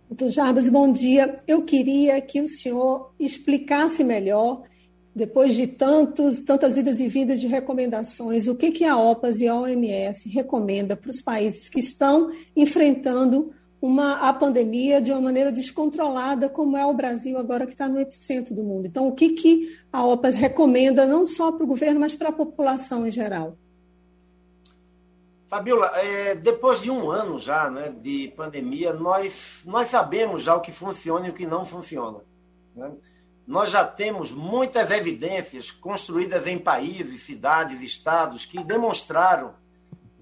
Doutor 0.10 0.30
Jarbas, 0.30 0.70
bom 0.70 0.92
dia. 0.92 1.38
Eu 1.48 1.64
queria 1.64 2.20
que 2.22 2.42
o 2.42 2.48
senhor 2.48 3.14
explicasse 3.20 4.04
melhor 4.04 4.64
depois 5.16 5.56
de 5.56 5.68
tantos, 5.68 6.42
tantas 6.42 6.78
idas 6.78 7.00
e 7.00 7.08
vindas 7.08 7.40
de 7.40 7.48
recomendações, 7.48 8.48
o 8.48 8.56
que, 8.56 8.72
que 8.72 8.84
a 8.84 8.98
OPAS 8.98 9.42
e 9.42 9.48
a 9.48 9.56
OMS 9.56 10.28
recomenda 10.30 10.96
para 10.96 11.10
os 11.10 11.22
países 11.22 11.70
que 11.70 11.80
estão 11.80 12.32
enfrentando 12.56 13.52
uma, 13.86 14.30
a 14.30 14.32
pandemia 14.32 15.02
de 15.02 15.12
uma 15.12 15.20
maneira 15.20 15.52
descontrolada, 15.52 16.48
como 16.48 16.78
é 16.78 16.86
o 16.86 16.94
Brasil 16.94 17.38
agora 17.38 17.66
que 17.66 17.74
está 17.74 17.90
no 17.90 18.00
epicentro 18.00 18.56
do 18.56 18.64
mundo. 18.64 18.88
Então, 18.88 19.10
o 19.10 19.12
que, 19.12 19.32
que 19.32 19.78
a 19.92 20.06
OPAS 20.06 20.36
recomenda 20.36 21.06
não 21.06 21.26
só 21.26 21.52
para 21.52 21.66
o 21.66 21.68
governo, 21.68 22.00
mas 22.00 22.16
para 22.16 22.30
a 22.30 22.32
população 22.32 23.06
em 23.06 23.12
geral? 23.12 23.58
Fabiola, 25.50 25.92
é, 25.98 26.34
depois 26.34 26.82
de 26.82 26.90
um 26.90 27.12
ano 27.12 27.38
já 27.38 27.70
né, 27.70 27.94
de 28.02 28.34
pandemia, 28.38 28.94
nós, 28.94 29.64
nós 29.66 29.90
sabemos 29.90 30.44
já 30.44 30.56
o 30.56 30.62
que 30.62 30.72
funciona 30.72 31.28
e 31.28 31.32
o 31.32 31.34
que 31.34 31.46
não 31.46 31.66
funciona. 31.66 32.20
Né? 32.74 32.90
nós 33.46 33.70
já 33.70 33.84
temos 33.84 34.32
muitas 34.32 34.90
evidências 34.92 35.70
construídas 35.70 36.48
em 36.48 36.58
países, 36.58 37.24
cidades, 37.24 37.82
estados 37.82 38.46
que 38.46 38.64
demonstraram 38.64 39.56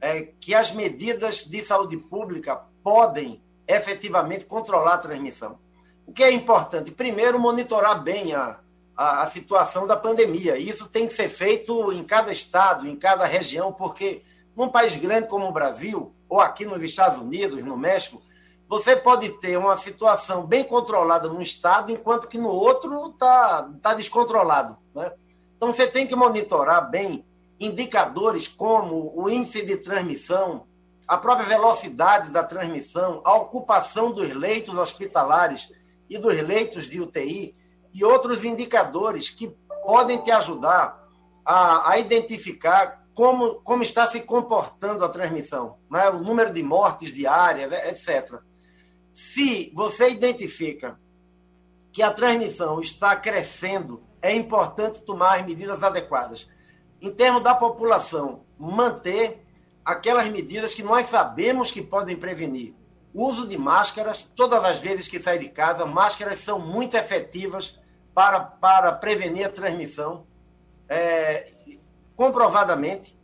é, 0.01 0.23
que 0.39 0.55
as 0.55 0.71
medidas 0.71 1.45
de 1.45 1.63
saúde 1.63 1.95
pública 1.95 2.59
podem 2.83 3.39
efetivamente 3.67 4.45
controlar 4.45 4.95
a 4.95 4.97
transmissão. 4.99 5.59
O 6.05 6.13
que 6.13 6.23
é 6.23 6.31
importante? 6.31 6.91
Primeiro, 6.91 7.39
monitorar 7.39 8.01
bem 8.01 8.33
a, 8.33 8.59
a, 8.95 9.23
a 9.23 9.27
situação 9.27 9.87
da 9.87 9.95
pandemia. 9.95 10.57
Isso 10.57 10.89
tem 10.89 11.07
que 11.07 11.13
ser 11.13 11.29
feito 11.29 11.91
em 11.93 12.03
cada 12.03 12.31
estado, 12.31 12.87
em 12.87 12.95
cada 12.95 13.25
região, 13.25 13.71
porque 13.71 14.23
num 14.55 14.69
país 14.69 14.95
grande 14.95 15.27
como 15.27 15.47
o 15.47 15.53
Brasil, 15.53 16.13
ou 16.27 16.39
aqui 16.39 16.65
nos 16.65 16.83
Estados 16.83 17.19
Unidos, 17.19 17.63
no 17.63 17.77
México, 17.77 18.21
você 18.67 18.95
pode 18.95 19.29
ter 19.39 19.57
uma 19.57 19.75
situação 19.75 20.45
bem 20.45 20.63
controlada 20.63 21.27
num 21.27 21.41
estado, 21.41 21.91
enquanto 21.91 22.27
que 22.27 22.37
no 22.37 22.49
outro 22.49 23.09
está 23.09 23.69
tá 23.81 23.93
descontrolado. 23.93 24.77
Né? 24.95 25.11
Então, 25.57 25.73
você 25.73 25.85
tem 25.85 26.07
que 26.07 26.15
monitorar 26.15 26.89
bem 26.89 27.25
indicadores 27.59 28.47
como 28.47 29.13
o 29.15 29.29
índice 29.29 29.65
de 29.65 29.77
transmissão, 29.77 30.67
a 31.11 31.17
própria 31.17 31.45
velocidade 31.45 32.29
da 32.29 32.41
transmissão, 32.41 33.21
a 33.25 33.35
ocupação 33.35 34.13
dos 34.13 34.29
leitos 34.33 34.73
hospitalares 34.77 35.69
e 36.09 36.17
dos 36.17 36.39
leitos 36.41 36.87
de 36.87 37.01
UTI 37.01 37.53
e 37.93 38.01
outros 38.05 38.45
indicadores 38.45 39.29
que 39.29 39.53
podem 39.83 40.23
te 40.23 40.31
ajudar 40.31 41.05
a, 41.43 41.91
a 41.91 41.97
identificar 41.97 43.03
como, 43.13 43.55
como 43.55 43.83
está 43.83 44.07
se 44.07 44.21
comportando 44.21 45.03
a 45.03 45.09
transmissão, 45.09 45.79
né? 45.91 46.09
o 46.09 46.21
número 46.21 46.53
de 46.53 46.63
mortes 46.63 47.11
diárias, 47.11 47.73
etc. 47.73 48.39
Se 49.11 49.69
você 49.75 50.11
identifica 50.11 50.97
que 51.91 52.01
a 52.01 52.11
transmissão 52.13 52.79
está 52.79 53.17
crescendo, 53.17 54.01
é 54.21 54.33
importante 54.33 55.01
tomar 55.01 55.39
as 55.39 55.45
medidas 55.45 55.83
adequadas. 55.83 56.47
Em 57.01 57.11
termos 57.11 57.43
da 57.43 57.53
população, 57.53 58.45
manter 58.57 59.40
aquelas 59.83 60.27
medidas 60.29 60.73
que 60.73 60.83
nós 60.83 61.07
sabemos 61.07 61.71
que 61.71 61.81
podem 61.81 62.15
prevenir. 62.15 62.73
O 63.13 63.25
uso 63.25 63.47
de 63.47 63.57
máscaras, 63.57 64.27
todas 64.35 64.63
as 64.63 64.79
vezes 64.79 65.07
que 65.07 65.19
sai 65.19 65.37
de 65.37 65.49
casa, 65.49 65.85
máscaras 65.85 66.39
são 66.39 66.59
muito 66.59 66.95
efetivas 66.95 67.77
para, 68.13 68.39
para 68.39 68.91
prevenir 68.93 69.45
a 69.45 69.49
transmissão. 69.49 70.25
É, 70.87 71.51
comprovadamente, 72.15 73.17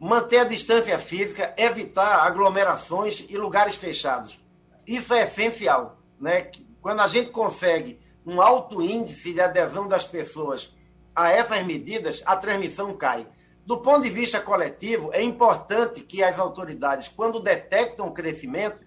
manter 0.00 0.38
a 0.38 0.44
distância 0.44 0.98
física, 0.98 1.54
evitar 1.56 2.26
aglomerações 2.26 3.24
e 3.28 3.36
lugares 3.36 3.74
fechados. 3.74 4.40
Isso 4.86 5.12
é 5.12 5.24
essencial. 5.24 5.98
Né? 6.20 6.50
Quando 6.80 7.00
a 7.00 7.08
gente 7.08 7.30
consegue 7.30 8.00
um 8.24 8.40
alto 8.40 8.82
índice 8.82 9.32
de 9.32 9.40
adesão 9.40 9.86
das 9.86 10.06
pessoas 10.06 10.74
a 11.14 11.30
essas 11.30 11.62
medidas, 11.64 12.22
a 12.26 12.36
transmissão 12.36 12.96
cai. 12.96 13.26
Do 13.66 13.78
ponto 13.78 14.04
de 14.04 14.10
vista 14.10 14.38
coletivo, 14.38 15.10
é 15.12 15.20
importante 15.20 16.00
que 16.00 16.22
as 16.22 16.38
autoridades, 16.38 17.08
quando 17.08 17.40
detectam 17.40 18.06
o 18.06 18.12
crescimento, 18.12 18.78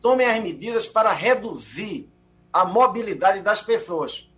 tomem 0.00 0.26
as 0.26 0.42
medidas 0.42 0.84
para 0.84 1.12
reduzir 1.12 2.10
a 2.52 2.64
mobilidade 2.64 3.40
das 3.40 3.62
pessoas. 3.62 4.28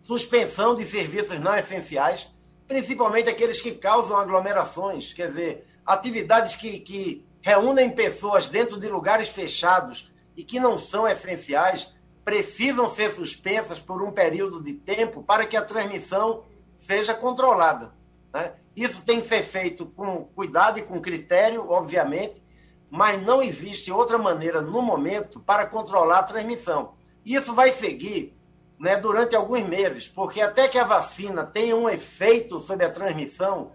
Suspensão 0.00 0.74
de 0.74 0.86
serviços 0.86 1.38
não 1.38 1.54
essenciais, 1.54 2.30
principalmente 2.66 3.28
aqueles 3.28 3.60
que 3.60 3.72
causam 3.72 4.16
aglomerações, 4.16 5.12
quer 5.12 5.28
dizer, 5.28 5.66
atividades 5.84 6.56
que, 6.56 6.78
que 6.80 7.26
reúnem 7.42 7.90
pessoas 7.90 8.48
dentro 8.48 8.80
de 8.80 8.88
lugares 8.88 9.28
fechados 9.28 10.10
e 10.34 10.42
que 10.42 10.58
não 10.58 10.78
são 10.78 11.06
essenciais, 11.06 11.92
precisam 12.24 12.88
ser 12.88 13.10
suspensas 13.10 13.80
por 13.80 14.02
um 14.02 14.10
período 14.10 14.62
de 14.62 14.72
tempo 14.72 15.22
para 15.22 15.44
que 15.44 15.58
a 15.58 15.64
transmissão 15.64 16.44
seja 16.74 17.12
controlada. 17.12 17.92
Né? 18.32 18.54
Isso 18.76 19.02
tem 19.04 19.20
que 19.20 19.26
ser 19.26 19.42
feito 19.42 19.86
com 19.86 20.24
cuidado 20.24 20.78
e 20.78 20.82
com 20.82 21.00
critério, 21.00 21.70
obviamente, 21.70 22.42
mas 22.90 23.22
não 23.22 23.42
existe 23.42 23.92
outra 23.92 24.18
maneira 24.18 24.60
no 24.60 24.82
momento 24.82 25.40
para 25.40 25.66
controlar 25.66 26.20
a 26.20 26.24
transmissão. 26.24 26.94
Isso 27.24 27.54
vai 27.54 27.72
seguir 27.72 28.36
né, 28.78 28.96
durante 28.96 29.36
alguns 29.36 29.64
meses, 29.64 30.08
porque 30.08 30.40
até 30.40 30.68
que 30.68 30.78
a 30.78 30.84
vacina 30.84 31.44
tenha 31.44 31.76
um 31.76 31.88
efeito 31.88 32.58
sobre 32.58 32.84
a 32.84 32.90
transmissão, 32.90 33.72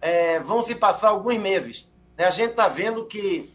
é, 0.00 0.38
vão 0.40 0.62
se 0.62 0.74
passar 0.74 1.08
alguns 1.08 1.38
meses. 1.38 1.88
A 2.16 2.30
gente 2.30 2.50
está 2.50 2.68
vendo 2.68 3.06
que, 3.06 3.52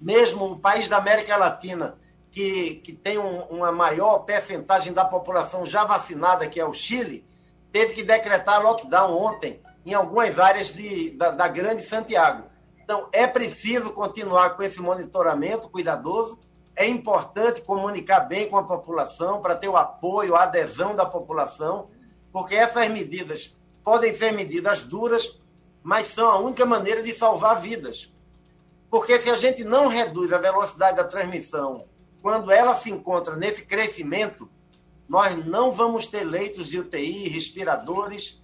mesmo 0.00 0.46
um 0.46 0.58
país 0.58 0.88
da 0.88 0.96
América 0.96 1.36
Latina, 1.36 1.98
que, 2.30 2.76
que 2.76 2.92
tem 2.92 3.18
um, 3.18 3.40
uma 3.42 3.70
maior 3.70 4.20
percentagem 4.20 4.92
da 4.92 5.04
população 5.04 5.66
já 5.66 5.84
vacinada, 5.84 6.48
que 6.48 6.58
é 6.58 6.64
o 6.64 6.72
Chile, 6.72 7.24
teve 7.70 7.92
que 7.92 8.02
decretar 8.02 8.62
lockdown 8.62 9.12
ontem 9.12 9.60
em 9.88 9.94
algumas 9.94 10.38
áreas 10.38 10.74
de, 10.74 11.12
da, 11.12 11.30
da 11.30 11.48
Grande 11.48 11.80
Santiago. 11.80 12.44
Então, 12.84 13.08
é 13.10 13.26
preciso 13.26 13.90
continuar 13.90 14.50
com 14.50 14.62
esse 14.62 14.78
monitoramento 14.82 15.70
cuidadoso. 15.70 16.38
É 16.76 16.86
importante 16.86 17.62
comunicar 17.62 18.20
bem 18.20 18.50
com 18.50 18.58
a 18.58 18.62
população 18.62 19.40
para 19.40 19.56
ter 19.56 19.66
o 19.66 19.78
apoio, 19.78 20.36
a 20.36 20.42
adesão 20.42 20.94
da 20.94 21.06
população, 21.06 21.88
porque 22.30 22.54
essas 22.54 22.86
medidas 22.90 23.56
podem 23.82 24.14
ser 24.14 24.30
medidas 24.32 24.82
duras, 24.82 25.40
mas 25.82 26.08
são 26.08 26.28
a 26.28 26.38
única 26.38 26.66
maneira 26.66 27.02
de 27.02 27.14
salvar 27.14 27.58
vidas. 27.58 28.12
Porque 28.90 29.18
se 29.18 29.30
a 29.30 29.36
gente 29.36 29.64
não 29.64 29.86
reduz 29.86 30.34
a 30.34 30.38
velocidade 30.38 30.98
da 30.98 31.04
transmissão 31.04 31.86
quando 32.20 32.50
ela 32.50 32.74
se 32.74 32.90
encontra 32.90 33.36
nesse 33.36 33.64
crescimento, 33.64 34.50
nós 35.08 35.34
não 35.46 35.72
vamos 35.72 36.06
ter 36.08 36.24
leitos 36.24 36.66
de 36.66 36.78
UTI, 36.78 37.30
respiradores 37.30 38.38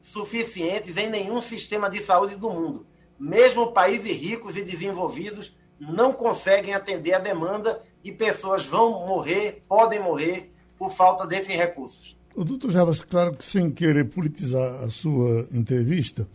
suficientes 0.00 0.96
em 0.96 1.08
nenhum 1.08 1.40
sistema 1.40 1.88
de 1.88 2.00
saúde 2.00 2.36
do 2.36 2.50
mundo. 2.50 2.86
Mesmo 3.18 3.72
países 3.72 4.16
ricos 4.16 4.56
e 4.56 4.62
desenvolvidos 4.62 5.54
não 5.78 6.12
conseguem 6.12 6.74
atender 6.74 7.14
a 7.14 7.18
demanda 7.18 7.82
e 8.02 8.10
pessoas 8.10 8.64
vão 8.66 9.06
morrer, 9.06 9.62
podem 9.68 10.00
morrer 10.00 10.52
por 10.78 10.90
falta 10.90 11.26
desses 11.26 11.54
recursos. 11.54 12.16
O 12.34 12.44
doutor 12.44 12.70
Javas, 12.70 13.00
claro 13.00 13.34
que 13.34 13.44
sem 13.44 13.70
querer 13.70 14.04
politizar 14.04 14.84
a 14.84 14.90
sua 14.90 15.48
entrevista, 15.52 16.28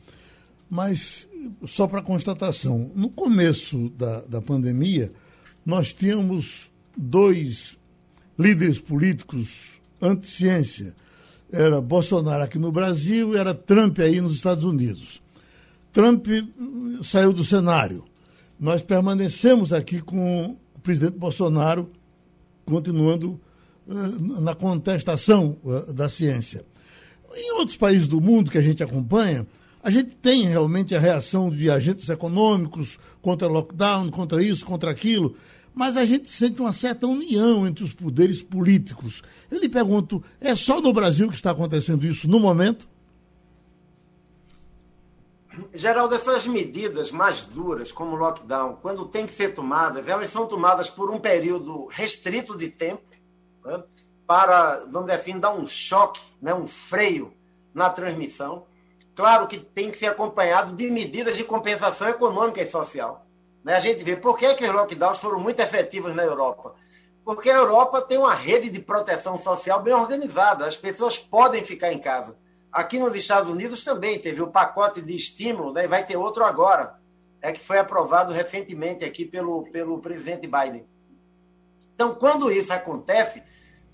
mas 0.70 1.28
só 1.66 1.88
para 1.88 2.02
constatação, 2.02 2.92
no 2.96 3.10
começo 3.10 3.90
da, 3.90 4.22
da 4.22 4.42
pandemia, 4.42 5.12
nós 5.66 5.94
tínhamos 5.94 6.72
dois 6.96 7.78
líderes 8.38 8.80
políticos 8.80 9.80
anti-ciência. 10.02 10.96
Era 11.56 11.80
Bolsonaro 11.80 12.44
aqui 12.44 12.60
no 12.60 12.70
Brasil 12.70 13.38
era 13.38 13.54
Trump 13.54 14.00
aí 14.00 14.20
nos 14.20 14.36
Estados 14.36 14.66
Unidos. 14.66 15.22
Trump 15.94 16.28
saiu 17.02 17.32
do 17.32 17.46
cenário. 17.46 18.04
Nós 18.60 18.82
permanecemos 18.82 19.72
aqui 19.72 20.02
com 20.02 20.58
o 20.76 20.80
presidente 20.80 21.18
Bolsonaro 21.18 21.90
continuando 22.66 23.40
uh, 23.88 24.42
na 24.42 24.54
contestação 24.54 25.58
uh, 25.64 25.94
da 25.94 26.10
ciência. 26.10 26.66
Em 27.34 27.54
outros 27.54 27.78
países 27.78 28.08
do 28.08 28.20
mundo 28.20 28.52
que 28.52 28.58
a 28.58 28.62
gente 28.62 28.84
acompanha, 28.84 29.48
a 29.82 29.90
gente 29.90 30.12
tem 30.16 30.48
realmente 30.48 30.94
a 30.94 31.00
reação 31.00 31.50
de 31.50 31.72
agentes 31.72 32.10
econômicos 32.10 33.00
contra 33.22 33.48
lockdown, 33.48 34.10
contra 34.10 34.44
isso, 34.44 34.66
contra 34.66 34.92
aquilo 34.92 35.36
mas 35.76 35.98
a 35.98 36.06
gente 36.06 36.30
sente 36.30 36.62
uma 36.62 36.72
certa 36.72 37.06
união 37.06 37.68
entre 37.68 37.84
os 37.84 37.94
poderes 37.94 38.42
políticos. 38.42 39.22
Eu 39.52 39.60
lhe 39.60 39.68
pergunto, 39.68 40.24
é 40.40 40.56
só 40.56 40.80
no 40.80 40.94
Brasil 40.94 41.28
que 41.30 41.36
está 41.36 41.52
acontecendo 41.52 42.06
isso 42.08 42.30
no 42.30 42.40
momento? 42.40 42.88
Geraldo, 45.74 46.16
essas 46.16 46.48
medidas 46.48 47.12
mais 47.12 47.44
duras, 47.44 47.92
como 47.92 48.16
o 48.16 48.20
lockdown, 48.20 48.78
quando 48.82 49.06
tem 49.06 49.26
que 49.26 49.34
ser 49.34 49.54
tomadas, 49.54 50.08
elas 50.08 50.30
são 50.30 50.48
tomadas 50.48 50.90
por 50.90 51.12
um 51.12 51.20
período 51.20 51.88
restrito 51.88 52.58
de 52.58 52.70
tempo, 52.70 53.04
né, 53.64 53.84
para, 54.26 54.86
vamos 54.86 55.10
dizer 55.10 55.22
assim, 55.22 55.40
dar 55.40 55.54
um 55.54 55.68
choque, 55.68 56.22
né, 56.42 56.54
um 56.54 56.68
freio 56.68 57.34
na 57.74 57.90
transmissão. 57.90 58.66
Claro 59.14 59.48
que 59.48 59.58
tem 59.58 59.92
que 59.92 59.98
ser 59.98 60.08
acompanhado 60.08 60.76
de 60.76 60.90
medidas 60.90 61.38
de 61.38 61.44
compensação 61.44 62.08
econômica 62.10 62.62
e 62.62 62.66
social. 62.66 63.25
Né? 63.66 63.74
A 63.74 63.80
gente 63.80 64.04
vê 64.04 64.16
por 64.16 64.38
que, 64.38 64.54
que 64.54 64.64
os 64.64 64.72
lockdowns 64.72 65.18
foram 65.18 65.40
muito 65.40 65.60
efetivos 65.60 66.14
na 66.14 66.24
Europa. 66.24 66.76
Porque 67.24 67.50
a 67.50 67.56
Europa 67.56 68.00
tem 68.04 68.20
uma 68.20 68.36
rede 68.36 68.70
de 68.70 68.80
proteção 68.80 69.40
social 69.40 69.82
bem 69.82 69.96
organizada, 69.96 70.68
as 70.68 70.78
pessoas 70.78 71.18
podem 71.18 71.66
ficar 71.66 71.92
em 71.92 71.98
casa. 71.98 72.38
Aqui 72.72 73.00
nos 73.00 73.16
Estados 73.16 73.50
Unidos 73.50 73.84
também 73.84 74.20
teve 74.20 74.40
o 74.44 74.52
pacote 74.52 75.02
de 75.02 75.16
estímulo, 75.16 75.74
né? 75.74 75.88
vai 75.88 76.06
ter 76.06 76.16
outro 76.16 76.46
agora, 76.46 77.00
é 77.42 77.52
que 77.52 77.60
foi 77.60 77.80
aprovado 77.80 78.32
recentemente 78.32 79.04
aqui 79.04 79.26
pelo, 79.26 79.64
pelo 79.72 79.98
presidente 79.98 80.46
Biden. 80.46 80.86
Então, 81.96 82.14
quando 82.14 82.52
isso 82.52 82.72
acontece, 82.72 83.42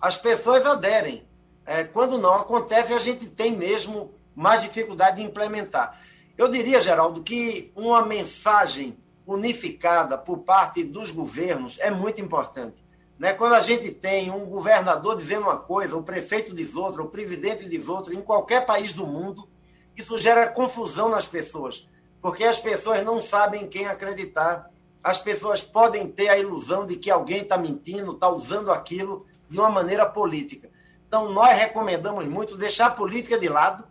as 0.02 0.18
pessoas 0.18 0.66
aderem. 0.66 1.26
É, 1.66 1.86
quando 1.86 2.18
não 2.18 2.34
acontece, 2.34 2.92
a 2.92 3.00
gente 3.00 3.30
tem 3.30 3.56
mesmo 3.56 4.14
mais 4.36 4.62
dificuldade 4.62 5.18
de 5.18 5.24
implementar. 5.24 6.02
Eu 6.38 6.50
diria, 6.50 6.80
Geraldo, 6.80 7.24
que 7.24 7.72
uma 7.76 8.06
mensagem 8.06 8.98
unificada 9.26 10.18
por 10.18 10.40
parte 10.40 10.84
dos 10.84 11.12
governos 11.12 11.78
é 11.80 11.92
muito 11.92 12.22
importante. 12.22 12.84
Né? 13.18 13.34
Quando 13.34 13.54
a 13.54 13.62
gente 13.62 13.92
tem 13.92 14.32
um 14.32 14.46
governador 14.46 15.16
dizendo 15.16 15.44
uma 15.44 15.58
coisa, 15.58 15.96
o 15.96 16.04
prefeito 16.04 16.56
diz 16.56 16.76
outra, 16.76 17.04
o 17.04 17.08
presidente 17.08 17.70
diz 17.70 17.88
outra, 17.88 18.16
em 18.16 18.22
qualquer 18.22 18.66
país 18.66 18.94
do 18.94 19.06
mundo, 19.06 19.48
isso 19.96 20.18
gera 20.18 20.48
confusão 20.48 21.10
nas 21.10 21.28
pessoas, 21.28 21.88
porque 22.22 22.44
as 22.44 22.60
pessoas 22.60 23.04
não 23.04 23.22
sabem 23.22 23.68
quem 23.68 23.86
acreditar. 23.86 24.72
As 25.04 25.18
pessoas 25.20 25.62
podem 25.62 26.08
ter 26.08 26.30
a 26.30 26.38
ilusão 26.38 26.86
de 26.86 26.96
que 26.96 27.10
alguém 27.10 27.42
está 27.42 27.58
mentindo, 27.58 28.12
está 28.12 28.30
usando 28.30 28.72
aquilo 28.72 29.26
de 29.50 29.60
uma 29.60 29.70
maneira 29.70 30.06
política. 30.06 30.70
Então, 31.08 31.32
nós 31.32 31.58
recomendamos 31.58 32.26
muito 32.26 32.58
deixar 32.58 32.88
a 32.88 32.92
política 32.92 33.38
de 33.38 33.50
lado, 33.50 33.84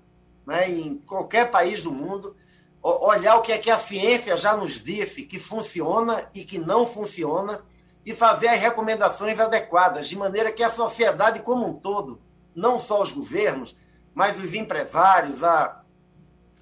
né, 0.46 0.70
em 0.70 0.98
qualquer 0.98 1.50
país 1.50 1.82
do 1.82 1.92
mundo, 1.92 2.34
olhar 2.82 3.36
o 3.36 3.42
que 3.42 3.52
é 3.52 3.58
que 3.58 3.70
a 3.70 3.78
ciência 3.78 4.36
já 4.36 4.56
nos 4.56 4.82
disse 4.82 5.22
que 5.22 5.38
funciona 5.38 6.28
e 6.34 6.44
que 6.44 6.58
não 6.58 6.86
funciona 6.86 7.62
e 8.04 8.14
fazer 8.14 8.48
as 8.48 8.60
recomendações 8.60 9.38
adequadas, 9.38 10.08
de 10.08 10.16
maneira 10.16 10.50
que 10.50 10.62
a 10.62 10.70
sociedade 10.70 11.40
como 11.40 11.66
um 11.66 11.74
todo, 11.74 12.20
não 12.54 12.78
só 12.78 13.02
os 13.02 13.12
governos, 13.12 13.76
mas 14.14 14.42
os 14.42 14.54
empresários, 14.54 15.44
a, 15.44 15.82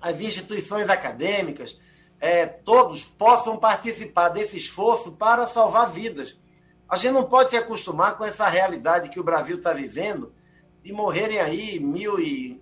as 0.00 0.20
instituições 0.20 0.88
acadêmicas, 0.88 1.78
é, 2.20 2.46
todos 2.46 3.04
possam 3.04 3.56
participar 3.56 4.30
desse 4.30 4.56
esforço 4.56 5.12
para 5.12 5.46
salvar 5.46 5.88
vidas. 5.88 6.36
A 6.88 6.96
gente 6.96 7.12
não 7.12 7.24
pode 7.24 7.50
se 7.50 7.56
acostumar 7.56 8.16
com 8.16 8.24
essa 8.24 8.48
realidade 8.48 9.10
que 9.10 9.20
o 9.20 9.24
Brasil 9.24 9.58
está 9.58 9.72
vivendo, 9.72 10.32
de 10.82 10.92
morrerem 10.92 11.38
aí 11.38 11.78
1.800, 11.78 12.58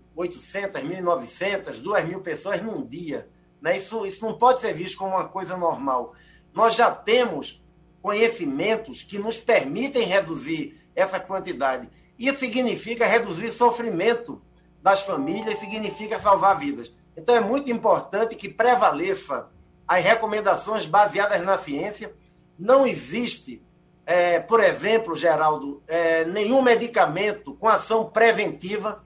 1.900, 0.83 1.83
2.000 1.83 2.21
pessoas 2.21 2.61
num 2.61 2.85
dia. 2.85 3.29
Né? 3.67 3.79
Isso, 3.79 4.07
isso 4.07 4.25
não 4.25 4.39
pode 4.39 4.61
ser 4.61 4.73
visto 4.73 4.97
como 4.97 5.17
uma 5.17 5.25
coisa 5.25 5.57
normal. 5.57 6.15
Nós 6.55 6.77
já 6.77 6.89
temos 6.89 7.61
conhecimentos 8.01 9.03
que 9.03 9.19
nos 9.19 9.37
permitem 9.39 10.05
reduzir 10.05 10.81
essa 10.95 11.19
quantidade. 11.19 11.91
Isso 12.17 12.39
significa 12.39 13.05
reduzir 13.05 13.51
sofrimento 13.51 14.41
das 14.81 15.01
famílias, 15.01 15.59
significa 15.59 16.17
salvar 16.17 16.57
vidas. 16.57 16.95
Então 17.17 17.35
é 17.35 17.41
muito 17.41 17.69
importante 17.69 18.37
que 18.37 18.49
prevaleça 18.49 19.49
as 19.89 20.05
recomendações 20.05 20.87
baseadas 20.87 21.43
na 21.43 21.59
ciência. 21.59 22.15
Não 22.57 22.87
existe, 22.87 23.61
é, 24.07 24.39
por 24.39 24.63
exemplo, 24.63 25.17
Geraldo, 25.17 25.83
é, 25.89 26.25
nenhum 26.25 26.63
medicamento 26.63 27.53
com 27.55 27.67
ação 27.67 28.09
preventiva 28.09 29.05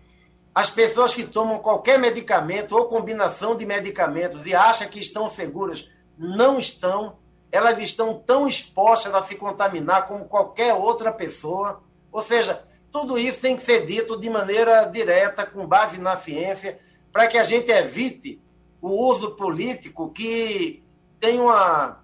as 0.54 0.68
pessoas 0.68 1.14
que 1.14 1.24
tomam 1.24 1.58
qualquer 1.58 1.98
medicamento 1.98 2.76
ou 2.76 2.86
combinação 2.86 3.56
de 3.56 3.64
medicamentos 3.64 4.46
e 4.46 4.54
acham 4.54 4.88
que 4.88 4.98
estão 4.98 5.28
seguras, 5.28 5.88
não 6.18 6.58
estão. 6.58 7.18
Elas 7.52 7.78
estão 7.78 8.18
tão 8.18 8.46
expostas 8.46 9.14
a 9.14 9.22
se 9.22 9.36
contaminar 9.36 10.06
como 10.06 10.26
qualquer 10.26 10.74
outra 10.74 11.12
pessoa. 11.12 11.82
Ou 12.12 12.22
seja, 12.22 12.64
tudo 12.92 13.16
isso 13.16 13.40
tem 13.40 13.56
que 13.56 13.62
ser 13.62 13.86
dito 13.86 14.18
de 14.18 14.28
maneira 14.28 14.84
direta, 14.84 15.46
com 15.46 15.66
base 15.66 16.00
na 16.00 16.16
ciência, 16.16 16.80
para 17.12 17.26
que 17.26 17.38
a 17.38 17.44
gente 17.44 17.70
evite 17.70 18.40
o 18.80 18.88
uso 18.88 19.32
político 19.36 20.10
que 20.10 20.82
tem 21.20 21.38
uma, 21.40 22.02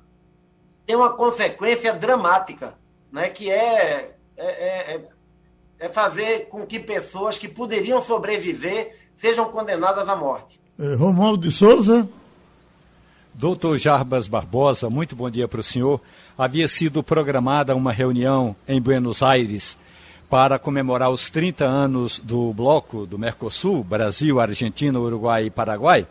tem 0.84 0.94
uma 0.94 1.16
consequência 1.16 1.92
dramática, 1.94 2.78
né? 3.10 3.28
que 3.30 3.50
é, 3.50 4.16
é, 4.36 4.94
é, 4.94 5.08
é 5.78 5.88
fazer 5.88 6.48
com 6.48 6.66
que 6.66 6.78
pessoas 6.78 7.38
que 7.38 7.48
poderiam 7.48 8.00
sobreviver 8.00 8.96
sejam 9.14 9.46
condenadas 9.50 10.08
à 10.08 10.16
morte. 10.16 10.58
É, 10.78 10.94
Romualdo 10.94 11.48
de 11.48 11.54
Souza. 11.54 12.08
Doutor 13.32 13.76
Jarbas 13.78 14.28
Barbosa, 14.28 14.88
muito 14.88 15.14
bom 15.14 15.28
dia 15.28 15.46
para 15.46 15.60
o 15.60 15.64
senhor. 15.64 16.00
Havia 16.38 16.66
sido 16.66 17.02
programada 17.02 17.76
uma 17.76 17.92
reunião 17.92 18.56
em 18.66 18.80
Buenos 18.80 19.22
Aires 19.22 19.76
para 20.30 20.58
comemorar 20.58 21.10
os 21.10 21.28
30 21.28 21.64
anos 21.64 22.18
do 22.18 22.52
bloco 22.54 23.06
do 23.06 23.18
Mercosul, 23.18 23.84
Brasil, 23.84 24.40
Argentina, 24.40 24.98
Uruguai 24.98 25.46
e 25.46 25.50
Paraguai. 25.50 26.06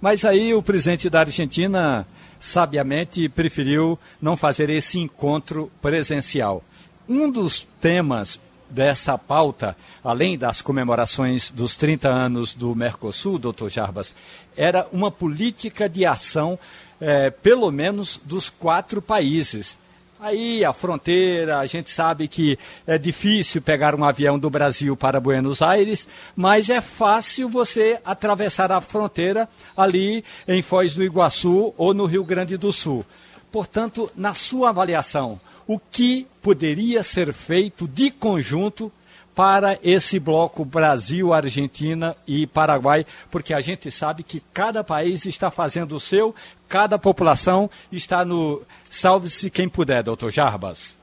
Mas 0.00 0.24
aí 0.24 0.54
o 0.54 0.62
presidente 0.62 1.10
da 1.10 1.20
Argentina 1.20 2.06
sabiamente 2.38 3.28
preferiu 3.28 3.98
não 4.20 4.34
fazer 4.34 4.70
esse 4.70 4.98
encontro 4.98 5.70
presencial. 5.82 6.64
Um 7.06 7.30
dos 7.30 7.68
temas 7.80 8.40
dessa 8.70 9.18
pauta, 9.18 9.76
além 10.02 10.38
das 10.38 10.62
comemorações 10.62 11.50
dos 11.50 11.76
30 11.76 12.08
anos 12.08 12.54
do 12.54 12.74
Mercosul, 12.74 13.38
doutor 13.38 13.68
Jarbas, 13.68 14.14
era 14.56 14.86
uma 14.92 15.10
política 15.10 15.88
de 15.88 16.06
ação, 16.06 16.58
eh, 17.00 17.30
pelo 17.30 17.70
menos, 17.70 18.20
dos 18.24 18.48
quatro 18.48 19.02
países. 19.02 19.78
Aí 20.22 20.62
a 20.62 20.72
fronteira, 20.74 21.60
a 21.60 21.66
gente 21.66 21.90
sabe 21.90 22.28
que 22.28 22.58
é 22.86 22.98
difícil 22.98 23.62
pegar 23.62 23.94
um 23.94 24.04
avião 24.04 24.38
do 24.38 24.50
Brasil 24.50 24.94
para 24.94 25.18
Buenos 25.18 25.62
Aires, 25.62 26.06
mas 26.36 26.68
é 26.68 26.82
fácil 26.82 27.48
você 27.48 27.98
atravessar 28.04 28.70
a 28.70 28.82
fronteira 28.82 29.48
ali 29.74 30.22
em 30.46 30.60
Foz 30.60 30.92
do 30.92 31.02
Iguaçu 31.02 31.72
ou 31.74 31.94
no 31.94 32.04
Rio 32.04 32.22
Grande 32.22 32.58
do 32.58 32.70
Sul. 32.70 33.02
Portanto, 33.50 34.10
na 34.14 34.34
sua 34.34 34.68
avaliação, 34.68 35.40
o 35.66 35.78
que 35.78 36.26
poderia 36.42 37.02
ser 37.02 37.32
feito 37.32 37.86
de 37.86 38.10
conjunto 38.10 38.92
para 39.34 39.78
esse 39.82 40.18
bloco 40.18 40.64
Brasil, 40.64 41.32
Argentina 41.32 42.16
e 42.26 42.46
Paraguai, 42.46 43.06
porque 43.30 43.54
a 43.54 43.60
gente 43.60 43.90
sabe 43.90 44.22
que 44.22 44.40
cada 44.52 44.84
país 44.84 45.24
está 45.24 45.50
fazendo 45.50 45.96
o 45.96 46.00
seu, 46.00 46.34
cada 46.68 46.98
população 46.98 47.70
está 47.90 48.24
no 48.24 48.62
salve-se 48.90 49.50
quem 49.50 49.68
puder, 49.68 50.02
doutor 50.02 50.30
Jarbas. 50.30 50.96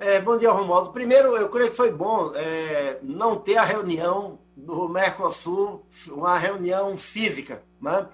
É, 0.00 0.20
bom 0.20 0.36
dia, 0.36 0.50
Romualdo. 0.52 0.90
Primeiro, 0.90 1.36
eu 1.36 1.48
creio 1.48 1.70
que 1.70 1.76
foi 1.76 1.92
bom 1.92 2.32
é, 2.36 2.98
não 3.02 3.36
ter 3.36 3.56
a 3.56 3.64
reunião 3.64 4.38
do 4.56 4.88
Mercosul, 4.88 5.84
uma 6.06 6.38
reunião 6.38 6.96
física. 6.96 7.62
Né? 7.82 8.06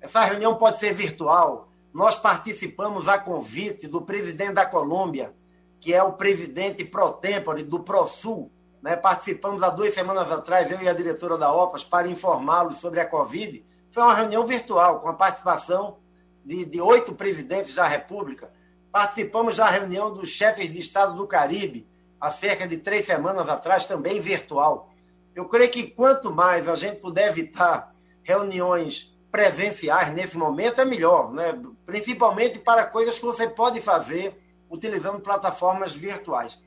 Essa 0.00 0.20
reunião 0.20 0.54
pode 0.56 0.78
ser 0.78 0.92
virtual. 0.92 1.68
Nós 1.94 2.16
participamos 2.16 3.06
a 3.06 3.16
convite 3.16 3.86
do 3.86 4.02
presidente 4.02 4.54
da 4.54 4.66
Colômbia, 4.66 5.32
que 5.78 5.94
é 5.94 6.02
o 6.02 6.14
presidente 6.14 6.84
pro 6.84 7.12
tempore 7.12 7.62
do 7.62 7.78
ProSul. 7.78 8.50
Né? 8.82 8.96
Participamos 8.96 9.62
há 9.62 9.70
duas 9.70 9.94
semanas 9.94 10.28
atrás, 10.32 10.68
eu 10.72 10.82
e 10.82 10.88
a 10.88 10.92
diretora 10.92 11.38
da 11.38 11.54
OPAS, 11.54 11.84
para 11.84 12.08
informá-los 12.08 12.78
sobre 12.78 12.98
a 12.98 13.06
Covid. 13.06 13.64
Foi 13.92 14.02
uma 14.02 14.12
reunião 14.12 14.44
virtual, 14.44 14.98
com 15.02 15.08
a 15.08 15.14
participação 15.14 15.98
de, 16.44 16.64
de 16.64 16.80
oito 16.80 17.14
presidentes 17.14 17.76
da 17.76 17.86
República. 17.86 18.50
Participamos 18.90 19.54
da 19.54 19.66
reunião 19.66 20.12
dos 20.12 20.30
chefes 20.30 20.72
de 20.72 20.80
Estado 20.80 21.14
do 21.14 21.28
Caribe, 21.28 21.86
há 22.20 22.28
cerca 22.28 22.66
de 22.66 22.78
três 22.78 23.06
semanas 23.06 23.48
atrás, 23.48 23.84
também 23.84 24.20
virtual. 24.20 24.90
Eu 25.32 25.44
creio 25.44 25.70
que 25.70 25.84
quanto 25.84 26.32
mais 26.32 26.68
a 26.68 26.74
gente 26.74 26.96
puder 26.96 27.28
evitar 27.28 27.94
reuniões 28.24 29.16
presenciais 29.30 30.12
nesse 30.12 30.36
momento, 30.36 30.80
é 30.80 30.84
melhor, 30.84 31.32
né? 31.32 31.52
Principalmente 31.86 32.58
para 32.58 32.86
coisas 32.86 33.18
que 33.18 33.24
você 33.24 33.48
pode 33.48 33.80
fazer 33.80 34.40
utilizando 34.70 35.20
plataformas 35.20 35.94
virtuais. 35.94 36.58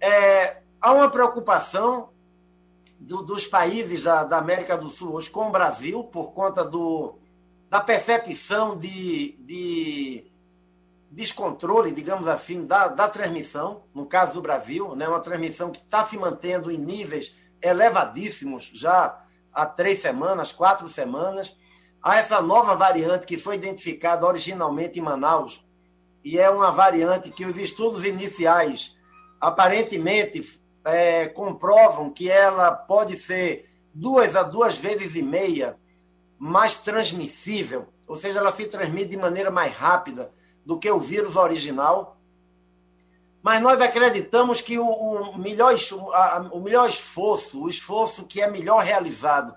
É, 0.00 0.58
há 0.80 0.92
uma 0.92 1.10
preocupação 1.10 2.10
do, 2.98 3.22
dos 3.22 3.46
países 3.46 4.04
da, 4.04 4.24
da, 4.24 4.38
América 4.38 4.76
do 4.76 4.88
Sul 4.88 5.14
hoje 5.14 5.30
com 5.30 5.48
o 5.48 5.50
Brasil, 5.50 6.04
por 6.04 6.32
conta 6.32 6.64
do, 6.64 7.18
da 7.68 7.80
percepção 7.80 8.76
de, 8.76 9.36
de 9.40 10.30
descontrole, 11.10 11.92
digamos 11.92 12.26
assim, 12.26 12.64
da, 12.64 12.88
da 12.88 13.08
transmissão, 13.08 13.84
no 13.94 14.06
caso 14.06 14.34
do 14.34 14.42
Brasil, 14.42 14.94
né, 14.94 15.08
uma 15.08 15.20
transmissão 15.20 15.70
que 15.70 15.80
está 15.80 16.04
se 16.04 16.16
mantendo 16.16 16.70
em 16.70 16.78
níveis 16.78 17.34
elevadíssimos 17.60 18.70
já 18.74 19.22
há 19.52 19.66
três 19.66 20.00
semanas, 20.00 20.52
quatro 20.52 20.88
semanas. 20.88 21.56
Há 22.06 22.18
essa 22.18 22.40
nova 22.40 22.76
variante 22.76 23.26
que 23.26 23.36
foi 23.36 23.56
identificada 23.56 24.24
originalmente 24.24 24.96
em 24.96 25.02
Manaus, 25.02 25.66
e 26.22 26.38
é 26.38 26.48
uma 26.48 26.70
variante 26.70 27.32
que 27.32 27.44
os 27.44 27.58
estudos 27.58 28.04
iniciais 28.04 28.96
aparentemente 29.40 30.60
é, 30.84 31.26
comprovam 31.26 32.08
que 32.08 32.30
ela 32.30 32.70
pode 32.70 33.16
ser 33.16 33.68
duas 33.92 34.36
a 34.36 34.44
duas 34.44 34.78
vezes 34.78 35.16
e 35.16 35.20
meia 35.20 35.76
mais 36.38 36.76
transmissível, 36.76 37.88
ou 38.06 38.14
seja, 38.14 38.38
ela 38.38 38.52
se 38.52 38.66
transmite 38.66 39.08
de 39.08 39.16
maneira 39.16 39.50
mais 39.50 39.74
rápida 39.74 40.30
do 40.64 40.78
que 40.78 40.88
o 40.88 41.00
vírus 41.00 41.34
original. 41.34 42.20
Mas 43.42 43.60
nós 43.60 43.80
acreditamos 43.80 44.60
que 44.60 44.78
o, 44.78 44.86
o 44.86 45.36
melhor, 45.36 45.74
o 46.52 46.60
melhor 46.60 46.88
esforço, 46.88 47.64
o 47.64 47.68
esforço 47.68 48.26
que 48.26 48.40
é 48.40 48.48
melhor 48.48 48.84
realizado, 48.84 49.52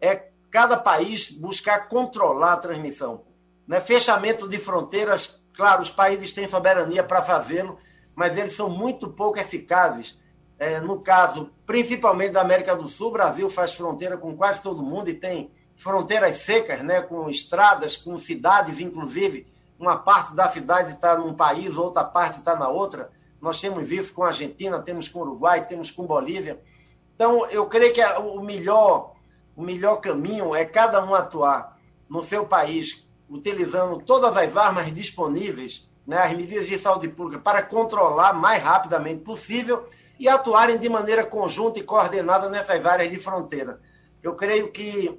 é 0.00 0.31
cada 0.52 0.76
país 0.76 1.28
buscar 1.30 1.88
controlar 1.88 2.52
a 2.52 2.58
transmissão. 2.58 3.24
Né? 3.66 3.80
Fechamento 3.80 4.46
de 4.46 4.58
fronteiras 4.58 5.42
Claro, 5.54 5.82
os 5.82 5.90
países 5.90 6.32
têm 6.32 6.48
soberania 6.48 7.02
para 7.02 7.22
fazê-lo, 7.22 7.78
mas 8.14 8.36
eles 8.36 8.54
são 8.54 8.70
muito 8.70 9.10
pouco 9.10 9.38
eficazes. 9.38 10.18
É, 10.58 10.80
no 10.80 11.00
caso, 11.00 11.50
principalmente 11.66 12.32
da 12.32 12.40
América 12.40 12.74
do 12.74 12.88
Sul, 12.88 13.08
o 13.08 13.12
Brasil 13.12 13.50
faz 13.50 13.74
fronteira 13.74 14.16
com 14.16 14.36
quase 14.36 14.62
todo 14.62 14.82
mundo 14.82 15.10
e 15.10 15.14
tem 15.14 15.50
fronteiras 15.74 16.38
secas, 16.38 16.80
né, 16.80 17.02
com 17.02 17.28
estradas, 17.28 17.96
com 17.96 18.16
cidades, 18.16 18.80
inclusive. 18.80 19.46
Uma 19.78 19.96
parte 19.96 20.34
da 20.34 20.48
cidade 20.48 20.92
está 20.92 21.18
num 21.18 21.34
país, 21.34 21.76
outra 21.76 22.04
parte 22.04 22.38
está 22.38 22.54
na 22.54 22.68
outra. 22.68 23.10
Nós 23.40 23.60
temos 23.60 23.90
isso 23.90 24.14
com 24.14 24.22
a 24.22 24.28
Argentina, 24.28 24.80
temos 24.80 25.08
com 25.08 25.18
o 25.18 25.22
Uruguai, 25.22 25.66
temos 25.66 25.90
com 25.90 26.06
Bolívia. 26.06 26.62
Então, 27.14 27.44
eu 27.46 27.66
creio 27.66 27.92
que 27.92 28.02
o 28.04 28.40
melhor, 28.40 29.11
o 29.56 29.62
melhor 29.62 29.96
caminho 29.96 30.54
é 30.54 30.64
cada 30.64 31.04
um 31.04 31.14
atuar 31.14 31.78
no 32.08 32.22
seu 32.22 32.46
país 32.46 33.04
utilizando 33.28 33.98
todas 34.02 34.36
as 34.36 34.56
armas 34.56 34.92
disponíveis, 34.94 35.88
né, 36.06 36.18
as 36.18 36.32
medidas 36.32 36.66
de 36.66 36.78
saúde 36.78 37.08
pública, 37.08 37.40
para 37.40 37.62
controlar 37.62 38.34
mais 38.34 38.62
rapidamente 38.62 39.22
possível 39.22 39.86
e 40.18 40.28
atuarem 40.28 40.78
de 40.78 40.88
maneira 40.88 41.24
conjunta 41.24 41.78
e 41.78 41.82
coordenada 41.82 42.50
nessas 42.50 42.84
áreas 42.84 43.10
de 43.10 43.18
fronteira. 43.18 43.80
Eu 44.22 44.34
creio 44.34 44.70
que 44.70 45.18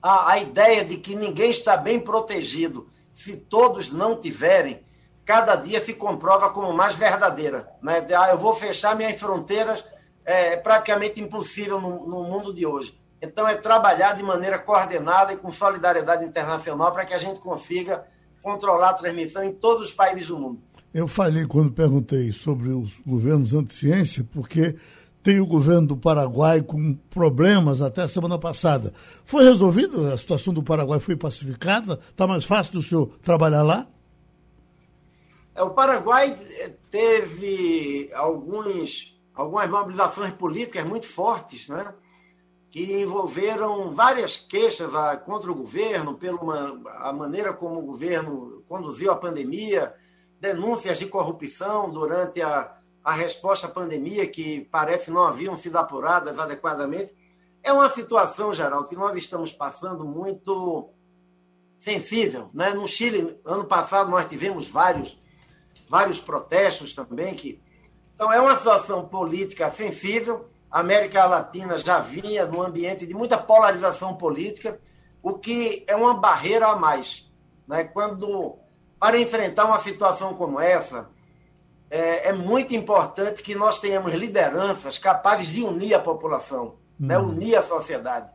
a, 0.00 0.32
a 0.32 0.38
ideia 0.38 0.84
de 0.84 0.96
que 0.96 1.16
ninguém 1.16 1.50
está 1.50 1.76
bem 1.76 1.98
protegido 1.98 2.88
se 3.12 3.36
todos 3.36 3.92
não 3.92 4.14
tiverem, 4.14 4.84
cada 5.24 5.56
dia 5.56 5.80
se 5.80 5.92
comprova 5.92 6.50
como 6.50 6.72
mais 6.72 6.94
verdadeira. 6.94 7.68
Né? 7.82 8.06
Ah, 8.16 8.30
eu 8.30 8.38
vou 8.38 8.54
fechar 8.54 8.94
minhas 8.94 9.18
fronteiras, 9.18 9.84
é, 10.24 10.56
praticamente 10.56 11.20
impossível 11.20 11.80
no, 11.80 12.06
no 12.06 12.22
mundo 12.22 12.54
de 12.54 12.64
hoje. 12.64 12.98
Então, 13.20 13.48
é 13.48 13.56
trabalhar 13.56 14.14
de 14.14 14.22
maneira 14.22 14.58
coordenada 14.58 15.32
e 15.32 15.36
com 15.36 15.50
solidariedade 15.50 16.24
internacional 16.24 16.92
para 16.92 17.04
que 17.04 17.14
a 17.14 17.18
gente 17.18 17.40
consiga 17.40 18.06
controlar 18.42 18.90
a 18.90 18.94
transmissão 18.94 19.42
em 19.42 19.52
todos 19.52 19.88
os 19.88 19.94
países 19.94 20.28
do 20.28 20.38
mundo. 20.38 20.60
Eu 20.94 21.06
falei 21.06 21.44
quando 21.46 21.72
perguntei 21.72 22.32
sobre 22.32 22.70
os 22.70 22.98
governos 23.06 23.52
anti-ciência, 23.52 24.26
porque 24.32 24.76
tem 25.22 25.40
o 25.40 25.46
governo 25.46 25.88
do 25.88 25.96
Paraguai 25.96 26.62
com 26.62 26.94
problemas 27.10 27.82
até 27.82 28.02
a 28.02 28.08
semana 28.08 28.38
passada. 28.38 28.94
Foi 29.24 29.44
resolvida? 29.44 30.14
A 30.14 30.16
situação 30.16 30.54
do 30.54 30.62
Paraguai 30.62 31.00
foi 31.00 31.16
pacificada? 31.16 32.00
Está 32.10 32.26
mais 32.26 32.44
fácil 32.44 32.74
do 32.74 32.82
senhor 32.82 33.08
trabalhar 33.22 33.62
lá? 33.62 33.86
É, 35.54 35.62
o 35.62 35.70
Paraguai 35.70 36.34
eh, 36.60 36.70
teve 36.90 38.10
alguns, 38.14 39.20
algumas 39.34 39.68
mobilizações 39.68 40.32
políticas 40.32 40.84
muito 40.84 41.06
fortes, 41.06 41.68
né? 41.68 41.92
Que 42.70 42.92
envolveram 43.00 43.90
várias 43.92 44.36
queixas 44.36 44.94
ah, 44.94 45.16
contra 45.16 45.50
o 45.50 45.54
governo, 45.54 46.14
pela 46.14 47.12
maneira 47.12 47.52
como 47.52 47.78
o 47.78 47.86
governo 47.86 48.62
conduziu 48.68 49.10
a 49.10 49.16
pandemia, 49.16 49.94
denúncias 50.38 50.98
de 50.98 51.06
corrupção 51.06 51.90
durante 51.90 52.42
a, 52.42 52.76
a 53.02 53.12
resposta 53.12 53.66
à 53.66 53.70
pandemia, 53.70 54.26
que 54.26 54.68
parece 54.70 55.10
não 55.10 55.24
haviam 55.24 55.56
sido 55.56 55.76
apuradas 55.76 56.38
adequadamente. 56.38 57.14
É 57.62 57.72
uma 57.72 57.88
situação, 57.88 58.52
Geraldo, 58.52 58.88
que 58.88 58.96
nós 58.96 59.16
estamos 59.16 59.52
passando 59.52 60.04
muito 60.04 60.90
sensível. 61.78 62.50
Né? 62.52 62.74
No 62.74 62.86
Chile, 62.86 63.40
ano 63.44 63.64
passado, 63.64 64.10
nós 64.10 64.28
tivemos 64.28 64.68
vários, 64.68 65.18
vários 65.88 66.20
protestos 66.20 66.94
também. 66.94 67.34
Que... 67.34 67.60
Então, 68.14 68.30
é 68.30 68.38
uma 68.40 68.56
situação 68.56 69.08
política 69.08 69.70
sensível 69.70 70.48
a 70.70 70.80
América 70.80 71.24
Latina 71.24 71.78
já 71.78 72.00
vinha 72.00 72.46
num 72.46 72.62
ambiente 72.62 73.06
de 73.06 73.14
muita 73.14 73.38
polarização 73.38 74.14
política, 74.14 74.78
o 75.22 75.34
que 75.34 75.84
é 75.86 75.96
uma 75.96 76.14
barreira 76.14 76.68
a 76.68 76.76
mais. 76.76 77.30
Né? 77.66 77.84
Quando, 77.84 78.56
para 78.98 79.18
enfrentar 79.18 79.64
uma 79.64 79.78
situação 79.78 80.34
como 80.34 80.60
essa, 80.60 81.08
é, 81.90 82.28
é 82.28 82.32
muito 82.32 82.74
importante 82.74 83.42
que 83.42 83.54
nós 83.54 83.78
tenhamos 83.78 84.12
lideranças 84.12 84.98
capazes 84.98 85.48
de 85.48 85.62
unir 85.62 85.94
a 85.94 86.00
população. 86.00 86.76
né, 86.98 87.18
unir 87.18 87.56
a 87.56 87.62
sociedade. 87.62 88.30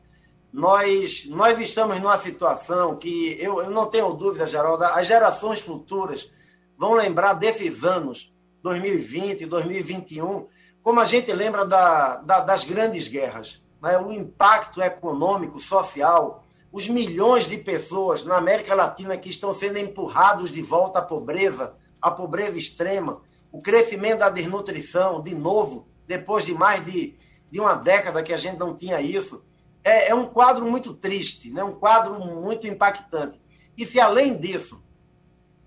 Nós, 0.52 1.26
nós 1.28 1.60
estamos 1.60 2.00
numa 2.00 2.18
situação 2.18 2.96
que 2.96 3.38
eu, 3.40 3.62
eu 3.62 3.72
não 3.72 3.88
tenho 3.88 4.14
dúvida, 4.14 4.46
Geraldo, 4.46 4.84
as 4.84 5.08
gerações 5.08 5.60
futuras 5.60 6.32
vão 6.78 6.94
lembrar 6.94 7.34
desses 7.34 7.84
anos, 7.84 8.34
2020, 8.62 9.46
2021, 9.46 10.48
como 10.84 11.00
a 11.00 11.06
gente 11.06 11.32
lembra 11.32 11.66
da, 11.66 12.18
da, 12.18 12.42
das 12.42 12.66
grandes 12.66 13.08
guerras. 13.08 13.62
Né? 13.82 13.98
O 13.98 14.12
impacto 14.12 14.82
econômico, 14.82 15.60
social, 15.60 16.44
os 16.72 16.88
milhões 16.88 17.48
de 17.48 17.58
pessoas 17.58 18.26
na 18.26 18.36
América 18.36 18.76
Latina 18.76 19.18
que 19.18 19.30
estão 19.30 19.54
sendo 19.54 19.80
empurrados 19.80 20.52
de 20.52 20.62
volta 20.62 21.00
à 21.00 21.02
pobreza, 21.02 21.74
à 22.02 22.12
pobreza 22.12 22.58
extrema, 22.58 23.22
o 23.52 23.62
crescimento 23.62 24.20
da 24.20 24.30
desnutrição, 24.30 25.22
de 25.22 25.34
novo, 25.34 25.88
depois 26.06 26.46
de 26.46 26.54
mais 26.54 26.84
de, 26.86 27.16
de 27.50 27.60
uma 27.60 27.76
década 27.76 28.22
que 28.22 28.34
a 28.34 28.38
gente 28.38 28.58
não 28.58 28.76
tinha 28.76 29.00
isso 29.00 29.44
é, 29.84 30.10
é 30.10 30.16
um 30.16 30.26
quadro 30.26 30.66
muito 30.66 30.94
triste, 30.94 31.50
né? 31.50 31.64
um 31.64 31.74
quadro 31.74 32.20
muito 32.20 32.68
impactante. 32.68 33.40
E 33.78 33.86
se 33.86 34.00
além 34.00 34.36
disso 34.36 34.82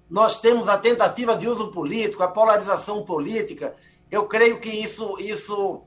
nós 0.09 0.41
temos 0.41 0.69
a 0.69 0.79
tentativa 0.79 1.37
de 1.37 1.49
uso 1.49 1.73
político, 1.73 2.23
a 2.23 2.29
polarização 2.29 3.05
política, 3.05 3.75
eu 4.11 4.27
creio 4.27 4.59
que 4.61 4.71
isso, 4.71 5.17
isso 5.19 5.83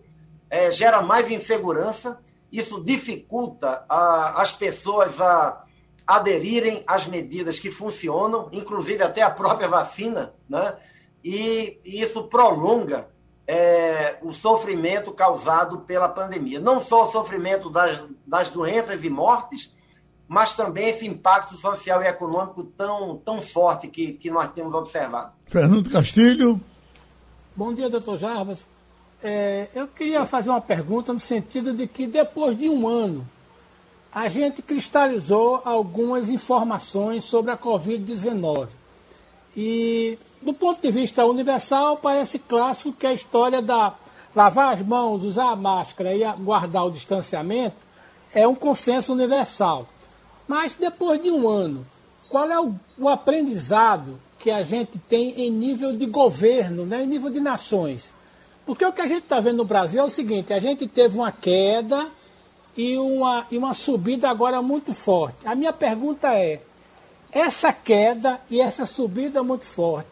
é, 0.50 0.72
gera 0.72 1.02
mais 1.02 1.30
insegurança, 1.30 2.20
isso 2.52 2.84
dificulta 2.84 3.86
a, 3.88 4.42
as 4.42 4.52
pessoas 4.52 5.20
a 5.22 5.64
aderirem 6.06 6.84
às 6.88 7.06
medidas 7.06 7.60
que 7.60 7.70
funcionam, 7.70 8.50
inclusive 8.52 9.04
até 9.04 9.22
a 9.22 9.30
própria 9.30 9.68
vacina, 9.68 10.34
né? 10.50 10.76
e, 11.24 11.80
e 11.86 12.02
isso 12.02 12.24
prolonga 12.24 13.08
é, 13.48 14.18
o 14.22 14.32
sofrimento 14.32 15.12
causado 15.12 15.80
pela 15.80 16.10
pandemia. 16.10 16.60
Não 16.60 16.80
só 16.80 17.04
o 17.04 17.12
sofrimento 17.12 17.70
das, 17.70 18.04
das 18.26 18.50
doenças 18.50 19.04
e 19.04 19.10
mortes, 19.10 19.74
mas 20.28 20.56
também 20.56 20.90
esse 20.90 21.08
impacto 21.08 21.56
social 21.56 22.04
e 22.04 22.08
econômico 22.08 22.64
tão, 22.64 23.18
tão 23.18 23.42
forte 23.42 23.88
que, 23.88 24.14
que 24.14 24.30
nós 24.30 24.52
temos 24.52 24.74
observado. 24.74 25.34
Fernando 25.48 25.90
Castilho. 25.90 26.62
Bom 27.56 27.74
dia, 27.74 27.90
doutor 27.90 28.18
Jarbas. 28.18 28.60
É, 29.22 29.68
eu 29.76 29.88
queria 29.88 30.26
fazer 30.26 30.50
uma 30.50 30.62
pergunta 30.62 31.12
no 31.12 31.20
sentido 31.20 31.74
de 31.74 31.88
que 31.88 32.08
depois 32.08 32.58
de 32.58 32.70
um 32.70 32.88
ano, 32.88 33.28
a 34.14 34.30
gente 34.30 34.62
cristalizou 34.62 35.62
algumas 35.66 36.30
informações 36.30 37.26
sobre 37.26 37.52
a 37.52 37.58
Covid-19. 37.58 38.68
E 39.58 40.18
do 40.42 40.54
ponto 40.54 40.82
de 40.82 40.92
vista 40.92 41.26
universal, 41.26 41.98
parece 41.98 42.40
clássico 42.40 42.94
que 42.94 43.08
a 43.08 43.14
história 43.14 43.62
da 43.62 43.94
lavar 44.34 44.74
as 44.74 44.82
mãos, 44.82 45.24
usar 45.24 45.50
a 45.50 45.56
máscara 45.56 46.16
e 46.16 46.24
guardar 46.38 46.86
o 46.86 46.92
distanciamento 46.92 47.76
é 48.34 48.48
um 48.48 48.56
consenso 48.56 49.12
universal. 49.12 49.88
Mas 50.48 50.76
depois 50.76 51.22
de 51.22 51.32
um 51.32 51.50
ano, 51.50 51.86
qual 52.30 52.50
é 52.50 52.60
o, 52.60 52.74
o 52.98 53.10
aprendizado 53.10 54.20
que 54.40 54.50
a 54.50 54.64
gente 54.64 54.98
tem 54.98 55.42
em 55.42 55.52
nível 55.52 55.96
de 55.96 56.06
governo, 56.06 56.86
né, 56.86 57.04
em 57.04 57.08
nível 57.08 57.30
de 57.30 57.40
nações? 57.40 58.14
Porque 58.66 58.86
o 58.86 58.94
que 58.94 59.02
a 59.02 59.08
gente 59.08 59.24
está 59.24 59.40
vendo 59.40 59.58
no 59.58 59.66
Brasil 59.66 60.00
é 60.00 60.04
o 60.04 60.10
seguinte: 60.10 60.54
a 60.54 60.60
gente 60.60 60.88
teve 60.88 61.18
uma 61.18 61.32
queda 61.32 62.08
e 62.78 62.98
uma, 62.98 63.46
e 63.52 63.58
uma 63.58 63.74
subida 63.74 64.30
agora 64.30 64.62
muito 64.62 64.94
forte. 64.94 65.48
A 65.48 65.56
minha 65.56 65.74
pergunta 65.74 66.34
é: 66.34 66.62
essa 67.32 67.74
queda 67.74 68.40
e 68.50 68.62
essa 68.62 68.86
subida 68.86 69.44
muito 69.44 69.66
forte 69.66 70.10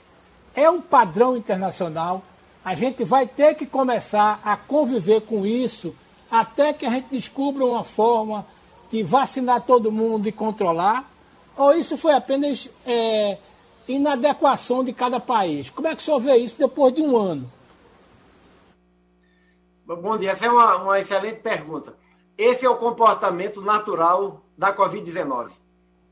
é 0.56 0.70
um 0.70 0.82
padrão 0.82 1.38
internacional. 1.38 2.24
A 2.66 2.74
gente 2.74 3.06
vai 3.06 3.28
ter 3.28 3.54
que 3.54 3.66
começar 3.66 4.42
a 4.44 4.58
conviver 4.58 5.22
com 5.22 5.46
isso 5.46 5.96
até 6.30 6.74
que 6.74 6.86
a 6.86 6.90
gente 6.90 7.08
descubra 7.12 7.64
uma 7.64 7.84
forma 7.84 8.46
de 8.90 9.04
vacinar 9.04 9.62
todo 9.62 9.92
mundo 9.92 10.28
e 10.28 10.32
controlar. 10.32 11.10
Ou 11.56 11.74
isso 11.74 11.96
foi 11.96 12.14
apenas 12.14 12.70
é, 12.86 13.38
inadequação 13.88 14.84
de 14.84 14.94
cada 14.94 15.20
país? 15.20 15.70
Como 15.70 15.88
é 15.88 15.96
que 15.96 16.02
o 16.02 16.06
senhor 16.06 16.20
vê 16.20 16.36
isso 16.38 16.56
depois 16.58 16.94
de 16.94 17.02
um 17.02 17.18
ano? 17.18 17.52
Bom 19.86 20.18
dia, 20.18 20.32
essa 20.32 20.46
é 20.46 20.50
uma, 20.50 20.76
uma 20.78 21.00
excelente 21.00 21.40
pergunta. 21.40 21.96
Esse 22.38 22.66
é 22.66 22.70
o 22.70 22.78
comportamento 22.78 23.62
natural 23.62 24.42
da 24.58 24.76
Covid-19. 24.76 25.52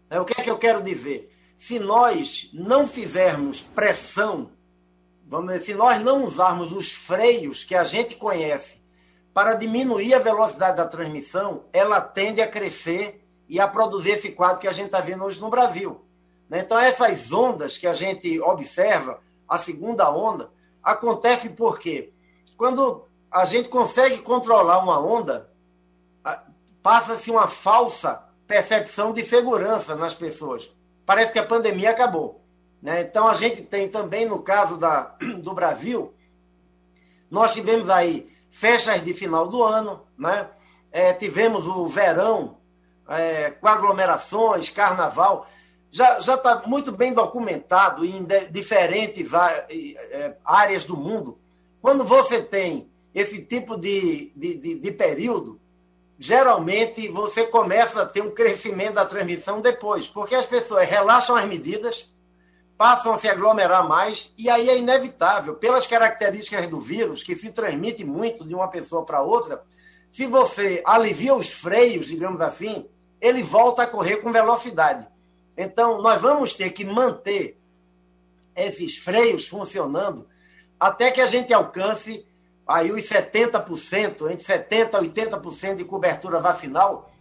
É, 0.09 0.19
o 0.19 0.25
que 0.25 0.39
é 0.39 0.43
que 0.43 0.49
eu 0.49 0.57
quero 0.57 0.81
dizer? 0.81 1.29
se 1.57 1.79
nós 1.79 2.49
não 2.53 2.85
fizermos 2.85 3.61
pressão, 3.61 4.51
vamos 5.25 5.53
dizer, 5.53 5.65
se 5.65 5.73
nós 5.73 6.01
não 6.01 6.23
usarmos 6.23 6.71
os 6.71 6.91
freios 6.91 7.63
que 7.63 7.75
a 7.75 7.83
gente 7.83 8.15
conhece 8.15 8.79
para 9.33 9.53
diminuir 9.53 10.13
a 10.13 10.19
velocidade 10.19 10.77
da 10.77 10.85
transmissão, 10.85 11.63
ela 11.73 11.99
tende 12.01 12.41
a 12.41 12.47
crescer 12.47 13.25
e 13.47 13.59
a 13.59 13.67
produzir 13.67 14.11
esse 14.11 14.31
quadro 14.31 14.59
que 14.59 14.67
a 14.67 14.71
gente 14.71 14.87
está 14.87 14.99
vendo 14.99 15.23
hoje 15.23 15.39
no 15.39 15.49
Brasil. 15.49 16.01
Né? 16.49 16.59
Então, 16.59 16.77
essas 16.77 17.31
ondas 17.31 17.77
que 17.77 17.87
a 17.87 17.93
gente 17.93 18.39
observa, 18.39 19.19
a 19.47 19.57
segunda 19.57 20.09
onda, 20.09 20.51
acontece 20.83 21.49
porque 21.49 22.13
quando 22.57 23.05
a 23.31 23.45
gente 23.45 23.69
consegue 23.69 24.19
controlar 24.19 24.79
uma 24.79 24.99
onda, 24.99 25.49
passa-se 26.81 27.29
uma 27.29 27.47
falsa 27.47 28.23
percepção 28.47 29.11
de 29.11 29.23
segurança 29.23 29.95
nas 29.95 30.13
pessoas 30.13 30.71
parece 31.05 31.31
que 31.31 31.39
a 31.39 31.45
pandemia 31.45 31.91
acabou. 31.91 32.41
Né? 32.81 33.01
Então, 33.01 33.27
a 33.27 33.33
gente 33.35 33.61
tem 33.61 33.87
também, 33.87 34.25
no 34.25 34.41
caso 34.41 34.77
da, 34.77 35.15
do 35.41 35.53
Brasil, 35.53 36.13
nós 37.29 37.53
tivemos 37.53 37.89
aí 37.89 38.31
festas 38.51 39.03
de 39.03 39.13
final 39.13 39.47
do 39.47 39.63
ano, 39.63 40.05
né? 40.17 40.49
É, 40.91 41.11
tivemos 41.11 41.67
o 41.67 41.87
verão 41.87 42.57
é, 43.09 43.51
com 43.51 43.67
aglomerações, 43.67 44.69
carnaval. 44.69 45.45
Já 45.95 46.19
está 46.19 46.63
muito 46.67 46.91
bem 46.91 47.13
documentado 47.13 48.03
em 48.03 48.27
diferentes 48.51 49.31
é, 49.33 50.35
áreas 50.43 50.83
do 50.83 50.97
mundo. 50.97 51.39
Quando 51.81 52.03
você 52.03 52.41
tem 52.41 52.91
esse 53.13 53.41
tipo 53.41 53.77
de, 53.77 54.29
de, 54.35 54.55
de, 54.55 54.75
de 54.75 54.91
período, 54.91 55.57
geralmente 56.19 57.07
você 57.07 57.47
começa 57.47 58.01
a 58.01 58.05
ter 58.05 58.21
um 58.21 58.31
crescimento 58.31 58.95
da 58.95 59.05
transmissão 59.05 59.61
depois, 59.61 60.05
porque 60.05 60.35
as 60.35 60.45
pessoas 60.45 60.85
relaxam 60.85 61.33
as 61.37 61.45
medidas, 61.45 62.13
passam 62.77 63.13
a 63.13 63.17
se 63.17 63.29
aglomerar 63.29 63.87
mais, 63.87 64.33
e 64.37 64.49
aí 64.49 64.69
é 64.69 64.77
inevitável, 64.77 65.55
pelas 65.55 65.87
características 65.87 66.67
do 66.67 66.81
vírus, 66.81 67.23
que 67.23 67.37
se 67.37 67.53
transmite 67.53 68.03
muito 68.03 68.45
de 68.45 68.53
uma 68.53 68.67
pessoa 68.67 69.05
para 69.05 69.21
outra, 69.21 69.63
se 70.11 70.27
você 70.27 70.83
alivia 70.85 71.33
os 71.33 71.49
freios, 71.49 72.07
digamos 72.07 72.41
assim, 72.41 72.85
ele 73.21 73.41
volta 73.41 73.83
a 73.83 73.87
correr 73.87 74.17
com 74.17 74.29
velocidade. 74.29 75.14
Então, 75.57 76.01
nós 76.01 76.21
vamos 76.21 76.53
ter 76.53 76.71
que 76.71 76.85
manter 76.85 77.59
esses 78.55 78.97
freios 78.97 79.47
funcionando 79.47 80.27
até 80.79 81.11
que 81.11 81.21
a 81.21 81.27
gente 81.27 81.53
alcance 81.53 82.25
aí 82.67 82.91
os 82.91 83.03
70%, 83.03 84.29
entre 84.31 84.43
70% 84.43 84.95
a 84.95 85.01
80% 85.01 85.75
de 85.75 85.85
cobertura 85.85 86.39
vacinal 86.39 87.11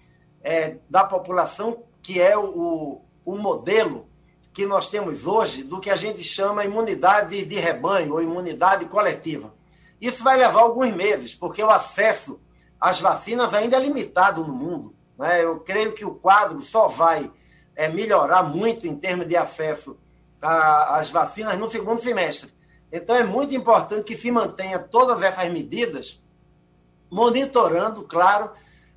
é, 0.42 0.76
da 0.88 1.04
população, 1.04 1.82
que 2.02 2.20
é 2.20 2.36
o, 2.36 3.00
o 3.24 3.36
modelo 3.36 4.06
que 4.52 4.66
nós 4.66 4.88
temos 4.88 5.26
hoje 5.26 5.64
do 5.64 5.80
que 5.80 5.90
a 5.90 5.96
gente 5.96 6.22
chama 6.22 6.64
imunidade 6.64 7.44
de 7.44 7.56
rebanho 7.56 8.12
ou 8.12 8.22
imunidade 8.22 8.84
coletiva. 8.86 9.52
Isso 10.00 10.22
vai 10.22 10.36
levar 10.36 10.60
alguns 10.60 10.92
meses, 10.92 11.34
porque 11.34 11.62
o 11.62 11.70
acesso 11.70 12.40
às 12.80 13.00
vacinas 13.00 13.52
ainda 13.52 13.76
é 13.76 13.80
limitado 13.80 14.44
no 14.44 14.52
mundo. 14.52 14.94
Né? 15.18 15.42
Eu 15.42 15.60
creio 15.60 15.92
que 15.92 16.04
o 16.04 16.14
quadro 16.14 16.60
só 16.62 16.86
vai 16.86 17.30
é, 17.76 17.88
melhorar 17.88 18.42
muito 18.42 18.86
em 18.86 18.96
termos 18.96 19.26
de 19.26 19.36
acesso 19.36 19.98
às 20.40 21.10
vacinas 21.10 21.58
no 21.58 21.66
segundo 21.66 22.00
semestre. 22.00 22.52
Então, 22.92 23.16
é 23.16 23.24
muito 23.24 23.54
importante 23.54 24.04
que 24.04 24.14
se 24.14 24.30
mantenha 24.30 24.78
todas 24.78 25.22
essas 25.22 25.50
medidas, 25.50 26.22
monitorando, 27.10 28.02
claro, 28.02 28.50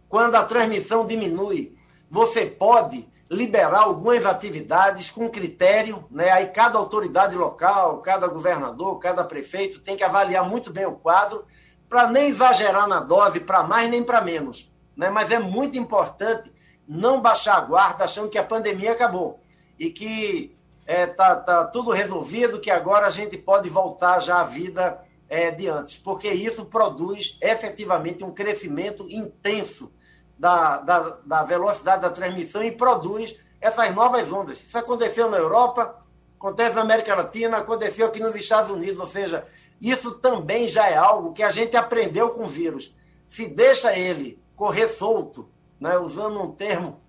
quando 0.09 0.35
a 0.35 0.43
transmissão 0.43 1.05
diminui, 1.05 1.75
você 2.09 2.45
pode 2.45 3.07
liberar 3.29 3.79
algumas 3.79 4.25
atividades 4.25 5.11
com 5.11 5.29
critério, 5.29 6.05
né? 6.09 6.29
Aí 6.29 6.47
cada 6.47 6.77
autoridade 6.77 7.35
local, 7.35 8.01
cada 8.01 8.27
governador, 8.27 8.99
cada 8.99 9.23
prefeito 9.23 9.81
tem 9.81 9.97
que 9.97 10.03
avaliar 10.03 10.47
muito 10.47 10.71
bem 10.71 10.85
o 10.85 10.93
quadro 10.93 11.45
para 11.89 12.07
nem 12.07 12.29
exagerar 12.29 12.87
na 12.87 12.99
dose 12.99 13.39
para 13.41 13.63
mais 13.63 13.89
nem 13.89 14.01
para 14.01 14.21
menos, 14.21 14.71
né? 14.95 15.09
Mas 15.09 15.31
é 15.31 15.39
muito 15.39 15.77
importante 15.77 16.51
não 16.87 17.21
baixar 17.21 17.57
a 17.57 17.61
guarda 17.61 18.05
achando 18.05 18.29
que 18.29 18.37
a 18.37 18.43
pandemia 18.43 18.93
acabou 18.93 19.39
e 19.77 19.89
que 19.89 20.55
é, 20.85 21.05
tá, 21.05 21.35
tá 21.35 21.65
tudo 21.65 21.91
resolvido, 21.91 22.59
que 22.59 22.71
agora 22.71 23.07
a 23.07 23.09
gente 23.09 23.37
pode 23.37 23.67
voltar 23.67 24.19
já 24.19 24.39
à 24.39 24.43
vida 24.45 25.03
é, 25.29 25.51
de 25.51 25.67
antes, 25.67 25.97
porque 25.97 26.29
isso 26.29 26.65
produz 26.65 27.37
efetivamente 27.41 28.23
um 28.23 28.31
crescimento 28.31 29.05
intenso 29.09 29.91
da, 30.39 30.79
da, 30.79 31.17
da 31.25 31.43
velocidade 31.43 32.01
da 32.01 32.09
transmissão 32.09 32.63
e 32.63 32.71
produz 32.71 33.35
essas 33.59 33.93
novas 33.93 34.31
ondas. 34.31 34.61
Isso 34.61 34.77
aconteceu 34.77 35.29
na 35.29 35.37
Europa, 35.37 36.01
acontece 36.37 36.75
na 36.75 36.81
América 36.81 37.15
Latina, 37.15 37.57
aconteceu 37.57 38.07
aqui 38.07 38.21
nos 38.21 38.35
Estados 38.35 38.71
Unidos, 38.71 38.99
ou 38.99 39.07
seja, 39.07 39.45
isso 39.81 40.11
também 40.11 40.67
já 40.67 40.87
é 40.87 40.95
algo 40.95 41.33
que 41.33 41.43
a 41.43 41.51
gente 41.51 41.75
aprendeu 41.75 42.29
com 42.29 42.45
o 42.45 42.49
vírus. 42.49 42.95
Se 43.27 43.47
deixa 43.47 43.97
ele 43.97 44.41
correr 44.55 44.87
solto, 44.87 45.49
né? 45.79 45.97
usando 45.97 46.41
um 46.41 46.51
termo 46.51 46.99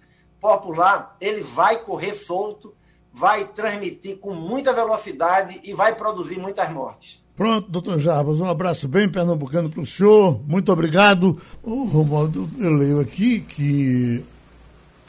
popular, 0.41 1.17
ele 1.21 1.43
vai 1.43 1.79
correr 1.79 2.15
solto, 2.15 2.75
vai 3.13 3.45
transmitir 3.47 4.19
com 4.19 4.33
muita 4.33 4.73
velocidade 4.73 5.61
e 5.65 5.73
vai 5.73 5.95
produzir 5.95 6.39
muitas 6.39 6.71
mortes. 6.71 7.23
Pronto, 7.37 7.71
doutor 7.71 7.99
Jarbas, 7.99 8.41
um 8.41 8.49
abraço 8.49 8.89
bem 8.89 9.09
pernambucano 9.09 9.71
para 9.71 9.81
o 9.81 9.87
senhor, 9.87 10.41
muito 10.47 10.73
obrigado. 10.73 11.41
O 11.63 11.85
Romualdo, 11.85 12.51
eu 12.59 12.73
leio 12.75 12.99
aqui 12.99 13.41
que 13.41 14.25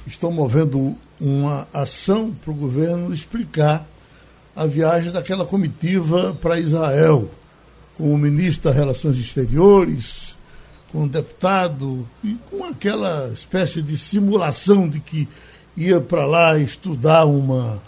estão 0.05 0.32
movendo 0.32 0.95
uma 1.20 1.68
ação 1.74 2.32
para 2.32 2.51
o 2.51 2.55
governo 2.55 3.14
explicar 3.14 3.86
a 4.55 4.66
viagem 4.66 5.12
daquela 5.12 5.45
comitiva 5.45 6.38
para 6.39 6.60
Israel, 6.60 7.30
com 7.97 8.14
o 8.14 8.18
ministro 8.18 8.66
das 8.66 8.76
Relações 8.76 9.18
Exteriores, 9.18 10.28
com 10.92 11.04
o 11.04 11.10
deputado, 11.10 12.08
e 12.24 12.36
com 12.50 12.64
aquela 12.66 13.30
espécie 13.34 13.82
de 13.82 13.98
simulação 13.98 14.88
de 14.88 15.00
que 15.00 15.28
ia 15.78 16.02
para 16.02 16.26
lá 16.26 16.58
estudar 16.58 17.26
uma 17.26 17.82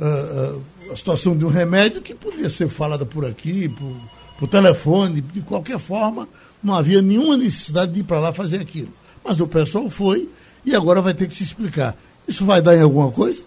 a, 0.00 0.92
a, 0.92 0.96
situação 0.96 1.36
de 1.36 1.44
um 1.44 1.48
remédio 1.48 2.02
que 2.02 2.14
podia 2.14 2.50
ser 2.50 2.68
falada 2.68 3.06
por 3.06 3.24
aqui, 3.24 3.68
por, 3.68 3.96
por 4.38 4.48
telefone, 4.48 5.20
de 5.20 5.40
qualquer 5.40 5.78
forma, 5.78 6.28
não 6.62 6.74
havia 6.74 7.00
nenhuma 7.00 7.36
necessidade 7.36 7.92
de 7.92 8.00
ir 8.00 8.04
para 8.04 8.18
lá 8.18 8.32
fazer 8.32 8.60
aquilo. 8.60 8.92
Mas 9.24 9.40
o 9.40 9.46
pessoal 9.46 9.88
foi 9.88 10.28
e 10.64 10.74
agora 10.74 11.00
vai 11.00 11.14
ter 11.14 11.28
que 11.28 11.34
se 11.34 11.44
explicar. 11.44 11.96
Isso 12.26 12.44
vai 12.44 12.60
dar 12.60 12.76
em 12.76 12.82
alguma 12.82 13.10
coisa? 13.10 13.42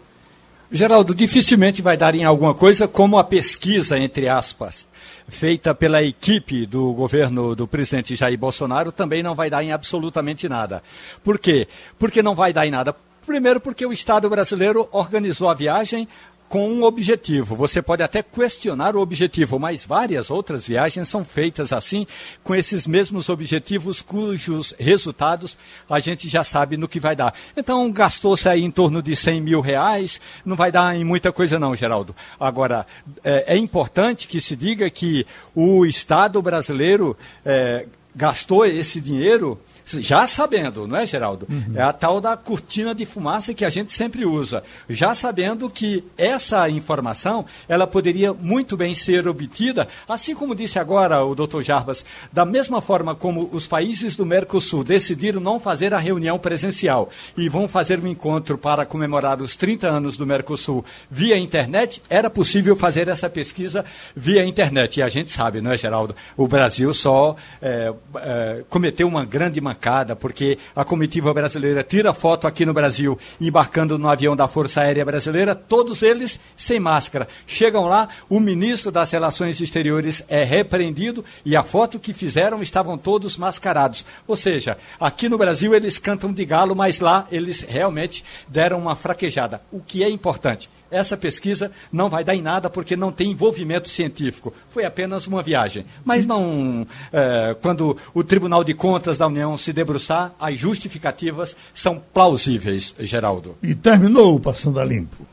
Geraldo, 0.72 1.14
dificilmente 1.14 1.82
vai 1.82 1.96
dar 1.96 2.16
em 2.16 2.24
alguma 2.24 2.54
coisa, 2.54 2.88
como 2.88 3.18
a 3.18 3.24
pesquisa, 3.24 3.98
entre 4.00 4.28
aspas, 4.28 4.86
feita 5.28 5.74
pela 5.74 6.04
equipe 6.04 6.66
do 6.66 6.94
governo 6.94 7.56
do 7.56 7.68
presidente 7.68 8.16
Jair 8.16 8.38
Bolsonaro, 8.38 8.92
também 8.92 9.24
não 9.24 9.36
vai 9.36 9.50
dar 9.50 9.64
em 9.64 9.72
absolutamente 9.72 10.48
nada. 10.48 10.84
Por 11.24 11.40
quê? 11.40 11.68
Porque 11.98 12.22
não 12.22 12.36
vai 12.36 12.54
dar 12.54 12.66
em 12.66 12.72
nada. 12.72 12.96
Primeiro, 13.26 13.60
porque 13.60 13.86
o 13.86 13.92
Estado 13.92 14.30
brasileiro 14.30 14.88
organizou 14.92 15.50
a 15.50 15.54
viagem 15.56 16.08
com 16.48 16.70
um 16.70 16.84
objetivo. 16.84 17.56
Você 17.56 17.82
pode 17.82 18.04
até 18.04 18.22
questionar 18.22 18.96
o 18.96 19.02
objetivo, 19.02 19.60
mas 19.60 19.86
várias 19.86 20.30
outras 20.30 20.68
viagens 20.68 21.08
são 21.10 21.26
feitas 21.26 21.74
assim, 21.74 22.06
com 22.44 22.54
esses 22.54 22.86
mesmos 22.86 23.30
objetivos, 23.30 24.02
cujos 24.02 24.74
resultados 24.80 25.58
a 25.90 26.00
gente 26.00 26.30
já 26.30 26.44
sabe 26.44 26.78
no 26.78 26.88
que 26.88 27.00
vai 27.00 27.16
dar. 27.16 27.34
Então, 27.56 27.92
gastou-se 27.92 28.48
aí 28.48 28.64
em 28.64 28.72
torno 28.72 29.02
de 29.02 29.16
100 29.16 29.42
mil 29.42 29.62
reais, 29.62 30.20
não 30.46 30.56
vai 30.56 30.72
dar 30.72 30.96
em 30.96 31.04
muita 31.04 31.32
coisa 31.32 31.60
não, 31.60 31.76
Geraldo. 31.76 32.16
Agora, 32.40 32.86
é, 33.24 33.56
é 33.56 33.58
importante 33.58 34.28
que 34.28 34.42
se 34.42 34.56
diga 34.56 34.90
que 34.90 35.26
o 35.54 35.86
Estado 35.86 36.42
brasileiro 36.42 37.18
é, 37.46 37.86
gastou 38.16 38.66
esse 38.66 39.02
dinheiro 39.02 39.60
já 39.86 40.26
sabendo, 40.26 40.88
não 40.88 40.98
é, 40.98 41.06
Geraldo? 41.06 41.48
Uhum. 41.50 41.74
É 41.76 41.82
a 41.82 41.94
tal 41.94 42.20
da 42.20 42.36
cortina 42.36 42.94
de 42.96 43.06
fumaça 43.06 43.54
que 43.54 43.64
a 43.64 43.70
gente 43.70 43.94
sempre 43.94 44.26
usa. 44.26 44.64
Já 44.90 45.14
sabendo 45.14 45.70
que 45.70 46.04
essa 46.18 46.68
informação, 46.70 47.46
ela 47.68 47.86
poderia 47.86 48.34
muito 48.34 48.76
bem 48.76 48.96
ser 48.96 49.28
obtida, 49.28 49.88
assim 50.08 50.34
como 50.34 50.56
disse 50.56 50.80
agora 50.80 51.24
o 51.24 51.36
doutor 51.36 51.64
Jarbas, 51.64 52.04
da 52.32 52.46
mesma 52.46 52.82
forma 52.82 53.14
como 53.14 53.50
os 53.52 53.68
países 53.68 54.16
do 54.16 54.26
Mercosul 54.26 54.84
decidiram 54.84 55.40
não 55.40 55.60
fazer 55.60 55.94
a 55.94 56.00
reunião 56.00 56.40
presencial 56.40 57.10
e 57.38 57.48
vão 57.48 57.68
fazer 57.68 58.00
um 58.00 58.08
encontro 58.08 58.58
para 58.58 58.86
comemorar 58.86 59.42
os 59.42 59.56
30 59.56 59.88
anos 59.88 60.18
do 60.18 60.26
Mercosul 60.26 60.84
via 61.10 61.38
internet, 61.38 62.02
era 62.10 62.30
possível 62.30 62.76
fazer 62.76 63.08
essa 63.08 63.30
pesquisa 63.30 63.86
via 64.16 64.46
internet. 64.46 65.00
E 65.00 65.04
a 65.04 65.10
gente 65.10 65.32
sabe, 65.32 65.62
não 65.62 65.72
é, 65.72 65.78
Geraldo? 65.78 66.16
O 66.36 66.48
Brasil 66.48 66.94
só 66.94 67.36
é, 67.62 67.94
é, 68.18 68.64
cometeu 68.70 69.08
uma 69.08 69.26
grande 69.26 69.60
mancada, 69.62 69.75
porque 70.16 70.58
a 70.76 70.84
comitiva 70.84 71.34
brasileira 71.34 71.84
tira 71.84 72.14
foto 72.14 72.48
aqui 72.48 72.66
no 72.66 72.74
Brasil, 72.74 73.18
embarcando 73.40 73.98
no 73.98 74.10
avião 74.10 74.36
da 74.36 74.48
Força 74.48 74.82
Aérea 74.82 75.06
Brasileira, 75.06 75.54
todos 75.54 76.02
eles 76.02 76.40
sem 76.56 76.80
máscara. 76.80 77.28
Chegam 77.46 77.86
lá, 77.86 78.10
o 78.30 78.40
ministro 78.40 78.92
das 78.92 79.12
Relações 79.12 79.60
Exteriores 79.60 80.24
é 80.28 80.44
repreendido 80.44 81.24
e 81.44 81.56
a 81.56 81.64
foto 81.64 82.00
que 82.00 82.14
fizeram 82.14 82.62
estavam 82.62 82.98
todos 82.98 83.38
mascarados. 83.38 84.06
Ou 84.28 84.36
seja, 84.36 84.78
aqui 85.00 85.30
no 85.30 85.38
Brasil 85.38 85.74
eles 85.76 86.00
cantam 86.00 86.32
de 86.32 86.46
galo, 86.46 86.76
mas 86.76 87.00
lá 87.00 87.28
eles 87.32 87.62
realmente 87.62 88.24
deram 88.48 88.80
uma 88.80 88.96
fraquejada. 88.96 89.62
O 89.72 89.80
que 89.80 90.04
é 90.04 90.10
importante? 90.10 90.70
Essa 90.90 91.18
pesquisa 91.18 91.72
não 91.92 92.10
vai 92.10 92.24
dar 92.24 92.36
em 92.36 92.42
nada 92.42 92.70
porque 92.70 92.96
não 92.96 93.12
tem 93.12 93.32
envolvimento 93.32 93.90
científico. 93.90 94.54
Foi 94.70 94.86
apenas 94.86 95.28
uma 95.28 95.42
viagem. 95.42 95.86
Mas 96.04 96.26
não, 96.26 96.86
é, 97.12 97.56
quando 97.62 97.98
o 98.14 98.24
Tribunal 98.24 98.64
de 98.64 98.74
Contas 98.74 99.18
da 99.18 99.28
União 99.28 99.58
se 99.58 99.74
debruçar, 99.74 100.34
as 100.40 100.58
justificativas 100.58 101.56
são 101.74 102.02
plausíveis, 102.14 102.96
Geraldo. 103.00 103.58
E 103.62 103.74
terminou 103.76 104.36
o 104.36 104.40
Passando 104.40 104.80
a 104.80 104.86
Limpo. 104.86 105.26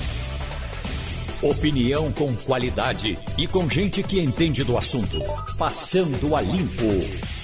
Opinião 1.43 2.13
com 2.13 2.35
qualidade 2.37 3.19
e 3.37 3.49
com 3.49 3.69
gente 3.69 4.03
que 4.03 4.21
entende 4.21 4.63
do 4.63 4.79
assunto. 4.79 5.19
Passando 5.59 6.37
a 6.37 6.41
Limpo. 6.41 7.42